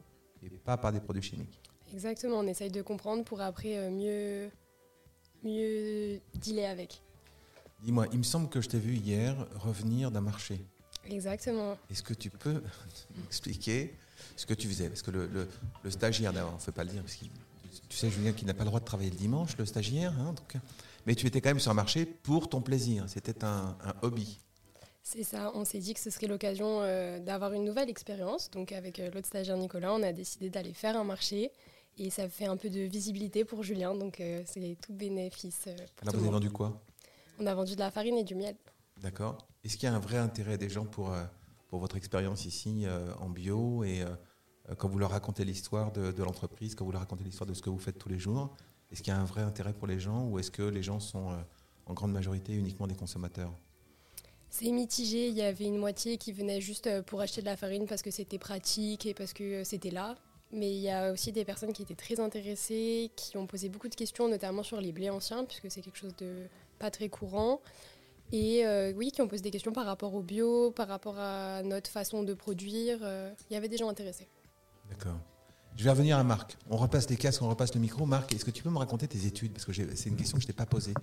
et 0.46 0.58
pas 0.58 0.78
par 0.78 0.92
des 0.92 1.00
produits 1.00 1.22
chimiques. 1.22 1.60
Exactement, 1.94 2.40
on 2.40 2.48
essaye 2.48 2.72
de 2.72 2.82
comprendre 2.82 3.24
pour 3.24 3.42
après 3.42 3.78
euh, 3.78 3.90
mieux, 3.92 4.50
mieux 5.44 6.20
dealer 6.34 6.66
avec. 6.66 7.02
Dis-moi, 7.84 8.08
il 8.12 8.18
me 8.18 8.24
semble 8.24 8.50
que 8.50 8.62
je 8.62 8.70
t'ai 8.70 8.80
vu 8.80 8.96
hier 8.96 9.36
revenir 9.56 10.10
d'un 10.10 10.22
marché. 10.22 10.66
Exactement. 11.06 11.78
Est-ce 11.92 12.02
que 12.02 12.14
tu 12.14 12.30
peux 12.30 12.62
m'expliquer 13.18 13.94
ce 14.36 14.46
que 14.46 14.54
tu 14.54 14.68
faisais? 14.68 14.90
Parce 14.90 15.02
que 15.02 15.12
le, 15.12 15.48
stagiaire, 15.90 16.34
d'abord, 16.34 16.54
on 16.54 16.60
ne 16.60 16.66
peut 16.66 16.72
pas 16.72 16.84
le 16.84 16.92
dire, 16.92 17.02
parce 17.02 17.16
que 17.16 17.26
tu 17.90 17.98
sais, 17.98 18.10
Julien, 18.10 18.32
qui 18.32 18.46
n'a 18.46 18.54
pas 18.54 18.64
le 18.64 18.70
droit 18.70 18.80
de 18.80 18.86
travailler 18.86 19.12
le 19.12 19.18
dimanche, 19.18 19.58
le 19.58 19.66
stagiaire. 19.66 20.14
Hein, 20.20 20.34
donc, 20.34 20.58
Mais 21.06 21.14
tu 21.14 21.28
étais 21.28 21.42
quand 21.42 21.50
même 21.50 21.60
sur 21.60 21.72
un 21.72 21.76
marché 21.76 22.06
pour 22.06 22.50
ton 22.50 22.62
plaisir. 22.62 23.04
C'était 23.08 23.44
un, 23.44 23.76
un 23.84 23.94
hobby. 24.02 24.40
C'est 25.06 25.24
ça, 25.24 25.52
on 25.54 25.66
s'est 25.66 25.80
dit 25.80 25.94
que 25.94 26.00
ce 26.00 26.10
serait 26.10 26.28
l'occasion 26.28 26.82
euh, 26.82 27.20
d'avoir 27.20 27.52
une 27.52 27.66
nouvelle 27.66 27.90
expérience. 27.90 28.50
Donc 28.52 28.72
avec 28.72 29.00
euh, 29.00 29.12
l'autre 29.12 29.28
stagiaire 29.28 29.58
Nicolas, 29.58 29.94
on 29.94 30.02
a 30.02 30.14
décidé 30.14 30.50
d'aller 30.50 30.74
faire 30.74 30.98
un 30.98 31.04
marché. 31.04 31.52
Et 31.98 32.10
ça 32.10 32.28
fait 32.30 32.46
un 32.46 32.56
peu 32.58 32.70
de 32.70 32.80
visibilité 32.80 33.44
pour 33.46 33.62
Julien, 33.62 33.94
donc 33.94 34.20
euh, 34.20 34.42
c'est 34.48 34.78
tout 34.82 34.94
bénéfice. 34.94 35.68
pour 35.98 36.06
tout 36.06 36.06
vous 36.06 36.06
le 36.06 36.10
avez 36.10 36.24
monde. 36.24 36.34
vendu 36.36 36.50
quoi? 36.52 36.82
On 37.38 37.46
a 37.46 37.54
vendu 37.54 37.76
de 37.76 37.80
la 37.80 37.92
farine 37.92 38.18
et 38.18 38.24
du 38.24 38.34
miel. 38.34 38.56
D'accord. 39.02 39.46
Est-ce 39.64 39.78
qu'il 39.78 39.88
y 39.88 39.92
a 39.92 39.94
un 39.96 40.00
vrai 40.00 40.18
intérêt 40.18 40.58
des 40.58 40.70
gens 40.70 40.86
pour, 40.86 41.14
pour 41.68 41.80
votre 41.80 41.98
expérience 41.98 42.46
ici 42.46 42.86
en 43.20 43.30
bio 43.30 43.84
et 43.84 44.04
quand 44.78 44.88
vous 44.88 44.98
leur 44.98 45.12
racontez 45.12 45.44
l'histoire 45.46 45.92
de, 45.92 46.12
de 46.12 46.24
l'entreprise, 46.24 46.74
quand 46.76 46.86
vous 46.86 46.92
leur 46.92 47.02
racontez 47.02 47.24
l'histoire 47.24 47.48
de 47.48 47.54
ce 47.54 47.62
que 47.62 47.70
vous 47.70 47.80
faites 47.80 47.98
tous 47.98 48.10
les 48.10 48.20
jours, 48.20 48.56
est-ce 48.92 49.02
qu'il 49.04 49.12
y 49.14 49.16
a 49.16 49.20
un 49.20 49.26
vrai 49.26 49.42
intérêt 49.42 49.74
pour 49.74 49.88
les 49.88 50.00
gens 50.00 50.28
ou 50.28 50.40
est-ce 50.40 50.52
que 50.52 50.64
les 50.64 50.84
gens 50.84 51.00
sont 51.00 51.38
en 51.86 51.94
grande 51.94 52.12
majorité 52.14 52.54
uniquement 52.54 52.88
des 52.88 52.96
consommateurs? 52.96 53.54
C'est 54.56 54.70
mitigé, 54.70 55.30
il 55.30 55.34
y 55.34 55.42
avait 55.42 55.66
une 55.66 55.80
moitié 55.80 56.18
qui 56.18 56.32
venait 56.32 56.62
juste 56.62 56.86
euh, 56.86 57.02
pour 57.02 57.22
acheter 57.22 57.42
de 57.42 57.48
la 57.48 57.58
farine 57.58 57.88
parce 57.88 58.04
que 58.04 58.12
c'était 58.12 58.38
pratique 58.38 59.08
et 59.08 59.16
parce 59.16 59.34
que 59.34 59.44
euh, 59.44 59.64
c'était 59.64 59.90
là. 59.90 60.16
Mais 60.52 60.70
il 60.70 60.80
y 60.80 60.92
a 60.92 61.12
aussi 61.12 61.32
des 61.32 61.44
personnes 61.44 61.74
qui 61.74 61.82
étaient 61.82 61.96
très 61.96 62.20
intéressées, 62.20 63.10
qui 63.16 63.36
ont 63.36 63.48
posé 63.48 63.68
beaucoup 63.68 63.90
de 63.90 63.96
questions, 63.96 64.30
notamment 64.30 64.62
sur 64.62 64.80
les 64.80 64.92
blés 64.92 65.10
anciens, 65.10 65.44
puisque 65.44 65.72
c'est 65.72 65.82
quelque 65.82 65.98
chose 65.98 66.16
de 66.20 66.44
pas 66.78 66.92
très 66.92 67.10
courant. 67.10 67.62
Et 68.32 68.64
euh, 68.64 68.94
oui, 68.96 69.12
qui 69.12 69.24
ont 69.24 69.28
posé 69.28 69.42
des 69.42 69.50
questions 69.50 69.72
par 69.74 69.88
rapport 69.88 70.14
au 70.14 70.22
bio, 70.22 70.70
par 70.70 70.88
rapport 70.88 71.18
à 71.18 71.64
notre 71.64 71.90
façon 71.90 72.22
de 72.22 72.36
produire. 72.36 73.00
euh, 73.02 73.34
Il 73.50 73.56
y 73.56 73.58
avait 73.58 73.70
des 73.70 73.78
gens 73.78 73.90
intéressés. 73.90 74.28
D'accord. 74.88 75.18
Je 75.76 75.84
vais 75.84 75.90
revenir 75.90 76.20
à 76.20 76.24
Marc. 76.24 76.56
On 76.70 76.78
repasse 76.78 77.10
les 77.10 77.18
casques, 77.18 77.42
on 77.42 77.50
repasse 77.50 77.74
le 77.74 77.82
micro. 77.82 78.06
Marc, 78.06 78.32
est-ce 78.36 78.46
que 78.46 78.52
tu 78.52 78.62
peux 78.62 78.70
me 78.70 78.78
raconter 78.78 79.08
tes 79.08 79.26
études? 79.26 79.52
Parce 79.54 79.66
que 79.66 79.74
c'est 79.74 80.10
une 80.10 80.16
question 80.16 80.38
que 80.38 80.44
je 80.44 80.48
t'ai 80.48 80.54
pas 80.54 80.68
posée. 80.68 80.94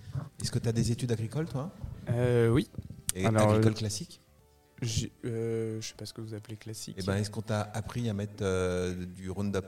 Est-ce 0.41 0.49
que 0.51 0.59
tu 0.59 0.69
as 0.69 0.71
des 0.71 0.93
études 0.93 1.11
agricoles, 1.11 1.49
toi? 1.49 1.69
Euh, 2.09 2.47
oui. 2.47 2.69
Et 3.15 3.25
Alors, 3.25 3.49
agricoles 3.51 3.73
euh, 3.73 3.75
classiques 3.75 4.21
J'ai- 4.81 5.11
euh, 5.25 5.79
je 5.81 5.87
sais 5.89 5.95
pas 5.95 6.05
ce 6.05 6.13
que 6.13 6.21
vous 6.21 6.33
appelez 6.33 6.57
classique. 6.57 6.97
Eh 6.99 7.03
ben, 7.03 7.15
est-ce 7.17 7.29
qu'on 7.29 7.41
t'a 7.41 7.61
appris 7.61 8.09
à 8.09 8.13
mettre 8.13 8.41
euh, 8.41 9.05
du 9.05 9.29
Roundup? 9.29 9.65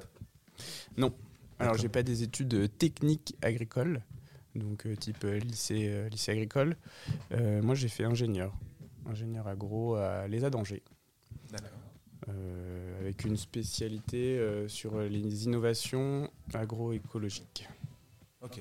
Alors, 0.98 1.16
D'accord. 1.60 1.76
j'ai 1.78 1.90
pas 1.90 2.04
des 2.04 2.24
études 2.24 2.78
techniques 2.78 3.36
agricoles, 3.42 4.02
donc 4.56 4.88
type 5.00 5.24
lycée, 5.24 6.10
lycée 6.10 6.32
agricole. 6.32 6.76
Moi, 7.32 7.76
j'ai 7.76 7.88
fait 7.90 8.04
ingénieur, 8.06 8.54
ingénieur 9.06 9.48
agro 9.48 9.96
à 9.96 10.28
l'ESA 10.28 10.50
d'Angers, 10.50 10.84
D'accord. 11.52 11.70
euh, 12.30 13.00
avec 13.00 13.24
une 13.24 13.38
spécialité 13.38 14.40
euh, 14.40 14.68
sur 14.68 15.00
les 15.00 15.46
innovations 15.46 16.30
agroécologiques. 16.54 17.68
Ok. 18.42 18.60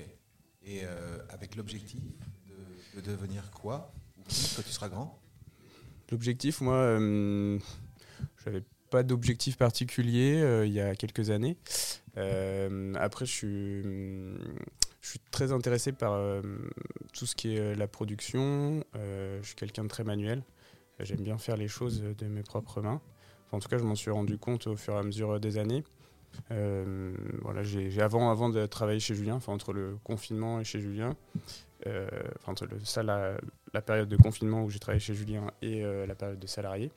Et 0.65 0.81
euh, 0.83 1.17
avec 1.29 1.55
l'objectif 1.55 1.99
de, 2.47 3.01
de 3.01 3.05
devenir 3.05 3.49
quoi? 3.51 3.91
Quand 4.27 4.61
tu 4.61 4.71
seras 4.71 4.89
grand 4.89 5.19
L'objectif, 6.11 6.61
moi, 6.61 6.75
euh, 6.75 7.57
j'avais 8.43 8.63
pas 8.93 9.01
d'objectif 9.01 9.57
particulier 9.57 10.39
euh, 10.39 10.67
il 10.67 10.71
y 10.71 10.79
a 10.79 10.93
quelques 10.95 11.31
années. 11.31 11.57
Euh, 12.17 12.93
après, 12.99 13.25
je 13.25 13.31
suis, 13.31 13.81
je 15.01 15.09
suis 15.09 15.19
très 15.31 15.51
intéressé 15.51 15.91
par 15.91 16.13
euh, 16.13 16.43
tout 17.11 17.25
ce 17.25 17.35
qui 17.35 17.55
est 17.55 17.73
la 17.73 17.87
production. 17.87 18.83
Je 18.93 19.41
suis 19.41 19.55
quelqu'un 19.55 19.83
de 19.83 19.87
très 19.87 20.03
manuel. 20.03 20.43
J'aime 20.99 21.21
bien 21.21 21.39
faire 21.39 21.57
les 21.57 21.67
choses 21.67 22.03
de 22.03 22.27
mes 22.27 22.43
propres 22.43 22.81
mains. 22.81 23.01
En 23.51 23.57
tout 23.57 23.67
cas, 23.67 23.79
je 23.79 23.83
m'en 23.83 23.95
suis 23.95 24.11
rendu 24.11 24.37
compte 24.37 24.67
au 24.67 24.75
fur 24.75 24.93
et 24.93 24.97
à 24.99 25.03
mesure 25.03 25.39
des 25.39 25.57
années. 25.57 25.83
Voilà, 26.49 27.63
j'ai 27.63 27.99
avant, 27.99 28.29
avant 28.29 28.49
de 28.49 28.63
travailler 28.67 28.99
chez 28.99 29.15
Julien, 29.15 29.39
entre 29.47 29.73
le 29.73 29.97
confinement 30.03 30.59
et 30.59 30.63
chez 30.63 30.79
Julien, 30.79 31.15
enfin, 31.83 32.51
entre 32.51 32.67
le, 32.67 32.79
ça, 32.83 33.01
la, 33.01 33.37
la 33.73 33.81
période 33.81 34.07
de 34.07 34.17
confinement 34.17 34.63
où 34.63 34.69
j'ai 34.69 34.79
travaillé 34.79 34.99
chez 34.99 35.15
Julien 35.15 35.51
et 35.61 35.83
euh, 35.83 36.05
la 36.05 36.15
période 36.15 36.39
de 36.39 36.47
salarié, 36.47 36.91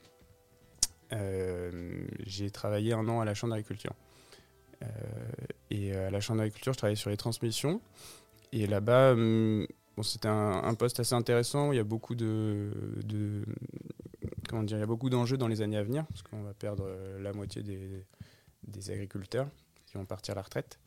euh, 1.13 2.07
j'ai 2.27 2.51
travaillé 2.51 2.93
un 2.93 3.09
an 3.09 3.21
à 3.21 3.25
la 3.25 3.35
Chambre 3.35 3.53
d'agriculture. 3.55 3.95
Euh, 4.83 4.87
et 5.71 5.97
à 5.97 6.11
la 6.11 6.21
Chambre 6.21 6.39
d'agriculture, 6.39 6.75
je 6.75 6.79
travaillais 6.79 6.97
sur 6.97 7.11
les 7.11 7.17
transmissions. 7.17 7.81
Et 8.53 8.67
là-bas, 8.67 9.13
hum, 9.13 9.67
bon, 9.97 10.03
c'était 10.03 10.29
un, 10.29 10.75
poste 10.75 11.01
assez 11.01 11.15
intéressant. 11.15 11.73
Il 11.73 11.77
y 11.77 11.81
a 11.81 11.85
beaucoup 11.85 12.15
de, 12.15 12.71
de- 13.05 13.45
comment 14.49 14.63
dire, 14.63 14.77
il 14.77 14.81
y 14.81 14.85
a 14.85 14.87
beaucoup 14.87 15.09
d'enjeux 15.11 15.39
dans 15.39 15.49
les 15.49 15.63
années 15.63 15.79
à 15.79 15.83
venir, 15.83 16.05
parce 16.07 16.23
qu'on 16.23 16.43
va 16.43 16.53
perdre 16.53 16.89
la 17.21 17.33
moitié 17.33 17.63
des, 17.63 18.05
des 18.65 18.91
agriculteurs 18.91 19.49
qui 19.87 19.97
vont 19.97 20.05
partir 20.05 20.33
à 20.33 20.37
la 20.37 20.43
retraite. 20.43 20.79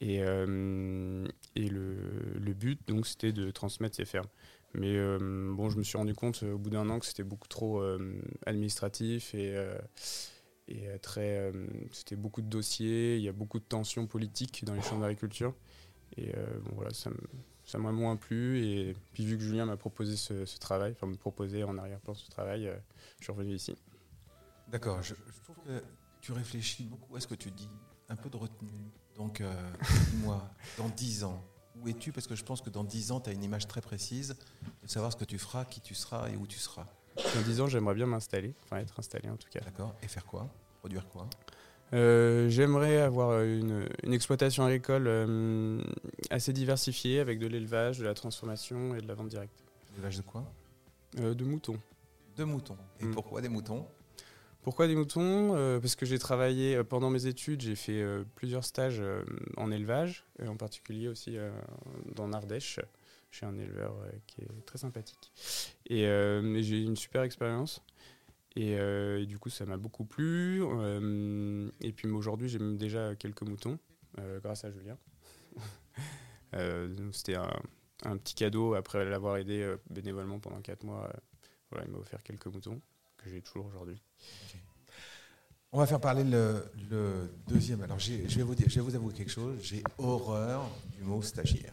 Et, 0.00 0.16
et 0.16 1.68
le, 1.68 1.96
le 2.34 2.52
but, 2.54 2.80
donc, 2.88 3.06
c'était 3.06 3.32
de 3.32 3.50
transmettre 3.50 3.96
ces 3.96 4.04
fermes. 4.04 4.26
Mais 4.74 4.96
euh, 4.96 5.52
bon, 5.52 5.68
je 5.68 5.76
me 5.76 5.82
suis 5.82 5.98
rendu 5.98 6.14
compte 6.14 6.42
euh, 6.42 6.54
au 6.54 6.58
bout 6.58 6.70
d'un 6.70 6.88
an 6.88 6.98
que 6.98 7.06
c'était 7.06 7.24
beaucoup 7.24 7.48
trop 7.48 7.80
euh, 7.80 8.20
administratif 8.46 9.34
et, 9.34 9.54
très. 11.02 11.52
c'était 11.90 12.16
beaucoup 12.16 12.40
de 12.40 12.46
dossiers, 12.46 13.16
il 13.16 13.22
y 13.22 13.28
a 13.28 13.32
beaucoup 13.32 13.58
de 13.58 13.64
tensions 13.64 14.06
politiques 14.06 14.64
dans 14.64 14.74
les 14.74 14.80
champs 14.80 14.98
d'agriculture. 14.98 15.54
Et 16.16 16.32
voilà, 16.74 16.92
ça 16.94 17.78
m'a 17.78 17.92
moins 17.92 18.16
plu. 18.16 18.64
Et 18.64 18.96
puis, 19.12 19.26
vu 19.26 19.36
que 19.36 19.42
Julien 19.42 19.66
m'a 19.66 19.76
proposé 19.76 20.16
ce, 20.16 20.58
travail, 20.58 20.92
enfin, 20.92 21.06
me 21.06 21.16
proposait 21.16 21.62
en 21.62 21.76
arrière-plan 21.76 22.14
ce 22.14 22.30
travail, 22.30 22.72
je 23.18 23.24
suis 23.24 23.32
revenu 23.32 23.54
ici. 23.54 23.76
D'accord. 24.68 25.02
Je, 25.02 25.14
trouve 25.42 25.56
que 25.66 25.82
tu 26.22 26.32
réfléchis 26.32 26.84
beaucoup 26.84 27.16
à 27.16 27.20
ce 27.20 27.26
que 27.26 27.34
tu 27.34 27.50
dis. 27.50 27.68
Un 28.08 28.16
peu 28.16 28.30
de 28.30 28.36
retenue. 28.38 28.70
Donc, 29.14 29.42
dis-moi, 30.10 30.50
dans 30.78 30.88
10 30.88 31.24
ans, 31.24 31.44
où 31.80 31.88
es-tu? 31.88 32.12
Parce 32.12 32.26
que 32.26 32.34
je 32.34 32.44
pense 32.44 32.60
que 32.60 32.70
dans 32.70 32.84
10 32.84 33.12
ans, 33.12 33.20
tu 33.20 33.30
as 33.30 33.32
une 33.32 33.44
image 33.44 33.66
très 33.66 33.80
précise 33.80 34.36
de 34.82 34.88
savoir 34.88 35.12
ce 35.12 35.16
que 35.16 35.24
tu 35.24 35.38
feras, 35.38 35.64
qui 35.64 35.80
tu 35.80 35.94
seras 35.94 36.28
et 36.30 36.36
où 36.36 36.46
tu 36.46 36.58
seras. 36.58 36.86
Dans 37.16 37.42
10 37.42 37.60
ans, 37.60 37.66
j'aimerais 37.66 37.94
bien 37.94 38.06
m'installer, 38.06 38.54
enfin 38.64 38.78
être 38.78 38.98
installé 38.98 39.28
en 39.28 39.36
tout 39.36 39.48
cas. 39.50 39.60
D'accord 39.60 39.94
Et 40.02 40.08
faire 40.08 40.24
quoi? 40.26 40.48
Produire 40.80 41.06
quoi? 41.08 41.28
Euh, 41.94 42.48
J'aimerais 42.48 42.96
avoir 43.02 43.42
une, 43.42 43.86
une 44.02 44.14
exploitation 44.14 44.64
agricole 44.64 45.04
euh, 45.06 45.82
assez 46.30 46.52
diversifiée 46.54 47.20
avec 47.20 47.38
de 47.38 47.46
l'élevage, 47.46 47.98
de 47.98 48.04
la 48.04 48.14
transformation 48.14 48.94
et 48.94 49.02
de 49.02 49.06
la 49.06 49.14
vente 49.14 49.28
directe. 49.28 49.62
L'élevage 49.90 50.16
de 50.16 50.22
quoi? 50.22 50.42
Euh, 51.18 51.34
de 51.34 51.44
moutons. 51.44 51.78
De 52.36 52.44
moutons. 52.44 52.78
Et 53.00 53.04
Mm. 53.04 53.12
pourquoi 53.12 53.42
des 53.42 53.50
moutons? 53.50 53.86
Pourquoi 54.62 54.86
des 54.86 54.94
moutons? 54.94 55.56
Euh, 55.56 55.80
Parce 55.80 55.96
que 55.96 56.06
j'ai 56.06 56.20
travaillé 56.20 56.76
euh, 56.76 56.84
pendant 56.84 57.10
mes 57.10 57.26
études, 57.26 57.60
j'ai 57.62 57.74
fait 57.74 58.00
euh, 58.00 58.22
plusieurs 58.36 58.64
stages 58.64 59.02
en 59.56 59.72
élevage, 59.72 60.24
et 60.40 60.46
en 60.46 60.56
particulier 60.56 61.08
aussi 61.08 61.36
dans 62.14 62.28
l'Ardèche, 62.28 62.78
chez 63.30 63.44
un 63.44 63.58
éleveur 63.58 63.94
qui 64.26 64.42
est 64.42 64.64
très 64.64 64.78
sympathique. 64.78 65.32
Et, 65.86 66.02
j'ai 66.62 66.80
eu 66.80 66.84
une 66.84 66.96
super 66.96 67.22
expérience. 67.22 67.82
Et, 68.54 68.76
du 69.26 69.38
coup, 69.38 69.48
ça 69.50 69.64
m'a 69.66 69.76
beaucoup 69.76 70.04
plu. 70.04 70.62
Et 71.80 71.92
puis 71.92 72.08
aujourd'hui, 72.08 72.48
j'ai 72.48 72.58
déjà 72.58 73.14
quelques 73.16 73.42
moutons, 73.42 73.78
grâce 74.42 74.64
à 74.64 74.70
Julien. 74.70 74.98
C'était 77.12 77.36
un, 77.36 78.16
petit 78.18 78.34
cadeau 78.34 78.74
après 78.74 79.04
l'avoir 79.04 79.38
aidé 79.38 79.74
bénévolement 79.90 80.38
pendant 80.38 80.60
4 80.60 80.84
mois. 80.84 81.10
il 81.84 81.90
m'a 81.90 81.98
offert 81.98 82.22
quelques 82.22 82.46
moutons 82.46 82.80
que 83.22 83.30
j'ai 83.30 83.40
toujours 83.40 83.66
aujourd'hui. 83.66 84.00
On 85.72 85.78
va 85.78 85.86
faire 85.86 86.00
parler 86.00 86.24
le, 86.24 87.32
deuxième. 87.46 87.82
Alors, 87.82 87.98
je 87.98 88.12
vais, 88.12 88.42
vous 88.42 88.54
dire, 88.54 88.66
je 88.68 88.74
vais 88.74 88.80
vous 88.82 88.94
avouer 88.94 89.14
quelque 89.14 89.30
chose. 89.30 89.58
J'ai 89.62 89.82
horreur 89.96 90.68
du 90.98 91.02
mot 91.02 91.22
stagiaire. 91.22 91.72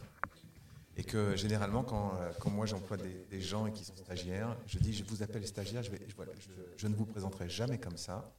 Et 0.96 1.04
que 1.04 1.36
généralement, 1.36 1.82
quand, 1.82 2.50
moi 2.50 2.66
j'emploie 2.66 2.96
des, 2.96 3.40
gens 3.40 3.66
et 3.66 3.72
qui 3.72 3.84
sont 3.84 3.96
stagiaires, 3.96 4.56
je 4.66 4.78
dis 4.78 4.92
je 4.92 5.04
vous 5.04 5.22
appelle 5.22 5.46
stagiaire, 5.46 5.82
je, 5.82 6.86
ne 6.86 6.94
vous 6.94 7.06
présenterai 7.06 7.48
jamais 7.48 7.78
comme 7.78 7.96
ça. 7.96 8.32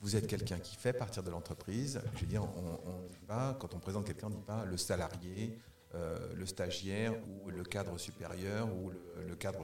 Vous 0.00 0.16
êtes 0.16 0.26
quelqu'un 0.26 0.58
qui 0.58 0.76
fait 0.76 0.92
partir 0.92 1.22
de 1.22 1.30
l'entreprise. 1.30 2.00
Je 2.14 2.20
veux 2.20 2.26
dire, 2.26 2.42
on 2.42 3.08
dit 3.08 3.26
pas, 3.26 3.56
quand 3.60 3.74
on 3.74 3.78
présente 3.78 4.06
quelqu'un, 4.06 4.26
on 4.28 4.30
ne 4.30 4.36
dit 4.36 4.42
pas 4.42 4.64
le 4.64 4.76
salarié, 4.76 5.56
euh, 5.94 6.32
le 6.34 6.46
stagiaire 6.46 7.14
ou 7.28 7.50
le 7.50 7.62
cadre 7.62 7.98
supérieur 7.98 8.68
ou 8.74 8.90
le, 8.90 9.28
le 9.28 9.36
cadre. 9.36 9.62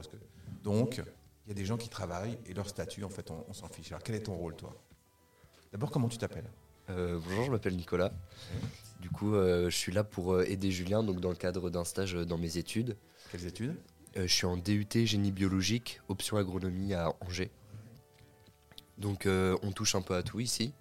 Donc, 0.63 1.01
il 1.49 1.53
y 1.53 1.55
a 1.57 1.61
des 1.63 1.65
gens 1.65 1.77
qui 1.77 1.89
travaillent 1.89 2.37
et 2.45 2.53
leur 2.53 2.69
statut, 2.69 3.03
en 3.03 3.09
fait, 3.09 3.31
on, 3.31 3.43
on 3.49 3.53
s'en 3.53 3.67
fiche. 3.67 3.91
Alors, 3.91 4.03
quel 4.03 4.13
est 4.13 4.21
ton 4.21 4.35
rôle, 4.35 4.55
toi? 4.55 4.71
D'abord, 5.71 5.89
comment 5.89 6.07
tu 6.07 6.19
t'appelles? 6.19 6.47
Euh, 6.91 7.19
bonjour, 7.23 7.45
je 7.45 7.49
m'appelle 7.49 7.75
Nicolas. 7.75 8.11
Du 9.01 9.09
coup, 9.09 9.33
euh, 9.33 9.67
je 9.67 9.75
suis 9.75 9.91
là 9.91 10.03
pour 10.03 10.35
euh, 10.35 10.43
aider 10.43 10.69
Julien 10.69 11.01
donc 11.01 11.19
dans 11.19 11.29
le 11.29 11.35
cadre 11.35 11.71
d'un 11.71 11.85
stage 11.85 12.13
dans 12.13 12.37
mes 12.37 12.57
études. 12.57 12.95
Quelles 13.31 13.47
études? 13.47 13.75
Euh, 14.15 14.27
je 14.27 14.33
suis 14.33 14.45
en 14.45 14.57
DUT 14.57 14.85
génie 14.93 15.31
biologique, 15.31 16.01
option 16.07 16.37
agronomie 16.37 16.93
à 16.93 17.15
Angers. 17.21 17.49
Donc, 18.99 19.25
on 19.27 19.71
touche 19.71 19.95
un 19.95 20.03
peu 20.03 20.13
à 20.13 20.21
tout 20.21 20.39
ici. 20.41 20.73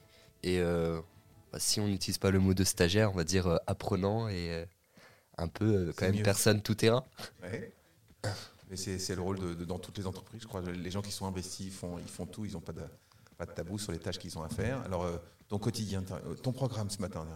Et 0.43 0.61
bah, 0.61 1.59
si 1.59 1.81
on 1.81 1.87
n'utilise 1.87 2.19
pas 2.19 2.31
le 2.31 2.41
mot 2.41 2.53
de 2.53 2.65
stagiaire, 2.65 3.13
on 3.13 3.15
va 3.15 3.25
dire 3.25 3.61
apprenant 3.67 4.29
et 4.29 4.67
un 5.39 5.47
peu 5.47 5.93
quand 5.97 6.07
même 6.07 6.17
mieux. 6.17 6.23
personne 6.25 6.61
tout 6.61 6.75
terrain. 6.75 7.05
Ouais. 7.43 7.73
C'est 8.75 9.15
le 9.15 9.23
rôle 9.23 9.57
dans 9.67 9.79
toutes 9.79 9.99
les 9.99 10.07
entreprises, 10.07 10.43
je 10.43 10.47
crois. 10.47 10.61
Les 10.61 10.91
gens 10.91 11.03
qui 11.03 11.13
sont 11.13 11.27
investis, 11.27 11.67
ils 11.67 11.73
font, 11.73 11.99
ils 11.99 12.09
font 12.09 12.27
tout, 12.27 12.45
ils 12.45 12.53
n'ont 12.53 12.61
pas 12.61 12.73
de, 12.73 12.83
tabou 13.53 13.79
sur 13.79 13.93
les 13.93 13.99
tâches 13.99 14.19
qu'ils 14.19 14.37
ont 14.39 14.43
à 14.43 14.49
faire. 14.49 14.83
Alors, 14.83 15.05
euh, 15.05 15.17
ton 15.49 15.59
quotidien, 15.59 16.05
euh, 16.11 16.35
ton 16.35 16.53
programme 16.53 16.91
ce 16.91 17.01
matin, 17.01 17.27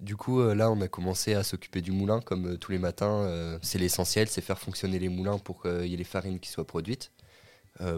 Du 0.00 0.16
coup, 0.16 0.40
euh, 0.40 0.54
là, 0.54 0.70
on 0.70 0.80
a 0.80 0.88
commencé 0.88 1.34
à 1.34 1.42
s'occuper 1.42 1.80
du 1.80 1.92
moulin, 1.92 2.20
comme 2.20 2.58
tous 2.58 2.72
les 2.72 2.78
matins. 2.78 3.58
c'est 3.62 3.78
l'essentiel, 3.78 4.28
c'est 4.28 4.40
faire 4.40 4.58
fonctionner 4.58 4.98
les 4.98 5.08
moulins 5.08 5.38
pour 5.38 5.62
qu'il 5.62 5.86
y 5.86 5.94
ait 5.94 5.96
les 5.96 6.04
farines 6.04 6.40
qui 6.40 6.50
soient 6.50 6.66
produites, 6.66 7.10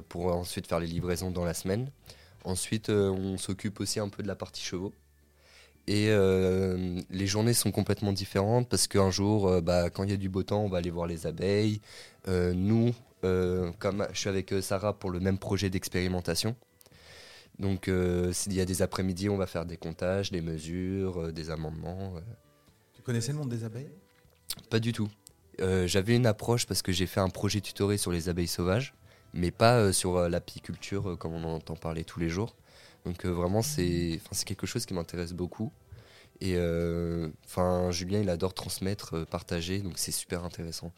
pour 0.09 0.27
ensuite 0.27 0.67
faire 0.67 0.81
les 0.81 0.87
livraisons 0.87 1.31
dans 1.31 1.45
la 1.45 1.55
semaine. 1.55 1.91
Ensuite, 2.45 2.91
on 2.91 3.37
s'occupe 3.39 3.81
aussi 3.81 3.99
un 4.01 4.09
peu 4.09 4.23
de 4.23 4.29
la 4.29 4.37
partie 4.37 4.63
chevaux. 4.63 4.93
Et 5.89 6.09
euh, 6.09 7.01
les 7.11 7.27
journées 7.27 7.55
sont 7.55 7.71
complètement 7.71 8.13
différentes 8.13 8.69
parce 8.69 8.89
qu'un 8.89 9.11
jour, 9.11 9.47
euh, 9.47 9.61
bah, 9.61 9.89
quand 9.89 10.03
il 10.03 10.11
y 10.11 10.15
a 10.15 10.17
du 10.17 10.29
beau 10.29 10.43
temps, 10.43 10.63
on 10.63 10.69
va 10.69 10.79
aller 10.79 10.91
voir 10.91 11.07
les 11.07 11.27
abeilles. 11.27 11.81
Euh, 12.29 12.53
nous, 12.55 12.93
comme 13.81 14.07
je 14.13 14.19
suis 14.21 14.29
avec 14.29 14.55
Sarah 14.61 14.93
pour 14.93 15.11
le 15.11 15.19
même 15.19 15.39
projet 15.39 15.69
d'expérimentation, 15.69 16.55
donc 17.59 17.91
s'il 18.31 18.53
y 18.53 18.61
a 18.61 18.65
des 18.65 18.83
après-midi, 18.83 19.29
on 19.29 19.37
va 19.37 19.49
faire 19.49 19.67
des 19.67 19.77
comptages, 19.77 20.31
des 20.31 20.41
mesures, 20.41 21.33
des 21.33 21.51
amendements. 21.51 22.15
Tu 22.93 23.03
connaissais 23.03 23.33
le 23.33 23.39
monde 23.39 23.49
des 23.49 23.65
abeilles? 23.65 23.91
Pas 24.71 24.79
du 24.79 24.93
tout. 24.93 25.09
J'avais 25.59 26.15
une 26.15 26.27
approche 26.27 26.67
parce 26.67 26.83
que 26.83 26.93
j'ai 26.93 27.09
fait 27.09 27.19
un 27.19 27.31
projet 27.31 27.61
tutoré 27.61 27.97
sur 27.97 28.13
les 28.13 28.29
abeilles 28.29 28.47
sauvages, 28.47 28.95
mais 29.35 29.51
pas 29.51 29.93
sur 29.93 30.29
l'apiculture 30.29 31.17
comme 31.19 31.33
on 31.33 31.43
en 31.43 31.55
entend 31.55 31.75
parler 31.75 32.05
tous 32.05 32.21
les 32.21 32.29
jours. 32.29 32.55
Donc 33.07 33.25
euh, 33.25 33.31
vraiment, 33.31 33.63
c'est 33.63 34.21
quelque 34.45 34.67
chose 34.67 34.85
qui 34.85 34.93
m'intéresse 34.93 35.33
beaucoup. 35.33 35.73
Et 36.41 36.57
euh, 36.57 37.31
enfin, 37.45 37.91
Julien, 37.93 38.21
il 38.21 38.29
adore 38.29 38.53
transmettre, 38.53 39.15
euh, 39.15 39.25
partager, 39.25 39.81
donc 39.81 39.97
c'est 39.97 40.13
super 40.13 40.45
intéressant. 40.45 40.93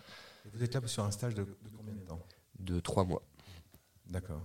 Et 0.47 0.49
Vous 0.57 0.65
êtes 0.65 0.75
là 0.75 0.81
sur 0.87 1.05
un 1.05 1.11
stage 1.11 1.35
de, 1.35 1.45
de 1.45 1.71
combien 1.77 1.95
de 1.95 2.01
temps? 2.01 2.21
De 2.59 2.81
trois 2.81 3.05
mois, 3.05 3.23
D'accord. 4.07 4.41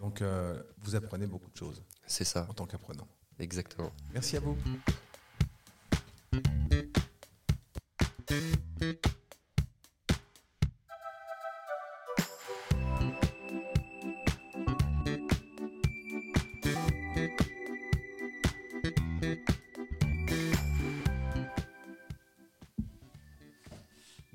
Donc, 0.00 0.20
euh, 0.20 0.60
vous 0.78 0.96
apprenez 0.96 1.26
beaucoup 1.26 1.50
de 1.50 1.56
choses 1.56 1.82
c'est 2.06 2.24
ça, 2.24 2.46
en 2.48 2.54
tant 2.54 2.66
qu'apprenant. 2.66 3.06
exactement. 3.38 3.92
Merci 4.12 4.36
à 4.36 4.40
vous. 4.40 4.56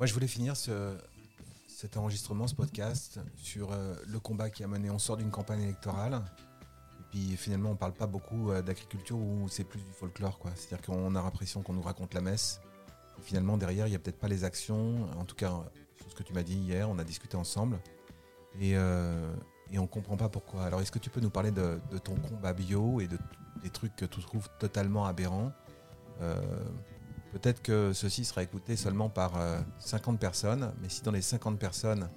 Moi, 0.02 0.08
je 0.08 0.16
voulais 0.16 0.26
finir 0.26 0.58
ce, 0.58 0.98
cet 1.68 1.96
enregistrement, 1.96 2.48
ce 2.48 2.56
podcast, 2.56 3.20
sur 3.38 3.72
euh, 3.72 3.94
le 4.08 4.20
combat 4.20 4.50
qui 4.50 4.64
a 4.64 4.68
mené. 4.68 4.90
On 4.90 4.98
sort 4.98 5.16
d'une 5.16 5.30
campagne 5.30 5.62
électorale. 5.62 6.24
Et 7.00 7.04
puis 7.12 7.38
finalement, 7.38 7.70
on 7.70 7.76
parle 7.76 7.94
pas 7.94 8.08
beaucoup 8.08 8.50
euh, 8.50 8.64
d'agriculture 8.64 9.16
où 9.20 9.48
c'est 9.48 9.64
plus 9.64 9.84
du 9.84 9.92
folklore. 9.92 10.40
quoi. 10.40 10.50
C'est-à-dire 10.56 10.84
qu'on 10.84 11.14
a 11.14 11.22
l'impression 11.22 11.62
qu'on 11.62 11.74
nous 11.74 11.84
raconte 11.84 12.16
la 12.16 12.22
messe. 12.22 12.62
Finalement, 13.22 13.58
derrière, 13.58 13.86
il 13.86 13.92
n'y 13.92 13.96
a 13.96 14.00
peut-être 14.00 14.18
pas 14.18 14.28
les 14.28 14.44
actions. 14.44 15.08
En 15.20 15.24
tout 15.24 15.36
cas, 15.36 15.54
sur 15.98 16.10
ce 16.10 16.16
que 16.16 16.24
tu 16.24 16.34
m'as 16.34 16.42
dit 16.42 16.58
hier, 16.58 16.90
on 16.90 16.98
a 16.98 17.04
discuté 17.04 17.38
ensemble. 17.38 17.80
Et, 18.60 18.76
euh, 18.76 19.32
on 19.78 19.86
comprend 19.86 20.18
pas 20.18 20.30
pourquoi. 20.30 20.64
Alors, 20.64 20.82
est-ce 20.82 20.92
que 20.92 20.98
tu 20.98 21.12
peux 21.12 21.22
nous 21.22 21.30
parler 21.30 21.52
de, 21.52 21.80
de 21.92 22.00
ton 22.00 22.16
combat 22.16 22.54
bio 22.54 23.02
et 23.02 23.08
de 23.08 23.20
des 23.62 23.70
trucs 23.70 23.96
que 23.96 24.06
tu 24.06 24.20
trouves 24.22 24.50
totalement 24.58 25.06
aberrants 25.06 25.52
Peut-être 27.32 27.62
que 27.62 27.94
ceci 27.94 28.26
sera 28.26 28.44
écouté 28.44 28.76
seulement 28.76 29.10
par 29.10 29.38
euh, 29.38 29.60
50 29.80 30.20
personnes, 30.20 30.74
mais 30.82 30.90
si 30.90 31.02
dans 31.02 31.12
les 31.12 31.22
50 31.22 31.58
personnes, 31.58 32.10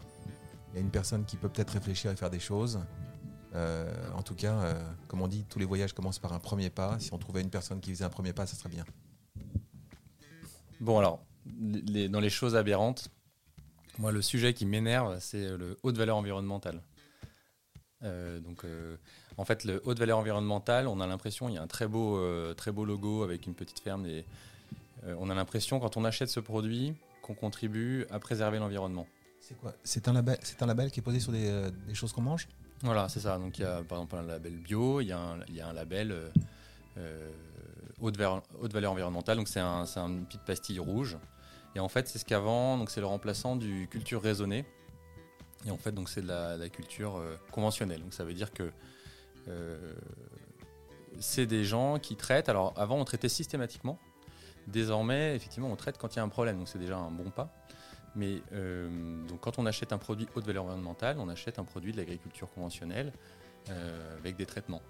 il 0.73 0.77
y 0.77 0.79
a 0.79 0.81
une 0.81 0.91
personne 0.91 1.25
qui 1.25 1.37
peut 1.37 1.49
peut-être 1.49 1.71
réfléchir 1.71 2.11
et 2.11 2.17
faire 2.17 2.31
des 2.31 2.41
choses, 2.41 2.81
euh, 3.55 3.93
en 4.15 4.23
tout 4.23 4.35
cas, 4.35 4.55
euh, 4.55 4.93
comme 5.07 5.23
on 5.23 5.29
dit, 5.29 5.45
tous 5.49 5.61
les 5.61 5.65
voyages 5.65 5.93
commencent 5.93 6.19
par 6.19 6.33
un 6.33 6.41
premier 6.41 6.71
pas. 6.71 6.99
Si 6.99 7.13
on 7.13 7.19
trouvait 7.19 7.43
une 7.43 7.51
personne 7.51 7.81
qui 7.81 7.91
faisait 7.91 8.05
un 8.05 8.11
premier 8.11 8.33
pas, 8.33 8.47
ça 8.47 8.57
serait 8.57 8.71
bien. 8.71 8.85
Bon, 10.81 10.99
alors, 10.99 11.25
dans 11.47 12.21
les 12.21 12.31
choses 12.31 12.57
aberrantes, 12.57 13.09
moi, 13.99 14.11
le 14.11 14.23
sujet 14.23 14.55
qui 14.55 14.67
m'énerve, 14.67 15.19
c'est 15.21 15.57
le 15.57 15.79
haute 15.85 15.97
valeur 15.97 16.17
environnementale. 16.17 16.83
Euh, 18.03 18.41
donc, 18.41 18.65
euh, 18.65 18.97
en 19.37 19.45
fait, 19.45 19.65
le 19.65 19.81
haute 19.85 19.99
valeur 19.99 20.19
environnementale, 20.19 20.89
on 20.89 21.01
a 21.01 21.07
l'impression, 21.07 21.49
il 21.49 21.55
y 21.55 21.59
a 21.59 21.63
un 21.63 21.67
très 21.67 21.87
beau, 21.87 22.19
euh, 22.19 22.55
très 22.55 22.73
beau 22.73 22.85
logo 22.85 23.23
avec 23.23 23.47
une 23.47 23.55
petite 23.55 23.81
ferme. 23.81 24.07
Et, 24.07 24.25
euh, 25.07 25.17
on 25.19 25.31
a 25.31 25.35
l'impression, 25.35 25.81
quand 25.81 25.97
on 25.97 26.05
achète 26.05 26.29
ce 26.29 26.41
produit, 26.41 26.95
qu'on 27.23 27.35
contribue 27.35 28.07
à 28.11 28.19
préserver 28.19 28.59
l'environnement. 28.59 29.07
C'est 29.41 29.59
quoi? 29.59 29.75
C'est 29.83 30.09
un 30.09 30.13
label, 30.13 30.39
c'est 30.43 30.63
un 30.63 30.67
label 30.67 30.91
qui 30.91 31.01
est 31.01 31.03
posé 31.03 31.21
sur 31.21 31.33
des, 31.33 31.49
euh, 31.49 31.71
des 31.87 31.95
choses 31.95 32.13
qu'on 32.13 32.23
mange? 32.23 32.49
Voilà, 32.83 33.09
c'est 33.09 33.21
ça. 33.21 33.39
Donc 33.39 33.59
il 33.59 33.63
y 33.63 33.65
a 33.65 33.83
par 33.83 33.99
exemple 33.99 34.17
un 34.17 34.23
label 34.23 34.57
bio, 34.57 35.01
il 35.01 35.07
y 35.07 35.13
a 35.13 35.19
un, 35.19 35.41
il 35.49 35.55
y 35.55 35.61
a 35.61 35.69
un 35.69 35.73
label 35.73 36.15
euh, 36.99 37.31
haute, 38.01 38.17
valeur, 38.17 38.43
haute 38.61 38.73
valeur 38.73 38.93
environnementale. 38.93 39.37
Donc 39.37 39.49
c'est 39.49 39.61
un, 39.61 39.85
une 39.85 40.27
petite 40.27 40.45
pastille 40.45 40.79
rouge. 40.79 41.17
Et 41.75 41.81
en 41.81 41.89
fait, 41.89 42.09
c'est 42.09 42.19
ce 42.19 42.25
qu'avant, 42.25 42.79
donc 42.79 42.91
c'est 42.91 43.01
le 43.01 43.07
remplaçant 43.07 43.57
du 43.57 43.89
culture 43.91 44.23
raisonnée. 44.23 44.65
Et 45.67 45.71
en 45.71 45.79
fait, 45.79 45.93
donc 45.93 46.09
c'est 46.09 46.23
de 46.23 46.29
la, 46.29 46.57
la 46.57 46.69
culture 46.69 47.21
conventionnelle. 47.51 48.01
Donc 48.01 48.13
ça 48.15 48.25
veut 48.25 48.35
dire 48.35 48.53
que 48.53 48.71
c'est 51.19 51.47
des 51.47 51.65
gens 51.65 51.99
qui 51.99 52.17
traitent. 52.17 52.49
Alors 52.49 52.75
avant, 52.77 52.97
on 52.99 53.05
traitait 53.05 53.29
systématiquement. 53.29 53.99
Désormais, 54.67 55.37
effectivement, 55.37 55.71
on 55.71 55.77
traite 55.77 55.99
quand 55.99 56.15
il 56.15 56.17
y 56.17 56.21
a 56.21 56.23
un 56.23 56.29
problème. 56.29 56.59
Donc 56.59 56.69
c'est 56.69 56.79
déjà 56.79 56.97
un 56.97 57.11
bon 57.11 57.31
pas. 57.31 57.53
Mais 58.17 58.43
euh, 58.53 58.89
quand 59.41 59.59
on 59.59 59.67
achète 59.67 59.93
un 59.93 59.99
produit 59.99 60.29
haute 60.35 60.47
valeur 60.47 60.65
environnementale, 60.65 61.17
on 61.19 61.29
achète 61.29 61.59
un 61.59 61.65
produit 61.65 61.93
de 61.93 61.97
l'agriculture 61.97 62.49
conventionnelle 62.53 63.13
euh, 63.71 64.17
avec 64.19 64.37
des 64.37 64.47
traitements. 64.47 64.83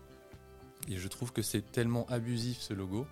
Et 0.89 0.97
je 0.97 1.09
trouve 1.09 1.33
que 1.33 1.41
c'est 1.41 1.73
tellement 1.73 2.07
abusif 2.11 2.61
ce 2.61 2.75
logo, 2.75 3.07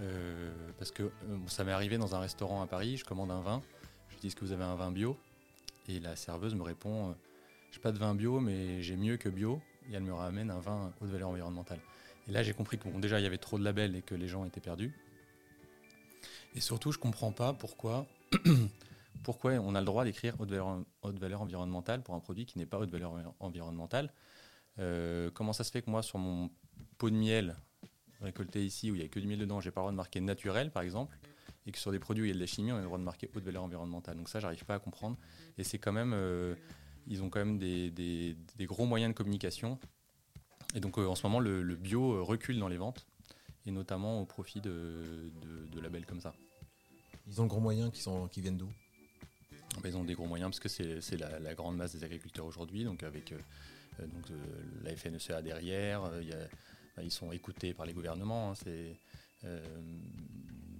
euh, 0.00 0.50
parce 0.78 0.90
que 0.90 1.10
ça 1.46 1.62
m'est 1.64 1.72
arrivé 1.72 1.98
dans 1.98 2.14
un 2.14 2.20
restaurant 2.20 2.62
à 2.62 2.66
Paris, 2.66 2.96
je 2.96 3.04
commande 3.04 3.30
un 3.30 3.42
vin, 3.42 3.60
je 4.08 4.16
dis 4.16 4.34
que 4.34 4.40
vous 4.40 4.52
avez 4.52 4.64
un 4.64 4.76
vin 4.76 4.90
bio? 4.90 5.18
Et 5.88 6.00
la 6.00 6.16
serveuse 6.16 6.54
me 6.54 6.62
répond, 6.62 7.14
j'ai 7.70 7.80
pas 7.80 7.92
de 7.92 7.98
vin 7.98 8.14
bio, 8.14 8.40
mais 8.40 8.80
j'ai 8.80 8.96
mieux 8.96 9.18
que 9.18 9.28
bio, 9.28 9.60
et 9.90 9.94
elle 9.94 10.02
me 10.04 10.14
ramène 10.14 10.50
un 10.50 10.60
vin 10.60 10.94
haute 11.02 11.10
valeur 11.10 11.28
environnementale. 11.28 11.80
Et 12.26 12.32
là 12.32 12.42
j'ai 12.42 12.54
compris 12.54 12.78
que 12.78 12.88
déjà 13.00 13.20
il 13.20 13.24
y 13.24 13.26
avait 13.26 13.36
trop 13.36 13.58
de 13.58 13.64
labels 13.64 13.94
et 13.96 14.00
que 14.00 14.14
les 14.14 14.28
gens 14.28 14.46
étaient 14.46 14.62
perdus. 14.62 14.94
Et 16.54 16.60
surtout 16.60 16.92
je 16.92 16.98
comprends 16.98 17.32
pas 17.32 17.52
pourquoi 17.52 18.06
pourquoi 19.24 19.52
on 19.54 19.74
a 19.74 19.80
le 19.80 19.86
droit 19.86 20.04
d'écrire 20.04 20.36
haute 20.38 20.50
valeur, 20.50 21.42
environnementale 21.42 22.02
pour 22.02 22.14
un 22.14 22.20
produit 22.20 22.46
qui 22.46 22.58
n'est 22.58 22.66
pas 22.66 22.78
haute 22.78 22.90
valeur 22.90 23.12
environnementale. 23.40 24.12
Euh, 24.78 25.30
comment 25.32 25.52
ça 25.52 25.64
se 25.64 25.70
fait 25.70 25.82
que 25.82 25.90
moi, 25.90 26.02
sur 26.02 26.18
mon 26.18 26.50
pot 26.98 27.10
de 27.10 27.16
miel 27.16 27.56
récolté 28.20 28.64
ici, 28.64 28.90
où 28.90 28.94
il 28.94 28.98
n'y 28.98 29.04
a 29.04 29.08
que 29.08 29.18
du 29.20 29.26
miel 29.26 29.38
dedans, 29.38 29.60
j'ai 29.60 29.70
pas 29.70 29.80
le 29.80 29.84
droit 29.84 29.92
de 29.92 29.96
marquer 29.96 30.20
naturel, 30.20 30.70
par 30.70 30.82
exemple, 30.82 31.16
et 31.66 31.72
que 31.72 31.78
sur 31.78 31.90
des 31.90 31.98
produits 31.98 32.22
où 32.22 32.26
il 32.26 32.28
y 32.28 32.32
a 32.32 32.34
de 32.34 32.40
la 32.40 32.46
chimie, 32.46 32.72
on 32.72 32.76
a 32.76 32.80
le 32.80 32.84
droit 32.84 32.98
de 32.98 33.02
marquer 33.02 33.30
haute 33.34 33.44
valeur 33.44 33.64
environnementale. 33.64 34.16
Donc 34.16 34.28
ça, 34.28 34.40
j'arrive 34.40 34.64
pas 34.64 34.74
à 34.74 34.78
comprendre. 34.78 35.16
Et 35.58 35.64
c'est 35.64 35.78
quand 35.78 35.92
même, 35.92 36.12
euh, 36.14 36.54
ils 37.06 37.22
ont 37.22 37.30
quand 37.30 37.38
même 37.44 37.58
des, 37.58 38.36
gros 38.60 38.86
moyens 38.86 39.12
de 39.12 39.16
communication. 39.16 39.78
Et 40.74 40.80
donc 40.80 40.98
euh, 40.98 41.06
en 41.06 41.14
ce 41.14 41.26
moment, 41.26 41.40
le, 41.40 41.62
bio 41.76 42.24
recule 42.24 42.58
dans 42.58 42.68
les 42.68 42.78
ventes, 42.78 43.06
et 43.66 43.70
notamment 43.70 44.20
au 44.20 44.26
profit 44.26 44.60
de 44.60 45.30
labels 45.80 46.04
comme 46.04 46.20
ça. 46.20 46.34
Ils 47.26 47.40
ont 47.40 47.44
le 47.44 47.48
gros 47.48 47.60
moyen 47.60 47.90
qui, 47.90 48.00
sont, 48.02 48.28
qui 48.28 48.40
viennent 48.40 48.56
d'où? 48.58 48.70
Ben, 49.82 49.88
ils 49.88 49.96
ont 49.96 50.04
des 50.04 50.14
gros 50.14 50.26
moyens 50.26 50.50
parce 50.50 50.60
que 50.60 51.00
c'est 51.00 51.16
la, 51.16 51.38
la 51.40 51.54
grande 51.54 51.76
masse 51.76 51.92
des 51.96 52.04
agriculteurs 52.04 52.46
aujourd'hui, 52.46 52.84
donc 52.84 53.02
avec 53.02 53.32
euh, 53.32 53.38
euh, 54.00 54.06
donc, 54.06 54.30
euh, 54.30 54.36
la 54.82 54.94
FNSEA 54.96 55.42
derrière, 55.42 56.04
euh, 56.04 56.22
il 56.22 56.28
y 56.28 56.32
a- 56.32 56.48
ben, 56.96 57.02
ils 57.02 57.10
sont 57.10 57.32
écoutés 57.32 57.74
par 57.74 57.86
les 57.86 57.92
gouvernements. 57.92 58.52
hein, 58.52 58.54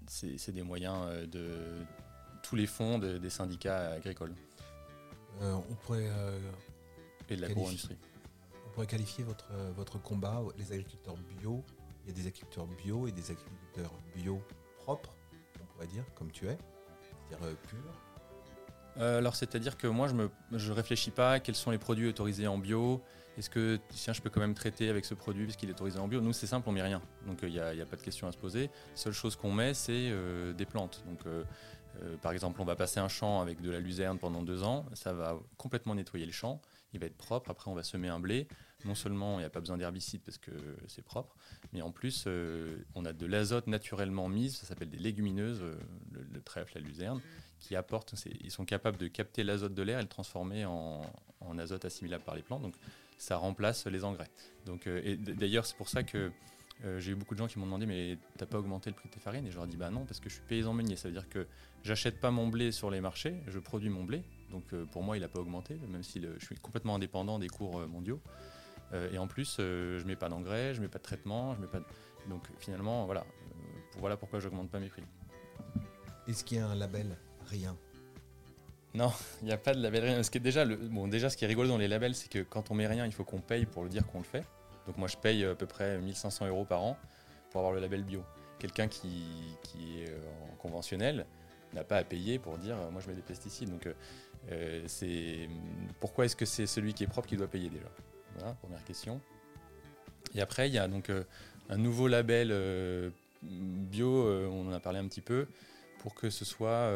c'est 0.07 0.53
des 0.53 0.63
moyens 0.63 1.29
de 1.29 1.85
tous 2.43 2.57
les 2.57 2.67
fonds 2.67 2.99
de- 2.99 3.19
des 3.19 3.31
syndicats 3.31 3.93
agricoles 3.93 4.35
on, 5.41 5.75
pourrait, 5.83 6.09
et 7.29 7.37
de 7.37 7.41
l'agro-industrie. 7.41 7.97
on 8.67 8.71
pourrait 8.71 8.87
qualifier 8.87 9.25
votre, 9.25 9.49
votre 9.75 9.99
combat, 10.01 10.41
les 10.57 10.71
agriculteurs 10.73 11.17
bio. 11.41 11.65
Il 12.05 12.11
y 12.11 12.13
a 12.13 12.15
des 12.15 12.27
agriculteurs 12.29 12.67
bio 12.67 13.09
et 13.09 13.13
des 13.13 13.31
agriculteurs 13.33 13.93
bio 14.15 14.41
propres, 14.79 15.14
on 15.75 15.77
pourrait 15.77 15.87
dire, 15.89 16.05
comme 16.15 16.31
tu 16.31 16.47
es, 16.47 16.57
c'est-à-dire 17.29 17.47
euh, 17.47 17.55
purs. 17.69 18.01
Euh, 18.99 19.19
alors, 19.19 19.35
c'est-à-dire 19.35 19.77
que 19.77 19.89
moi, 19.89 20.07
je 20.07 20.15
ne 20.15 20.29
je 20.53 20.73
réfléchis 20.73 21.11
pas 21.11 21.33
à 21.33 21.41
quels 21.41 21.57
sont 21.57 21.71
les 21.73 21.79
produits 21.79 22.09
autorisés 22.09 22.47
en 22.47 22.59
bio. 22.59 23.03
Est-ce 23.37 23.51
que 23.51 23.81
tiens, 23.89 24.13
je 24.13 24.23
peux 24.23 24.31
quand 24.31 24.41
même 24.41 24.55
traiter 24.55 24.89
avec 24.89 25.05
ce 25.05 25.15
produit 25.15 25.47
parce 25.47 25.57
qu'il 25.57 25.69
est 25.69 25.73
autorisé 25.73 25.99
en 25.99 26.07
bio? 26.07 26.21
Nous, 26.21 26.33
c'est 26.33 26.47
simple, 26.47 26.69
on 26.69 26.73
met 26.73 26.83
rien. 26.83 27.03
Donc, 27.27 27.41
il 27.43 27.49
n'y 27.49 27.59
a, 27.59 27.69
a 27.71 27.87
pas 27.87 27.97
de 27.97 28.03
question 28.03 28.29
à 28.29 28.33
se 28.33 28.39
poser. 28.39 28.67
La 28.67 28.97
seule 28.97 29.13
chose 29.13 29.35
qu'on 29.35 29.53
met, 29.53 29.75
c'est 29.75 30.11
euh, 30.11 30.53
des 30.53 30.67
plantes. 30.67 31.03
Donc, 31.09 31.27
euh, 31.27 31.43
euh, 32.03 32.17
par 32.19 32.31
exemple, 32.31 32.61
on 32.61 32.65
va 32.65 32.77
passer 32.77 33.01
un 33.01 33.09
champ 33.09 33.41
avec 33.41 33.61
de 33.61 33.71
la 33.71 33.81
luzerne 33.81 34.19
pendant 34.19 34.43
deux 34.43 34.63
ans. 34.63 34.87
Ça 34.93 35.13
va 35.13 35.37
complètement 35.57 35.97
nettoyer 35.97 36.27
le 36.27 36.33
champ. 36.33 36.61
Il 36.93 37.01
va 37.01 37.07
être 37.07 37.17
propre. 37.17 37.51
Après, 37.51 37.69
on 37.71 37.75
va 37.75 37.83
semer 37.83 38.09
un 38.09 38.21
blé. 38.21 38.47
Non 38.85 38.95
seulement 38.95 39.39
il 39.39 39.43
n'y 39.43 39.47
a 39.47 39.51
pas 39.51 39.61
besoin 39.61 39.79
d'herbicide 39.79 40.21
parce 40.25 40.39
que 40.39 40.51
c'est 40.89 41.03
propre, 41.05 41.35
mais 41.73 41.81
en 41.81 41.91
plus, 41.91 42.25
euh, 42.27 42.77
on 42.95 43.05
a 43.07 43.13
de 43.13 43.25
l'azote 43.27 43.67
naturellement 43.67 44.29
mis. 44.29 44.51
Ça 44.51 44.67
s'appelle 44.67 44.91
des 44.91 44.99
légumineuses, 44.99 45.61
euh, 45.63 45.75
le, 46.13 46.27
le 46.33 46.41
trèfle, 46.43 46.73
la 46.75 46.81
luzerne 46.83 47.21
qui 47.61 47.77
apportent, 47.77 48.15
ils 48.43 48.51
sont 48.51 48.67
capables 48.67 48.99
de 48.99 49.07
capter 49.09 49.43
l'azote 49.43 49.73
de 49.73 49.83
l'air 49.83 49.99
et 49.99 50.03
le 50.03 50.09
transformer 50.09 50.67
en, 50.67 51.01
en 51.41 51.59
azote 51.59 51.87
assimilable 51.87 52.23
par 52.25 52.35
les 52.35 52.43
plantes. 52.43 52.61
Donc 52.61 52.75
ça 53.17 53.37
remplace 53.39 53.87
les 53.87 54.05
engrais. 54.05 54.29
Donc, 54.67 54.87
euh, 54.87 55.01
et 55.03 55.17
d'ailleurs, 55.17 55.65
c'est 55.65 55.77
pour 55.77 55.89
ça 55.89 56.03
que 56.03 56.31
j'ai 56.99 57.13
eu 57.13 57.15
beaucoup 57.15 57.35
de 57.35 57.39
gens 57.39 57.47
qui 57.47 57.59
m'ont 57.59 57.65
demandé 57.67 57.87
mais 57.87 58.19
t'as 58.37 58.45
pas 58.47 58.59
augmenté 58.59 58.91
le 58.91 58.97
prix 58.97 59.09
de 59.09 59.15
tes 59.15 59.21
farines? 59.21 59.47
Et 59.47 59.51
je 59.51 59.57
leur 59.57 59.65
ai 59.65 59.69
dit 59.69 59.77
bah 59.77 59.91
non 59.91 60.05
parce 60.05 60.21
que 60.21 60.29
je 60.29 60.35
suis 60.35 60.43
paysan 60.47 60.75
meunier. 60.75 60.97
Ça 60.97 61.09
veut 61.09 61.15
dire 61.15 61.29
que 61.31 61.47
j'achète 61.85 62.21
pas 62.21 62.31
mon 62.31 62.49
blé 62.49 62.73
sur 62.73 62.91
les 62.91 63.01
marchés, 63.01 63.41
je 63.47 63.59
produis 63.61 63.89
mon 63.89 64.05
blé. 64.05 64.23
Donc 64.51 64.65
pour 64.93 65.03
moi 65.03 65.17
il 65.17 65.21
n'a 65.21 65.29
pas 65.29 65.39
augmenté, 65.41 65.77
même 65.89 66.03
si 66.03 66.19
le- 66.21 66.37
je 66.39 66.45
suis 66.45 66.57
complètement 66.57 66.97
indépendant 66.97 67.39
des 67.39 67.49
cours 67.49 67.87
mondiaux. 67.89 68.21
Euh, 68.93 69.11
et 69.13 69.19
en 69.19 69.27
plus 69.27 69.57
euh, 69.59 69.99
je 69.99 70.05
mets 70.05 70.17
pas 70.17 70.29
d'engrais, 70.29 70.75
je 70.75 70.81
mets 70.81 70.89
pas 70.89 70.99
de 70.99 71.05
traitement, 71.05 71.55
je 71.55 71.61
mets 71.61 71.67
pas 71.67 71.79
de... 71.79 71.85
Donc 72.29 72.43
finalement 72.59 73.07
voilà, 73.07 73.21
euh, 73.21 73.99
voilà 73.99 74.17
pourquoi 74.17 74.41
j'augmente 74.41 74.71
pas 74.71 74.81
mes 74.81 74.89
prix. 74.89 75.03
Est-ce 76.27 76.45
qu'il 76.45 76.59
y 76.59 76.61
a 76.61 76.67
un 76.67 76.75
label 76.75 77.17
Rien? 77.47 77.77
Non, 78.95 79.13
il 79.43 79.47
n'y 79.47 79.53
a 79.53 79.59
pas 79.59 79.75
de 79.75 79.81
label 79.81 80.05
rien. 80.05 80.23
Ce 80.23 80.31
qui 80.31 80.39
est 80.39 80.41
déjà, 80.41 80.65
le, 80.65 80.77
bon, 80.77 81.09
déjà, 81.09 81.29
ce 81.29 81.37
qui 81.37 81.45
est 81.45 81.49
rigolo 81.49 81.69
dans 81.69 81.79
les 81.79 81.89
labels, 81.89 82.15
c'est 82.15 82.31
que 82.31 82.43
quand 82.43 82.71
on 82.71 82.75
met 82.75 82.87
rien, 82.87 83.05
il 83.07 83.13
faut 83.13 83.25
qu'on 83.25 83.41
paye 83.41 83.67
pour 83.67 83.83
le 83.83 83.89
dire 83.89 84.07
qu'on 84.07 84.19
le 84.19 84.25
fait. 84.25 84.45
Donc 84.87 84.97
moi, 84.97 85.09
je 85.09 85.17
paye 85.17 85.45
à 85.45 85.55
peu 85.55 85.67
près 85.67 85.99
1500 85.99 86.47
euros 86.47 86.65
par 86.65 86.83
an 86.83 86.97
pour 87.51 87.61
avoir 87.61 87.75
le 87.75 87.81
label 87.81 88.05
bio. 88.05 88.23
Quelqu'un 88.59 88.89
qui, 88.89 89.25
qui 89.63 90.03
est 90.03 90.15
en 90.53 90.57
conventionnel 90.57 91.27
n'a 91.75 91.85
pas 91.85 91.99
à 91.99 92.05
payer 92.05 92.39
pour 92.39 92.57
dire 92.57 92.77
moi 92.93 93.01
je 93.03 93.09
mets 93.09 93.15
des 93.15 93.23
pesticides. 93.23 93.71
Donc 93.71 93.89
euh, 94.51 94.83
c'est 94.87 95.49
pourquoi 96.01 96.25
est-ce 96.25 96.37
que 96.37 96.45
c'est 96.45 96.67
celui 96.67 96.95
qui 96.95 97.05
est 97.05 97.09
propre 97.09 97.29
qui 97.29 97.37
doit 97.37 97.49
payer 97.49 97.69
déjà? 97.69 97.87
Voilà, 98.37 98.55
première 98.55 98.85
question. 98.85 99.21
Et 100.35 100.41
après, 100.41 100.69
il 100.69 100.75
y 100.75 100.79
a 100.79 100.89
donc 100.89 101.11
euh, 101.11 101.25
un 101.69 101.77
nouveau 101.77 102.09
label 102.09 102.49
euh, 102.51 103.11
bio, 103.43 104.27
euh, 104.27 104.47
on 104.49 104.69
en 104.69 104.73
a 104.73 104.81
parlé 104.81 104.99
un 104.99 105.07
petit 105.07 105.21
peu 105.21 105.47
pour 105.99 106.15
que 106.15 106.29
ce 106.29 106.45
soit 106.45 106.93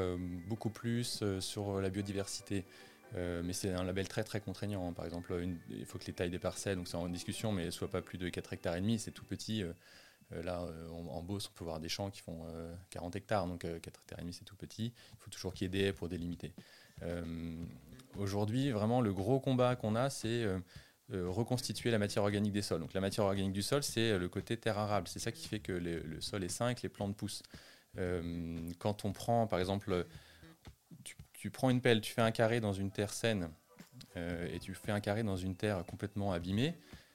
beaucoup 0.49 0.69
plus 0.69 1.25
sur 1.41 1.81
la 1.81 1.89
biodiversité. 1.89 2.67
Mais 3.15 3.55
c'est 3.55 3.73
un 3.73 3.83
label 3.83 4.07
très 4.07 4.23
très 4.23 4.39
contraignant. 4.39 4.93
Par 4.93 5.07
exemple, 5.07 5.49
il 5.71 5.87
faut 5.87 5.99
que 5.99 6.05
les 6.05 6.13
tailles 6.13 6.29
des 6.29 6.39
parcelles, 6.39 6.77
donc 6.77 6.89
c'est 6.89 6.99
en 6.99 7.09
discussion, 7.09 7.51
mais 7.51 7.65
ne 7.65 7.71
soient 7.71 7.91
pas 7.91 8.03
plus 8.03 8.19
de 8.19 8.29
4 8.29 8.53
hectares 8.53 8.77
et 8.77 8.83
demi, 8.83 8.99
c'est 8.99 9.13
tout 9.13 9.25
petit. 9.25 9.65
Là, 10.31 10.67
en, 10.93 11.23
Beauce, 11.23 11.49
on 11.51 11.59
peut 11.59 11.65
voir 11.65 11.81
des 11.81 11.89
champs 11.89 12.11
qui 12.11 12.21
font 12.21 12.45
euh, 12.49 12.75
40 12.91 13.17
hectares, 13.17 13.47
donc 13.47 13.65
euh, 13.65 13.79
4 13.79 14.01
hectares 14.01 14.19
et 14.19 14.23
demi, 14.23 14.35
c'est 14.35 14.45
tout 14.45 14.57
petit. 14.57 14.93
Il 15.15 15.19
faut 15.21 15.31
toujours 15.31 15.55
qu'il 15.55 15.65
y 15.65 15.67
ait 15.67 15.71
des 15.71 15.89
haies 15.89 15.93
pour 15.93 16.09
délimiter. 16.09 16.53
Aujourd'hui, 18.19 18.73
vraiment, 18.73 19.01
le 19.01 19.13
gros 19.13 19.41
combat 19.41 19.77
qu'on 19.77 19.95
a, 19.95 20.11
c'est 20.11 20.45
reconstituer 21.11 21.91
la 21.91 21.99
matière 21.99 22.23
organique 22.23 22.53
des 22.53 22.63
sols. 22.63 22.81
Donc 22.81 22.93
la 22.93 23.01
matière 23.01 23.25
organique 23.25 23.53
du 23.53 23.63
sol, 23.63 23.83
c'est 23.83 24.13
euh, 24.13 24.19
le 24.19 24.29
côté 24.29 24.57
terre 24.57 24.79
arable. 24.79 25.09
C'est 25.09 25.19
ça 25.19 25.33
qui 25.33 25.49
fait 25.49 25.61
que 25.61 25.73
le, 25.73 26.21
sol 26.21 26.45
est 26.45 26.49
sain 26.49 26.71
et 26.71 26.75
que 26.75 26.83
les 26.83 26.89
plantes 26.89 27.17
poussent. 27.17 27.43
Euh, 27.97 28.59
quand 28.79 29.05
on 29.05 29.13
prend, 29.13 29.47
par 29.47 29.59
exemple, 29.59 30.07
tu, 31.33 31.51
prends 31.51 31.71
une 31.71 31.81
pelle, 31.81 32.01
tu 32.01 32.13
fais 32.13 32.21
un 32.21 32.31
carré 32.31 32.61
dans 32.61 32.73
une 32.73 32.91
terre 32.91 33.13
saine 33.13 33.51
euh, 34.17 34.53
et 34.53 34.59
tu 34.59 34.75
fais 34.75 34.93
un 34.93 35.01
carré 35.01 35.23
dans 35.23 35.37
une 35.37 35.57
terre 35.57 35.85
complètement 35.87 36.33
abîmée, 36.33 36.75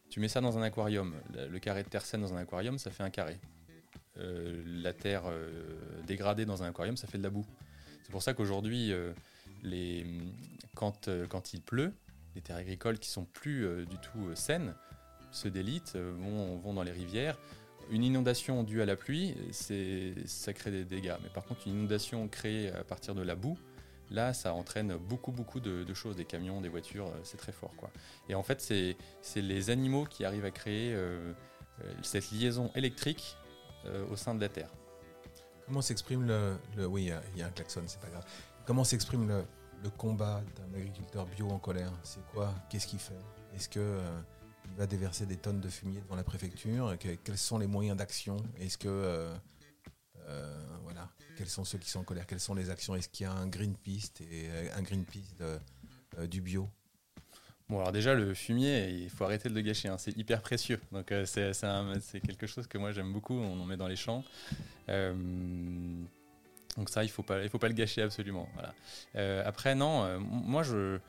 tu 0.09 0.19
mets 0.19 0.27
ça 0.27 0.41
dans 0.41 0.57
un 0.57 0.61
aquarium. 0.61 1.13
Le, 1.33 1.59
carré 1.59 1.83
de 1.83 1.89
terre 1.89 2.05
saine 2.05 2.21
dans 2.21 2.33
un 2.33 2.37
aquarium, 2.37 2.77
ça 2.77 2.89
fait 2.89 3.03
un 3.03 3.09
carré. 3.09 3.39
Euh, 4.17 4.63
la 4.65 4.93
terre 4.93 5.23
euh, 5.25 5.49
dégradée 6.05 6.45
dans 6.45 6.63
un 6.63 6.69
aquarium, 6.69 6.97
ça 6.97 7.07
fait 7.07 7.17
de 7.17 7.23
la 7.23 7.29
boue. 7.29 7.45
C'est 8.03 8.11
pour 8.11 8.23
ça 8.23 8.33
qu'aujourd'hui, 8.33 8.91
euh, 8.91 9.11
les- 9.63 10.05
quand, 10.75 11.07
euh, 11.07 11.25
quand 11.27 11.53
il 11.53 11.61
pleut, 11.61 11.93
les 12.35 12.41
terres 12.41 12.57
agricoles 12.57 12.99
qui 12.99 13.09
sont 13.09 13.25
plus 13.25 13.65
euh, 13.65 13.85
du 13.85 13.97
tout 13.97 14.27
euh, 14.27 14.35
saines 14.35 14.75
se 15.31 15.47
délitent, 15.47 15.93
euh, 15.95 16.13
vont, 16.63 16.73
dans 16.73 16.83
les 16.83 16.91
rivières. 16.91 17.37
Une 17.89 18.03
inondation 18.03 18.63
due 18.63 18.81
à 18.81 18.85
la 18.85 18.95
pluie, 18.95 19.35
ça 19.51 20.53
crée 20.53 20.71
des 20.71 20.85
dégâts. 20.85 21.15
Mais 21.21 21.29
par 21.29 21.43
contre, 21.43 21.67
une 21.67 21.73
inondation 21.73 22.27
créée 22.29 22.71
à 22.71 22.83
partir 22.83 23.13
de 23.13 23.21
la 23.21 23.35
boue, 23.35 23.57
là, 24.09 24.33
ça 24.33 24.53
entraîne 24.53 24.95
beaucoup, 24.95 25.33
beaucoup 25.33 25.59
de, 25.59 25.93
choses. 25.93 26.15
Des 26.15 26.23
camions, 26.23 26.61
des 26.61 26.69
voitures, 26.69 27.11
c'est 27.23 27.35
très 27.35 27.51
fort. 27.51 27.73
Quoi. 27.75 27.91
Et 28.29 28.35
en 28.35 28.43
fait, 28.43 28.61
c'est, 28.61 28.95
les 29.41 29.69
animaux 29.69 30.05
qui 30.05 30.23
arrivent 30.23 30.45
à 30.45 30.51
créer 30.51 30.97
cette 32.03 32.31
liaison 32.31 32.71
électrique 32.73 33.35
au 34.09 34.15
sein 34.15 34.33
de 34.33 34.39
la 34.39 34.47
Terre. 34.47 34.69
Comment 35.65 35.81
s'exprime 35.81 36.25
le, 36.25 36.85
Oui, 36.87 37.11
il 37.35 37.37
y 37.37 37.39
y, 37.39 37.43
a 37.43 37.47
un 37.47 37.51
klaxon, 37.51 37.81
c'est 37.87 37.99
pas 37.99 38.09
grave. 38.09 38.25
Comment 38.65 38.85
s'exprime 38.85 39.27
le, 39.27 39.43
le 39.83 39.89
combat 39.89 40.41
d'un 40.55 40.77
agriculteur 40.77 41.25
bio 41.25 41.49
en 41.49 41.59
colère 41.59 41.91
C'est 42.03 42.25
quoi? 42.27 42.53
Qu'est-ce 42.69 42.87
qu'il 42.87 42.99
fait? 42.99 43.13
Est-ce 43.55 43.67
que 43.69 43.79
euh, 43.79 44.19
il 44.65 44.75
va 44.77 44.87
déverser 44.87 45.25
des 45.25 45.37
tonnes 45.37 45.59
de 45.59 45.69
fumier 45.69 45.99
devant 46.01 46.15
la 46.15 46.23
préfecture? 46.23 46.95
Que- 46.99 47.15
Quels 47.15 47.37
sont 47.37 47.57
les 47.57 47.67
moyens 47.67 47.97
d'action? 47.97 48.37
Est-ce 48.59 48.77
que 48.77 48.87
euh, 48.87 49.35
euh, 50.27 50.65
voilà 50.83 51.09
Quels 51.37 51.49
sont 51.49 51.65
ceux 51.65 51.77
qui 51.77 51.89
sont 51.89 51.99
en 51.99 52.03
colère? 52.03 52.25
Quelles 52.25 52.39
sont 52.39 52.55
les 52.55 52.69
actions? 52.69 52.95
Est-ce 52.95 53.09
qu'il 53.09 53.25
y 53.25 53.27
a 53.27 53.33
un 53.33 53.47
Greenpeace 53.47 54.11
et 54.21 54.47
euh, 54.49 54.69
un 54.75 54.81
Greenpeace 54.81 55.35
du 56.29 56.41
bio? 56.41 56.69
Bon, 57.69 57.79
alors 57.79 57.91
déjà, 57.93 58.13
le 58.13 58.33
fumier, 58.33 58.89
il 58.89 59.09
faut 59.09 59.23
arrêter 59.23 59.47
de 59.49 59.53
le 59.53 59.61
gâcher. 59.61 59.87
hein. 59.87 59.97
C'est 59.97 60.15
hyper 60.17 60.41
précieux. 60.41 60.79
Donc, 60.91 61.11
euh, 61.11 61.25
c'est 61.25 62.19
quelque 62.21 62.45
chose 62.45 62.67
que 62.67 62.77
moi 62.77 62.91
j'aime 62.91 63.11
beaucoup. 63.13 63.33
On 63.35 63.59
en 63.59 63.65
met 63.65 63.77
dans 63.77 63.87
les 63.87 63.95
champs. 63.95 64.23
Donc 66.77 66.89
ça, 66.89 67.03
il 67.03 67.09
faut 67.09 67.23
pas, 67.23 67.47
faut 67.49 67.59
pas 67.59 67.67
le 67.67 67.73
gâcher 67.73 68.01
absolument. 68.01 68.47
Voilà. 68.53 68.73
Euh, 69.15 69.43
après, 69.45 69.75
non, 69.75 70.03
euh, 70.03 70.19
moi 70.19 70.63
je, 70.63 70.99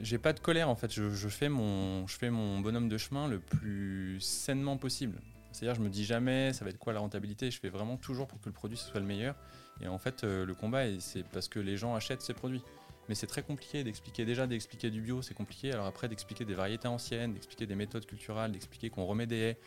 j'ai 0.00 0.18
pas 0.18 0.32
de 0.32 0.40
colère 0.40 0.68
en 0.68 0.76
fait. 0.76 0.92
Je, 0.92 1.10
je 1.10 1.28
fais 1.28 1.48
mon, 1.48 2.06
je 2.06 2.16
fais 2.16 2.30
mon 2.30 2.60
bonhomme 2.60 2.88
de 2.88 2.98
chemin 2.98 3.28
le 3.28 3.40
plus 3.40 4.20
sainement 4.20 4.76
possible. 4.76 5.20
C'est-à-dire, 5.52 5.74
je 5.74 5.80
me 5.80 5.88
dis 5.88 6.04
jamais, 6.04 6.52
ça 6.52 6.64
va 6.64 6.70
être 6.70 6.78
quoi 6.78 6.92
la 6.92 7.00
rentabilité. 7.00 7.50
Je 7.50 7.58
fais 7.58 7.70
vraiment 7.70 7.96
toujours 7.96 8.28
pour 8.28 8.40
que 8.40 8.46
le 8.46 8.52
produit 8.52 8.78
soit 8.78 9.00
le 9.00 9.06
meilleur. 9.06 9.34
Et 9.80 9.88
en 9.88 9.98
fait, 9.98 10.22
euh, 10.22 10.46
le 10.46 10.54
combat, 10.54 10.84
c'est 11.00 11.24
parce 11.24 11.48
que 11.48 11.58
les 11.58 11.76
gens 11.76 11.94
achètent 11.94 12.22
ces 12.22 12.34
produits. 12.34 12.62
Mais 13.08 13.16
c'est 13.16 13.26
très 13.26 13.42
compliqué 13.42 13.82
d'expliquer 13.82 14.24
déjà 14.24 14.46
d'expliquer 14.46 14.90
du 14.90 15.00
bio, 15.00 15.20
c'est 15.20 15.34
compliqué. 15.34 15.72
Alors 15.72 15.86
après 15.86 16.08
d'expliquer 16.08 16.44
des 16.44 16.54
variétés 16.54 16.86
anciennes, 16.86 17.34
d'expliquer 17.34 17.66
des 17.66 17.74
méthodes 17.74 18.06
culturelles, 18.06 18.52
d'expliquer 18.52 18.88
qu'on 18.88 19.04
remet 19.04 19.26
des 19.26 19.36
haies, 19.38 19.58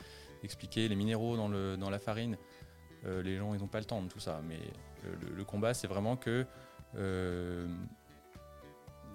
d'expliquer 0.42 0.88
les 0.88 0.96
minéraux 0.96 1.36
dans, 1.36 1.50
le, 1.50 1.76
dans 1.76 1.90
la 1.90 2.00
farine. 2.00 2.38
Les 3.06 3.36
gens 3.36 3.54
ils 3.54 3.60
n'ont 3.60 3.68
pas 3.68 3.80
le 3.80 3.86
temps 3.86 4.02
de 4.02 4.08
tout 4.08 4.22
ça. 4.22 4.42
Mais 4.48 4.60
le, 5.36 5.44
combat 5.44 5.74
c'est 5.74 5.88
vraiment 5.88 6.16
que 6.16 6.46
euh, 6.98 7.68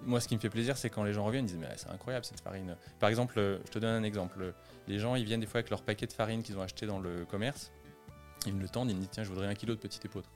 moi 0.03 0.19
ce 0.19 0.27
qui 0.27 0.35
me 0.35 0.39
fait 0.39 0.49
plaisir 0.49 0.77
c'est 0.77 0.89
quand 0.89 1.03
les 1.03 1.13
gens 1.13 1.25
reviennent 1.25 1.45
ils 1.45 1.53
disent 1.53 1.57
mais 1.57 1.73
c'est 1.75 1.89
incroyable 1.89 2.25
cette 2.25 2.41
farine. 2.41 2.75
Par 2.99 3.09
exemple, 3.09 3.39
euh, 3.39 3.59
je 3.65 3.71
te 3.71 3.79
donne 3.79 3.95
un 3.95 4.03
exemple. 4.03 4.53
Les 4.87 4.99
gens 4.99 5.15
ils 5.15 5.25
viennent 5.25 5.39
des 5.39 5.45
fois 5.45 5.59
avec 5.59 5.69
leur 5.69 5.81
paquet 5.81 6.07
de 6.07 6.13
farine 6.13 6.43
qu'ils 6.43 6.57
ont 6.57 6.61
acheté 6.61 6.85
dans 6.85 6.99
le 6.99 7.25
commerce. 7.25 7.71
Ils 8.45 8.53
me 8.53 8.61
le 8.61 8.69
tendent, 8.69 8.89
ils 8.89 8.95
me 8.95 9.01
disent 9.01 9.09
tiens 9.11 9.23
je 9.23 9.29
voudrais 9.29 9.47
un 9.47 9.55
kilo 9.55 9.75
de 9.75 9.79
petite 9.79 10.03
épeautre. 10.05 10.29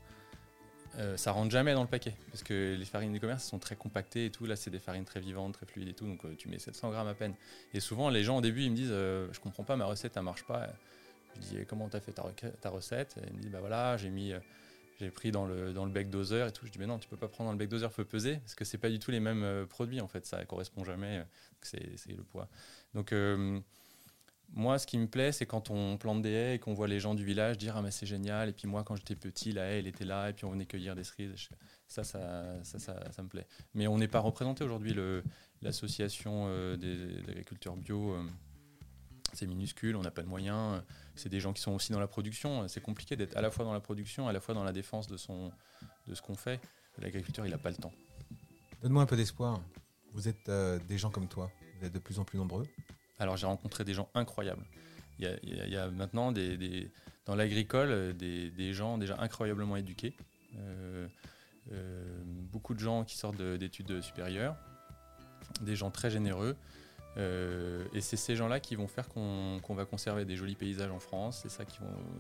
Euh, 1.00 1.18
ça 1.18 1.32
rentre 1.32 1.50
jamais 1.50 1.74
dans 1.74 1.82
le 1.82 1.88
paquet 1.88 2.14
parce 2.30 2.44
que 2.44 2.76
les 2.78 2.86
farines 2.86 3.12
du 3.12 3.20
commerce 3.20 3.44
sont 3.44 3.58
très 3.58 3.76
compactées 3.76 4.26
et 4.26 4.30
tout. 4.32 4.46
Là, 4.46 4.56
c'est 4.56 4.70
des 4.70 4.80
farines 4.80 5.06
très 5.06 5.20
vivantes, 5.20 5.54
très 5.54 5.66
fluides 5.66 5.88
et 5.88 5.94
tout. 5.94 6.06
Donc, 6.06 6.22
tu 6.38 6.50
mets 6.50 6.60
700 6.60 6.92
grammes 6.92 7.08
à 7.08 7.16
peine. 7.16 7.34
Et 7.74 7.80
souvent, 7.80 8.10
les 8.10 8.24
gens 8.24 8.38
au 8.38 8.42
début, 8.42 8.62
ils 8.62 8.72
me 8.72 8.76
disent 8.76 8.92
euh, 8.92 9.28
Je 9.32 9.40
comprends 9.40 9.64
pas, 9.64 9.76
ma 9.76 9.86
recette, 9.86 10.16
elle 10.16 10.24
marche 10.24 10.44
pas. 10.44 10.68
Je 11.36 11.40
dis 11.40 11.66
Comment 11.66 11.90
t'as 11.90 12.00
fait 12.00 12.12
ta 12.12 12.70
recette? 12.70 13.16
Et 13.18 13.28
Ils 13.28 13.34
me 13.34 13.42
disent 13.42 13.52
Bah 13.52 13.60
voilà, 13.60 13.98
j'ai 13.98 14.10
mis. 14.10 14.34
J'ai 15.04 15.12
pris 15.12 15.32
dans 15.32 15.46
le, 15.46 15.74
dans 15.74 15.86
le 15.86 15.92
bec 15.92 16.08
et 16.08 16.52
tout. 16.52 16.66
Je 16.66 16.72
dis, 16.72 16.80
mais 16.80 16.88
non, 16.88 17.00
tu 17.00 17.08
peux 17.08 17.18
pas 17.18 17.28
prendre 17.28 17.50
dans 17.50 17.54
le 17.54 17.58
bec 17.58 17.70
doseur, 17.70 17.92
faut 17.92 18.06
peser, 18.06 18.38
parce 18.38 18.56
que 18.56 18.66
c'est 18.66 18.78
pas 18.78 18.90
du 18.90 19.00
tout 19.00 19.12
les 19.12 19.20
mêmes 19.20 19.44
euh, 19.44 19.66
produits, 19.66 20.02
en 20.02 20.08
fait, 20.08 20.26
ça 20.26 20.44
correspond 20.46 20.84
jamais, 20.84 21.20
euh, 21.20 21.24
c'est 21.62 22.16
le 22.16 22.24
poids. 22.24 22.48
Donc, 22.94 23.12
euh, 23.12 23.60
moi, 24.54 24.78
ce 24.78 24.86
qui 24.86 24.98
me 24.98 25.08
plaît, 25.08 25.32
c'est 25.32 25.46
quand 25.46 25.70
on 25.70 25.98
plante 25.98 26.22
des 26.22 26.32
haies 26.32 26.56
et 26.56 26.60
qu'on 26.60 26.74
voit 26.74 26.88
les 26.88 27.00
gens 27.00 27.16
du 27.16 27.26
village 27.26 27.58
dire, 27.58 27.76
ah, 27.76 27.82
mais 27.82 27.92
c'est 27.92 28.06
génial, 28.06 28.50
et 28.50 28.54
puis 28.54 28.68
moi, 28.68 28.84
quand 28.84 28.96
j'étais 28.96 29.16
petit, 29.16 29.52
la 29.52 29.72
haie, 29.72 29.80
elle 29.80 29.88
était 29.88 30.06
là, 30.06 30.30
et 30.30 30.34
puis 30.34 30.46
on 30.46 30.52
venait 30.52 30.66
cueillir 30.66 30.96
des 30.96 31.04
cerises. 31.04 31.50
Ça, 31.88 32.04
ça, 32.04 32.64
ça, 32.64 32.80
ça, 32.80 33.24
me 33.24 33.28
plaît. 33.28 33.46
Mais 33.74 33.88
on 33.88 33.98
n'est 33.98 34.08
pas 34.08 34.20
représenté 34.20 34.64
aujourd'hui, 34.64 34.96
l'association 35.62 36.76
des, 36.76 37.20
agriculteurs 37.30 37.76
bio. 37.76 38.16
C'est 39.34 39.46
minuscule, 39.48 39.96
on 39.96 40.02
n'a 40.02 40.12
pas 40.12 40.22
de 40.22 40.28
moyens. 40.28 40.82
C'est 41.16 41.30
des 41.30 41.40
gens 41.40 41.54
qui 41.54 41.62
sont 41.62 41.72
aussi 41.74 41.92
dans 41.92 42.00
la 42.00 42.08
production. 42.08 42.68
C'est 42.68 42.82
compliqué 42.82 43.16
d'être 43.16 43.36
à 43.38 43.42
la 43.42 43.52
fois 43.52 43.66
dans 43.66 43.74
la 43.74 43.80
production, 43.80 44.28
à 44.28 44.34
la 44.34 44.40
fois 44.40 44.54
dans 44.56 44.64
la 44.64 44.72
défense 44.74 45.08
de, 45.08 45.18
son, 45.18 45.52
de 46.08 46.16
ce 46.16 46.22
qu'on 46.22 46.36
fait. 46.36 46.60
L'agriculteur, 47.00 47.46
il 47.46 47.50
n'a 47.52 47.58
pas 47.58 47.70
le 47.72 47.76
temps. 47.78 47.92
Donne-moi 48.82 49.04
un 49.04 49.06
peu 49.08 49.16
d'espoir. 49.18 49.60
Vous 50.14 50.28
êtes 50.28 50.48
euh, 50.50 50.80
des 50.88 50.98
gens 50.98 51.10
comme 51.10 51.28
toi. 51.28 51.52
Vous 51.80 51.86
êtes 51.88 51.94
de 51.94 52.00
plus 52.00 52.20
en 52.20 52.24
plus 52.24 52.38
nombreux. 52.38 52.68
Alors 53.20 53.38
j'ai 53.38 53.48
rencontré 53.48 53.84
des 53.84 53.94
gens 53.94 54.10
incroyables. 54.14 54.64
Il 55.20 55.26
y 55.26 55.28
a, 55.28 55.38
il 55.44 55.74
y 55.74 55.96
maintenant 55.96 56.32
des, 56.32 56.58
des- 56.58 56.92
dans 57.26 57.36
l'agricole 57.36 58.16
des, 58.18 58.50
des 58.52 58.74
gens 58.74 58.98
déjà 58.98 59.20
incroyablement 59.20 59.76
éduqués. 59.78 60.14
Euh, 60.58 61.08
euh, 61.72 62.22
beaucoup 62.52 62.74
de 62.74 62.80
gens 62.80 63.04
qui 63.06 63.16
sortent 63.18 63.38
de- 63.38 63.56
d'études 63.58 64.02
supérieures, 64.02 64.56
des 65.62 65.76
gens 65.76 65.90
très 65.92 66.10
généreux. 66.10 66.56
Euh, 67.18 67.86
et 67.94 68.02
c'est 68.02 68.18
ces 68.18 68.36
gens-là 68.36 68.60
qui 68.60 68.76
vont 68.76 68.88
faire 68.88 69.08
qu'on 69.08 69.62
va 69.70 69.86
conserver 69.86 70.26
des 70.26 70.36
jolis 70.36 70.56
paysages 70.56 70.92
en 70.92 71.00
France, 71.00 71.42
c'est 71.44 71.50
ça 71.50 71.64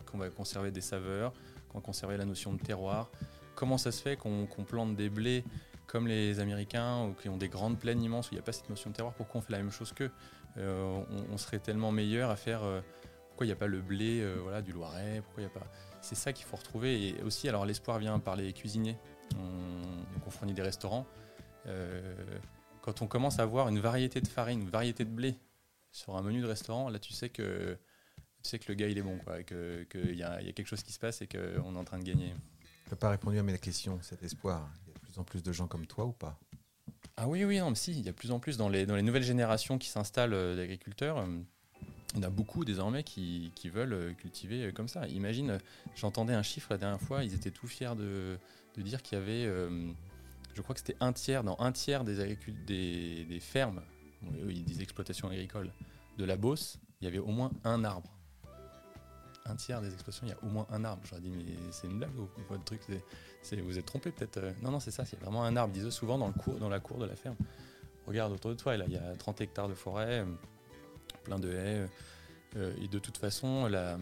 qu'on 0.05 0.17
va 0.17 0.29
conserver 0.29 0.71
des 0.71 0.81
saveurs, 0.81 1.33
qu'on 1.69 1.79
va 1.79 1.83
conserver 1.83 2.17
la 2.17 2.25
notion 2.25 2.53
de 2.53 2.59
terroir. 2.59 3.09
Comment 3.55 3.77
ça 3.77 3.91
se 3.91 4.01
fait 4.01 4.17
qu'on 4.17 4.45
plante 4.67 4.95
des 4.95 5.09
blés 5.09 5.43
comme 5.87 6.07
les 6.07 6.39
Américains 6.39 7.05
ou 7.05 7.13
qui 7.13 7.29
ont 7.29 7.37
des 7.37 7.49
grandes 7.49 7.79
plaines 7.79 8.01
immenses 8.01 8.29
où 8.29 8.33
il 8.33 8.37
n'y 8.37 8.41
a 8.41 8.43
pas 8.43 8.51
cette 8.51 8.69
notion 8.69 8.89
de 8.89 8.95
terroir? 8.95 9.13
Pourquoi 9.13 9.39
on 9.39 9.41
fait 9.41 9.51
la 9.51 9.59
même 9.59 9.71
chose 9.71 9.93
qu'eux? 9.93 10.11
Euh, 10.57 11.03
on, 11.31 11.37
serait 11.37 11.59
tellement 11.59 11.91
meilleur 11.91 12.29
à 12.29 12.35
faire. 12.35 12.63
euh, 12.63 12.81
pourquoi 13.29 13.47
il 13.47 13.49
n'y 13.49 13.53
a 13.53 13.57
pas 13.57 13.67
le 13.67 13.81
blé 13.81 14.23
voilà, 14.43 14.61
du 14.61 14.71
Loiret? 14.71 15.21
Pourquoi 15.23 15.41
il 15.41 15.45
a 15.47 15.49
pas? 15.49 15.65
C'est 16.01 16.15
ça 16.15 16.33
qu'il 16.33 16.45
faut 16.45 16.55
retrouver. 16.55 17.07
Et 17.07 17.21
aussi, 17.23 17.49
alors 17.49 17.65
l'espoir 17.65 17.97
vient 17.97 18.19
par 18.19 18.35
les 18.35 18.53
cuisiniers. 18.53 18.95
On, 19.35 20.13
donc 20.13 20.27
on 20.27 20.29
fournit 20.29 20.53
des 20.53 20.61
restaurants. 20.61 21.07
Quand 22.83 23.01
on 23.01 23.07
commence 23.07 23.39
à 23.39 23.43
avoir 23.43 23.69
une 23.69 23.79
variété 23.79 24.19
de 24.19 24.27
farine, 24.27 24.61
une 24.61 24.69
variété 24.69 25.05
de 25.05 25.09
blé 25.09 25.35
sur 25.91 26.17
un 26.17 26.21
menu 26.21 26.41
de 26.41 26.47
restaurant, 26.47 26.89
là 26.89 26.99
tu 26.99 27.13
sais 27.13 27.29
que 27.29 27.77
tu 28.43 28.49
sais 28.49 28.59
que 28.59 28.65
le 28.67 28.75
gars 28.75 28.89
il 28.89 28.97
est 28.97 29.01
bon, 29.01 29.17
quoi, 29.19 29.41
qu'il 29.41 30.15
y, 30.15 30.23
a, 30.23 30.41
y 30.41 30.49
a 30.49 30.51
quelque 30.51 30.67
chose 30.67 30.83
qui 30.83 30.91
se 30.91 30.99
passe 30.99 31.21
et 31.21 31.27
qu'on 31.27 31.75
est 31.75 31.79
en 31.79 31.85
train 31.85 31.97
de 31.97 32.03
gagner. 32.03 32.33
Tu 32.85 32.91
n'as 32.91 32.97
pas 32.97 33.09
répondu 33.09 33.39
à 33.39 33.43
mes 33.43 33.57
questions, 33.57 33.97
cet 34.01 34.21
espoir. 34.21 34.69
Il 34.85 34.89
y 34.89 34.91
a 34.91 34.93
de 34.95 34.99
plus 34.99 35.17
en 35.17 35.23
plus 35.23 35.41
de 35.41 35.51
gens 35.53 35.67
comme 35.67 35.87
toi 35.87 36.05
ou 36.05 36.11
pas? 36.11 36.37
Ah 37.15 37.27
oui, 37.29 37.45
oui, 37.45 37.59
non, 37.59 37.69
mais 37.69 37.75
si, 37.75 37.91
il 37.91 38.05
y 38.05 38.09
a 38.09 38.11
de 38.11 38.17
plus 38.17 38.31
en 38.31 38.39
plus 38.39 38.57
dans 38.57 38.67
les, 38.67 38.85
dans 38.85 38.95
les 38.95 39.01
nouvelles 39.01 39.23
générations 39.23 39.77
qui 39.77 39.87
s'installent 39.87 40.33
euh, 40.33 40.55
d'agriculteurs. 40.57 41.19
euh, 41.19 41.41
Il 42.13 42.17
y 42.17 42.19
en 42.19 42.23
a 42.23 42.29
beaucoup 42.29 42.65
désormais 42.65 43.03
qui, 43.03 43.51
qui 43.55 43.69
veulent 43.69 43.93
euh, 43.93 44.13
cultiver 44.13 44.73
comme 44.73 44.89
ça. 44.89 45.07
Imagine, 45.07 45.59
j'entendais 45.95 46.33
un 46.33 46.43
chiffre 46.43 46.67
la 46.71 46.77
dernière 46.77 47.01
fois, 47.01 47.23
ils 47.23 47.33
étaient 47.33 47.51
tout 47.51 47.67
fiers 47.67 47.95
de, 47.95 48.37
de 48.75 48.81
dire 48.81 49.01
qu'il 49.01 49.17
y 49.17 49.21
avait, 49.21 49.45
euh, 49.45 49.91
je 50.53 50.61
crois 50.61 50.73
que 50.73 50.79
c'était 50.79 50.97
un 50.99 51.13
tiers, 51.13 51.43
dans 51.43 51.57
un 51.59 51.71
tiers 51.71 52.03
des, 52.03 52.37
des, 52.65 53.25
des 53.25 53.39
fermes, 53.39 53.81
bon, 54.21 54.31
eux, 54.43 54.51
ils 54.51 54.63
disent 54.63 54.81
exploitation 54.81 55.29
agricole, 55.29 55.71
de 56.17 56.25
la 56.25 56.37
Beauce, 56.37 56.79
il 57.01 57.05
y 57.05 57.07
avait 57.07 57.19
au 57.19 57.27
moins 57.31 57.51
un 57.63 57.83
arbre. 57.83 58.09
Un 59.45 59.55
tiers 59.55 59.81
des 59.81 59.91
exploitations, 59.91 60.25
il 60.25 60.29
y 60.29 60.33
a 60.33 60.41
au 60.43 60.47
moins 60.47 60.65
un 60.71 60.85
arbre. 60.85 61.01
J'aurais 61.05 61.21
dit, 61.21 61.29
mais 61.29 61.43
c'est 61.71 61.87
une 61.87 61.97
blague 61.97 62.17
ou 62.17 62.29
le 62.49 62.59
truc 62.63 62.81
Vous 63.61 63.77
êtes 63.77 63.85
trompé 63.85 64.11
peut-être 64.11 64.37
euh. 64.37 64.53
Non, 64.61 64.71
non, 64.71 64.79
c'est 64.79 64.91
ça, 64.91 65.03
c'est 65.03 65.19
vraiment 65.19 65.43
un 65.43 65.57
arbre. 65.57 65.73
Ils 65.75 65.83
disent 65.83 65.91
souvent 65.93 66.17
dans, 66.17 66.27
le 66.27 66.33
cour, 66.33 66.55
dans 66.55 66.69
la 66.69 66.79
cour 66.79 66.97
de 66.97 67.05
la 67.05 67.15
ferme. 67.15 67.35
Regarde 68.07 68.31
autour 68.31 68.51
de 68.51 68.55
toi, 68.55 68.75
il 68.75 68.91
y 68.91 68.97
a 68.97 69.15
30 69.17 69.41
hectares 69.41 69.67
de 69.67 69.73
forêt, 69.73 70.25
plein 71.25 71.39
de 71.39 71.51
haies. 71.51 71.87
euh, 72.55 72.73
et 72.81 72.87
de 72.87 72.99
toute 72.99 73.17
façon, 73.17 73.67
la, 73.67 73.97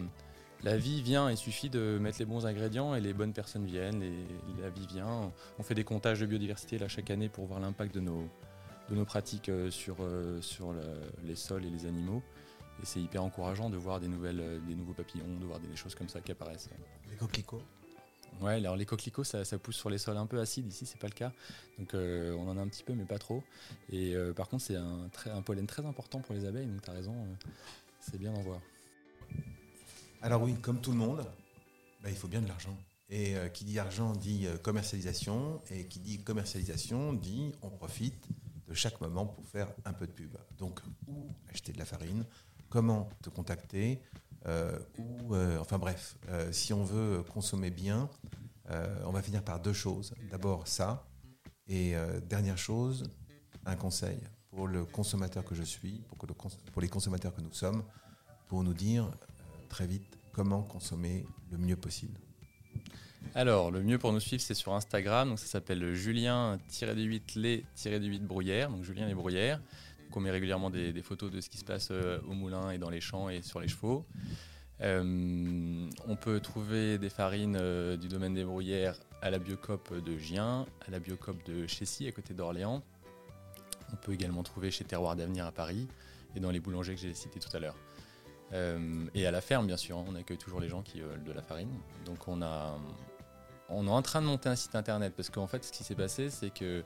la 0.64 0.76
vie 0.76 1.02
vient, 1.02 1.30
il 1.30 1.36
suffit 1.36 1.70
de 1.70 1.98
mettre 2.00 2.18
les 2.18 2.24
bons 2.24 2.46
ingrédients 2.46 2.94
et 2.94 3.00
les 3.00 3.12
bonnes 3.12 3.32
personnes 3.32 3.66
viennent. 3.66 4.02
Et 4.02 4.14
la 4.60 4.70
vie 4.70 4.86
vient. 4.86 5.32
On 5.58 5.62
fait 5.62 5.74
des 5.74 5.84
comptages 5.84 6.20
de 6.20 6.26
biodiversité 6.26 6.78
là, 6.78 6.88
chaque 6.88 7.10
année 7.10 7.28
pour 7.28 7.46
voir 7.46 7.58
l'impact 7.60 7.94
de 7.94 8.00
nos, 8.00 8.28
de 8.88 8.94
nos 8.94 9.04
pratiques 9.04 9.48
euh, 9.48 9.70
sur, 9.70 9.96
euh, 10.00 10.40
sur 10.40 10.72
le- 10.72 10.80
les 11.24 11.36
sols 11.36 11.64
et 11.64 11.70
les 11.70 11.86
animaux. 11.86 12.22
Et 12.82 12.86
c'est 12.86 13.00
hyper 13.00 13.22
encourageant 13.22 13.70
de 13.70 13.76
voir 13.76 14.00
des, 14.00 14.08
nouvelles, 14.08 14.40
euh, 14.40 14.58
des 14.66 14.74
nouveaux 14.74 14.92
papillons, 14.94 15.36
de 15.40 15.44
voir 15.44 15.58
des, 15.60 15.68
des 15.68 15.76
choses 15.76 15.94
comme 15.94 16.08
ça 16.08 16.20
qui 16.20 16.32
apparaissent. 16.32 16.68
Les 17.10 17.16
coquelicots 17.16 17.62
Ouais, 18.40 18.54
alors 18.54 18.76
les 18.76 18.86
coquelicots, 18.86 19.24
ça, 19.24 19.44
ça 19.44 19.58
pousse 19.58 19.76
sur 19.76 19.90
les 19.90 19.98
sols 19.98 20.16
un 20.16 20.26
peu 20.26 20.40
acides. 20.40 20.66
Ici, 20.66 20.86
c'est 20.86 20.98
pas 20.98 21.06
le 21.06 21.12
cas. 21.12 21.32
Donc, 21.78 21.92
euh, 21.94 22.32
on 22.34 22.48
en 22.48 22.56
a 22.56 22.60
un 22.60 22.66
petit 22.66 22.82
peu, 22.82 22.92
mais 22.94 23.04
pas 23.04 23.18
trop. 23.18 23.42
Et 23.90 24.16
euh, 24.16 24.32
par 24.32 24.48
contre, 24.48 24.64
c'est 24.64 24.74
un, 24.76 25.42
pollen 25.42 25.66
très 25.66 25.84
important 25.84 26.20
pour 26.20 26.34
les 26.34 26.44
abeilles. 26.46 26.66
Donc, 26.66 26.82
tu 26.82 26.90
as 26.90 26.94
raison. 26.94 27.12
euh, 27.12 27.50
c'est 28.00 28.18
bien 28.18 28.32
d'en 28.32 28.40
voir. 28.40 28.60
Alors 30.24 30.40
oui, 30.40 30.54
comme 30.54 30.80
tout 30.80 30.92
le 30.92 30.98
monde, 30.98 31.26
bah, 32.00 32.08
il 32.08 32.14
faut 32.14 32.28
bien 32.28 32.40
de 32.40 32.46
l'argent. 32.46 32.76
Et 33.08 33.36
euh, 33.36 33.48
qui 33.48 33.64
dit 33.64 33.80
argent 33.80 34.12
dit 34.12 34.46
euh, 34.46 34.56
commercialisation, 34.56 35.60
et 35.68 35.86
qui 35.86 35.98
dit 35.98 36.22
commercialisation 36.22 37.12
dit 37.12 37.52
on 37.60 37.70
profite 37.70 38.28
de 38.68 38.72
chaque 38.72 39.00
moment 39.00 39.26
pour 39.26 39.44
faire 39.48 39.68
un 39.84 39.92
peu 39.92 40.06
de 40.06 40.12
pub. 40.12 40.36
Donc, 40.58 40.80
où 41.08 41.26
acheter 41.50 41.72
de 41.72 41.78
la 41.78 41.84
farine, 41.84 42.24
comment 42.70 43.08
te 43.20 43.30
contacter, 43.30 44.00
euh, 44.46 44.78
ou, 44.96 45.34
enfin 45.60 45.78
bref, 45.78 46.16
si 46.52 46.72
on 46.72 46.84
veut 46.84 47.22
consommer 47.22 47.70
bien, 47.70 48.08
on 49.04 49.10
va 49.10 49.22
finir 49.22 49.42
par 49.42 49.60
deux 49.60 49.72
choses. 49.72 50.14
D'abord 50.30 50.66
ça, 50.66 51.04
et 51.68 51.94
dernière 52.28 52.58
chose, 52.58 53.04
un 53.66 53.76
conseil 53.76 54.18
pour 54.50 54.68
le 54.68 54.84
consommateur 54.84 55.44
que 55.44 55.54
je 55.54 55.62
suis, 55.62 56.02
pour, 56.72 56.80
les 56.80 56.88
consommateurs 56.88 57.34
que 57.34 57.40
nous 57.40 57.52
sommes, 57.52 57.82
pour 58.48 58.64
nous 58.64 58.74
dire 58.74 59.10
très 59.72 59.86
vite 59.86 60.18
comment 60.32 60.62
consommer 60.62 61.24
le 61.50 61.56
mieux 61.56 61.76
possible. 61.76 62.20
Alors, 63.34 63.70
le 63.70 63.82
mieux 63.82 63.98
pour 63.98 64.12
nous 64.12 64.20
suivre, 64.20 64.42
c'est 64.42 64.54
sur 64.54 64.74
Instagram. 64.74 65.30
Donc, 65.30 65.38
ça 65.38 65.46
s'appelle 65.46 65.94
Julien-8 65.94 67.38
les-8 67.38 68.20
brouillères. 68.20 68.68
Donc, 68.70 68.84
Julien 68.84 69.06
les 69.06 69.14
brouillères. 69.14 69.60
On 70.14 70.20
met 70.20 70.30
régulièrement 70.30 70.68
des, 70.68 71.00
photos 71.02 71.30
de 71.30 71.40
ce 71.40 71.48
qui 71.48 71.56
se 71.56 71.64
passe 71.64 71.88
euh, 71.90 72.18
au 72.28 72.34
moulin 72.34 72.70
et 72.70 72.76
dans 72.76 72.90
les 72.90 73.00
champs 73.00 73.30
et 73.30 73.40
sur 73.40 73.60
les 73.60 73.68
chevaux. 73.68 74.04
Euh, 74.82 75.88
on 76.06 76.16
peut 76.16 76.38
trouver 76.40 76.98
des 76.98 77.08
farines 77.08 77.56
euh, 77.58 77.96
du 77.96 78.08
domaine 78.08 78.34
des 78.34 78.44
bruyères 78.44 78.96
à 79.22 79.30
la 79.30 79.38
Biocop 79.38 80.04
de 80.04 80.18
Gien, 80.18 80.66
à 80.86 80.90
la 80.90 80.98
Biocop 80.98 81.42
de 81.46 81.66
Chessy, 81.66 82.06
à 82.06 82.12
côté 82.12 82.34
d'Orléans. 82.34 82.82
On 83.90 83.96
peut 83.96 84.12
également 84.12 84.42
trouver 84.42 84.70
chez 84.70 84.84
Terroir 84.84 85.16
d'Avenir 85.16 85.46
à 85.46 85.52
Paris 85.52 85.88
et 86.36 86.40
dans 86.40 86.50
les 86.50 86.60
boulangers 86.60 86.94
que 86.94 87.00
j'ai 87.00 87.14
cités 87.14 87.40
tout 87.40 87.56
à 87.56 87.58
l'heure. 87.58 87.76
Euh, 88.52 89.06
et 89.14 89.26
à 89.26 89.30
la 89.30 89.40
ferme, 89.40 89.66
bien 89.66 89.76
sûr, 89.76 89.98
hein, 89.98 90.04
on 90.08 90.14
accueille 90.14 90.38
toujours 90.38 90.60
les 90.60 90.68
gens 90.68 90.82
qui 90.82 91.00
veulent 91.00 91.24
de 91.24 91.32
la 91.32 91.42
farine. 91.42 91.70
Donc 92.04 92.28
on 92.28 92.42
a, 92.42 92.78
on 93.68 93.86
est 93.86 93.90
en 93.90 94.02
train 94.02 94.20
de 94.20 94.26
monter 94.26 94.48
un 94.48 94.56
site 94.56 94.74
internet 94.74 95.14
parce 95.16 95.30
qu'en 95.30 95.46
fait, 95.46 95.64
ce 95.64 95.72
qui 95.72 95.84
s'est 95.84 95.94
passé, 95.94 96.28
c'est 96.30 96.50
que 96.50 96.82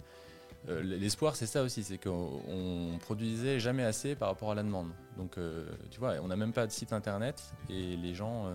euh, 0.69 0.83
l'espoir, 0.83 1.37
c'est 1.37 1.47
ça 1.47 1.63
aussi, 1.63 1.83
c'est 1.83 1.99
qu'on 1.99 2.41
on 2.49 2.99
produisait 2.99 3.61
jamais 3.61 3.85
assez 3.85 4.15
par 4.15 4.29
rapport 4.29 4.53
à 4.53 4.55
la 4.55 4.63
demande. 4.63 4.91
Donc, 5.17 5.39
euh, 5.39 5.69
tu 5.91 5.99
vois, 5.99 6.15
on 6.23 6.29
n'a 6.29 6.37
même 6.37 6.53
pas 6.53 6.67
de 6.67 6.73
site 6.73 6.93
internet 6.93 7.53
et 7.69 7.97
les 7.97 8.15
gens, 8.15 8.51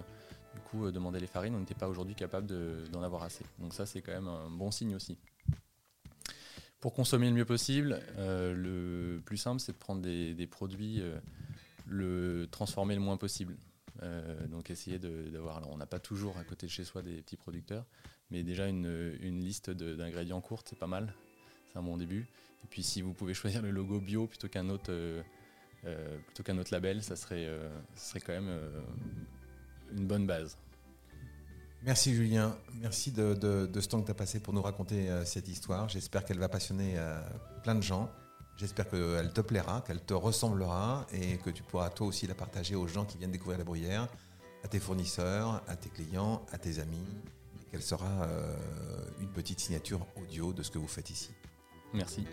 du 0.54 0.62
coup, 0.62 0.92
demandaient 0.92 1.20
les 1.20 1.28
farines. 1.28 1.56
On 1.56 1.60
n'était 1.60 1.76
pas 1.76 1.88
aujourd'hui 1.88 2.16
capable 2.16 2.48
de- 2.48 2.86
d'en 2.92 3.02
avoir 3.02 3.24
assez. 3.24 3.46
Donc 3.60 3.74
ça, 3.74 3.86
c'est 3.86 4.02
quand 4.02 4.14
même 4.14 4.28
un 4.28 4.50
bon 4.50 4.72
signe 4.72 4.96
aussi. 4.96 5.18
Pour 6.80 6.94
consommer 6.94 7.28
le 7.28 7.34
mieux 7.34 7.46
possible, 7.46 8.02
le 8.18 9.22
plus 9.24 9.38
simple, 9.38 9.60
c'est 9.60 9.74
de 9.74 9.78
prendre 9.78 10.02
des, 10.02 10.48
produits, 10.48 11.02
le 11.92 12.48
transformer 12.50 12.96
le 12.96 13.02
moins 13.02 13.18
possible. 13.18 13.56
Euh, 14.02 14.48
donc 14.48 14.72
essayer 14.72 14.98
d'avoir, 14.98 15.62
on 15.70 15.78
n'a 15.78 15.86
pas 15.86 16.00
toujours 16.00 16.38
à 16.38 16.44
côté 16.44 16.66
de 16.66 16.72
chez 16.72 16.84
soi 16.84 17.02
des 17.02 17.22
petits 17.22 17.36
producteurs, 17.36 17.86
mais 18.32 18.44
déjà 18.44 18.68
une, 18.68 19.20
liste 19.22 19.70
d'ingrédients 19.70 20.42
courte, 20.42 20.68
c'est 20.70 20.80
pas 20.80 20.88
mal. 20.88 21.14
C'est 21.72 21.78
un 21.78 21.84
bon 21.84 21.98
début. 21.98 22.26
Et 22.64 22.68
puis 22.70 22.84
si 22.84 23.02
vous 23.02 23.14
pouvez 23.14 23.34
choisir 23.36 23.62
le 23.62 23.72
logo 23.72 24.00
bio 24.00 24.28
plutôt 24.28 24.48
qu'un 24.48 24.70
autre, 24.70 24.92
euh, 24.92 25.22
euh, 25.86 26.64
label, 26.72 27.04
ça 27.04 27.16
serait, 27.16 27.48
ça 27.96 28.10
serait 28.10 28.22
quand 28.22 28.34
même 28.34 28.60
une 29.92 30.08
bonne 30.08 30.26
base. 30.26 30.58
Merci 31.84 32.14
Julien, 32.14 32.56
merci 32.76 33.12
de, 33.12 33.34
de- 33.34 33.82
ce 33.82 33.88
temps 33.88 34.00
que 34.02 34.06
tu 34.06 34.12
as 34.12 34.16
passé 34.16 34.40
pour 34.40 34.54
nous 34.54 34.62
raconter 34.62 35.10
cette 35.26 35.48
histoire. 35.48 35.90
J'espère 35.90 36.24
qu'elle 36.24 36.38
va 36.38 36.50
passionner 36.50 36.96
plein 37.64 37.74
de 37.74 37.82
gens. 37.82 38.12
J'espère 38.62 38.88
qu'elle 38.88 39.34
te 39.34 39.42
plaira, 39.42 39.82
qu'elle 39.82 40.02
te 40.02 40.14
ressemblera 40.14 41.08
et 41.12 41.38
que 41.38 41.50
tu 41.50 41.64
pourras 41.64 41.90
toi 41.90 42.06
aussi 42.06 42.28
la 42.28 42.36
partager 42.36 42.76
aux 42.76 42.86
gens 42.86 43.06
qui 43.06 43.18
viennent 43.18 43.32
découvrir 43.32 43.58
la 43.58 43.64
bruyère, 43.64 44.08
à 44.64 44.68
tes 44.68 44.80
fournisseurs, 44.80 45.64
à 45.68 45.76
tes 45.76 45.90
clients, 45.90 46.46
à 46.52 46.60
tes 46.60 46.78
amis, 46.78 47.08
et 47.60 47.72
qu'elle 47.72 47.82
sera 47.82 48.06
euh, 48.06 48.56
une 49.20 49.30
petite 49.30 49.60
signature 49.60 50.06
audio 50.16 50.54
de 50.54 50.62
ce 50.62 50.70
que 50.70 50.78
vous 50.78 50.88
faites 50.88 51.10
ici. 51.10 51.32
Merci. 51.92 52.24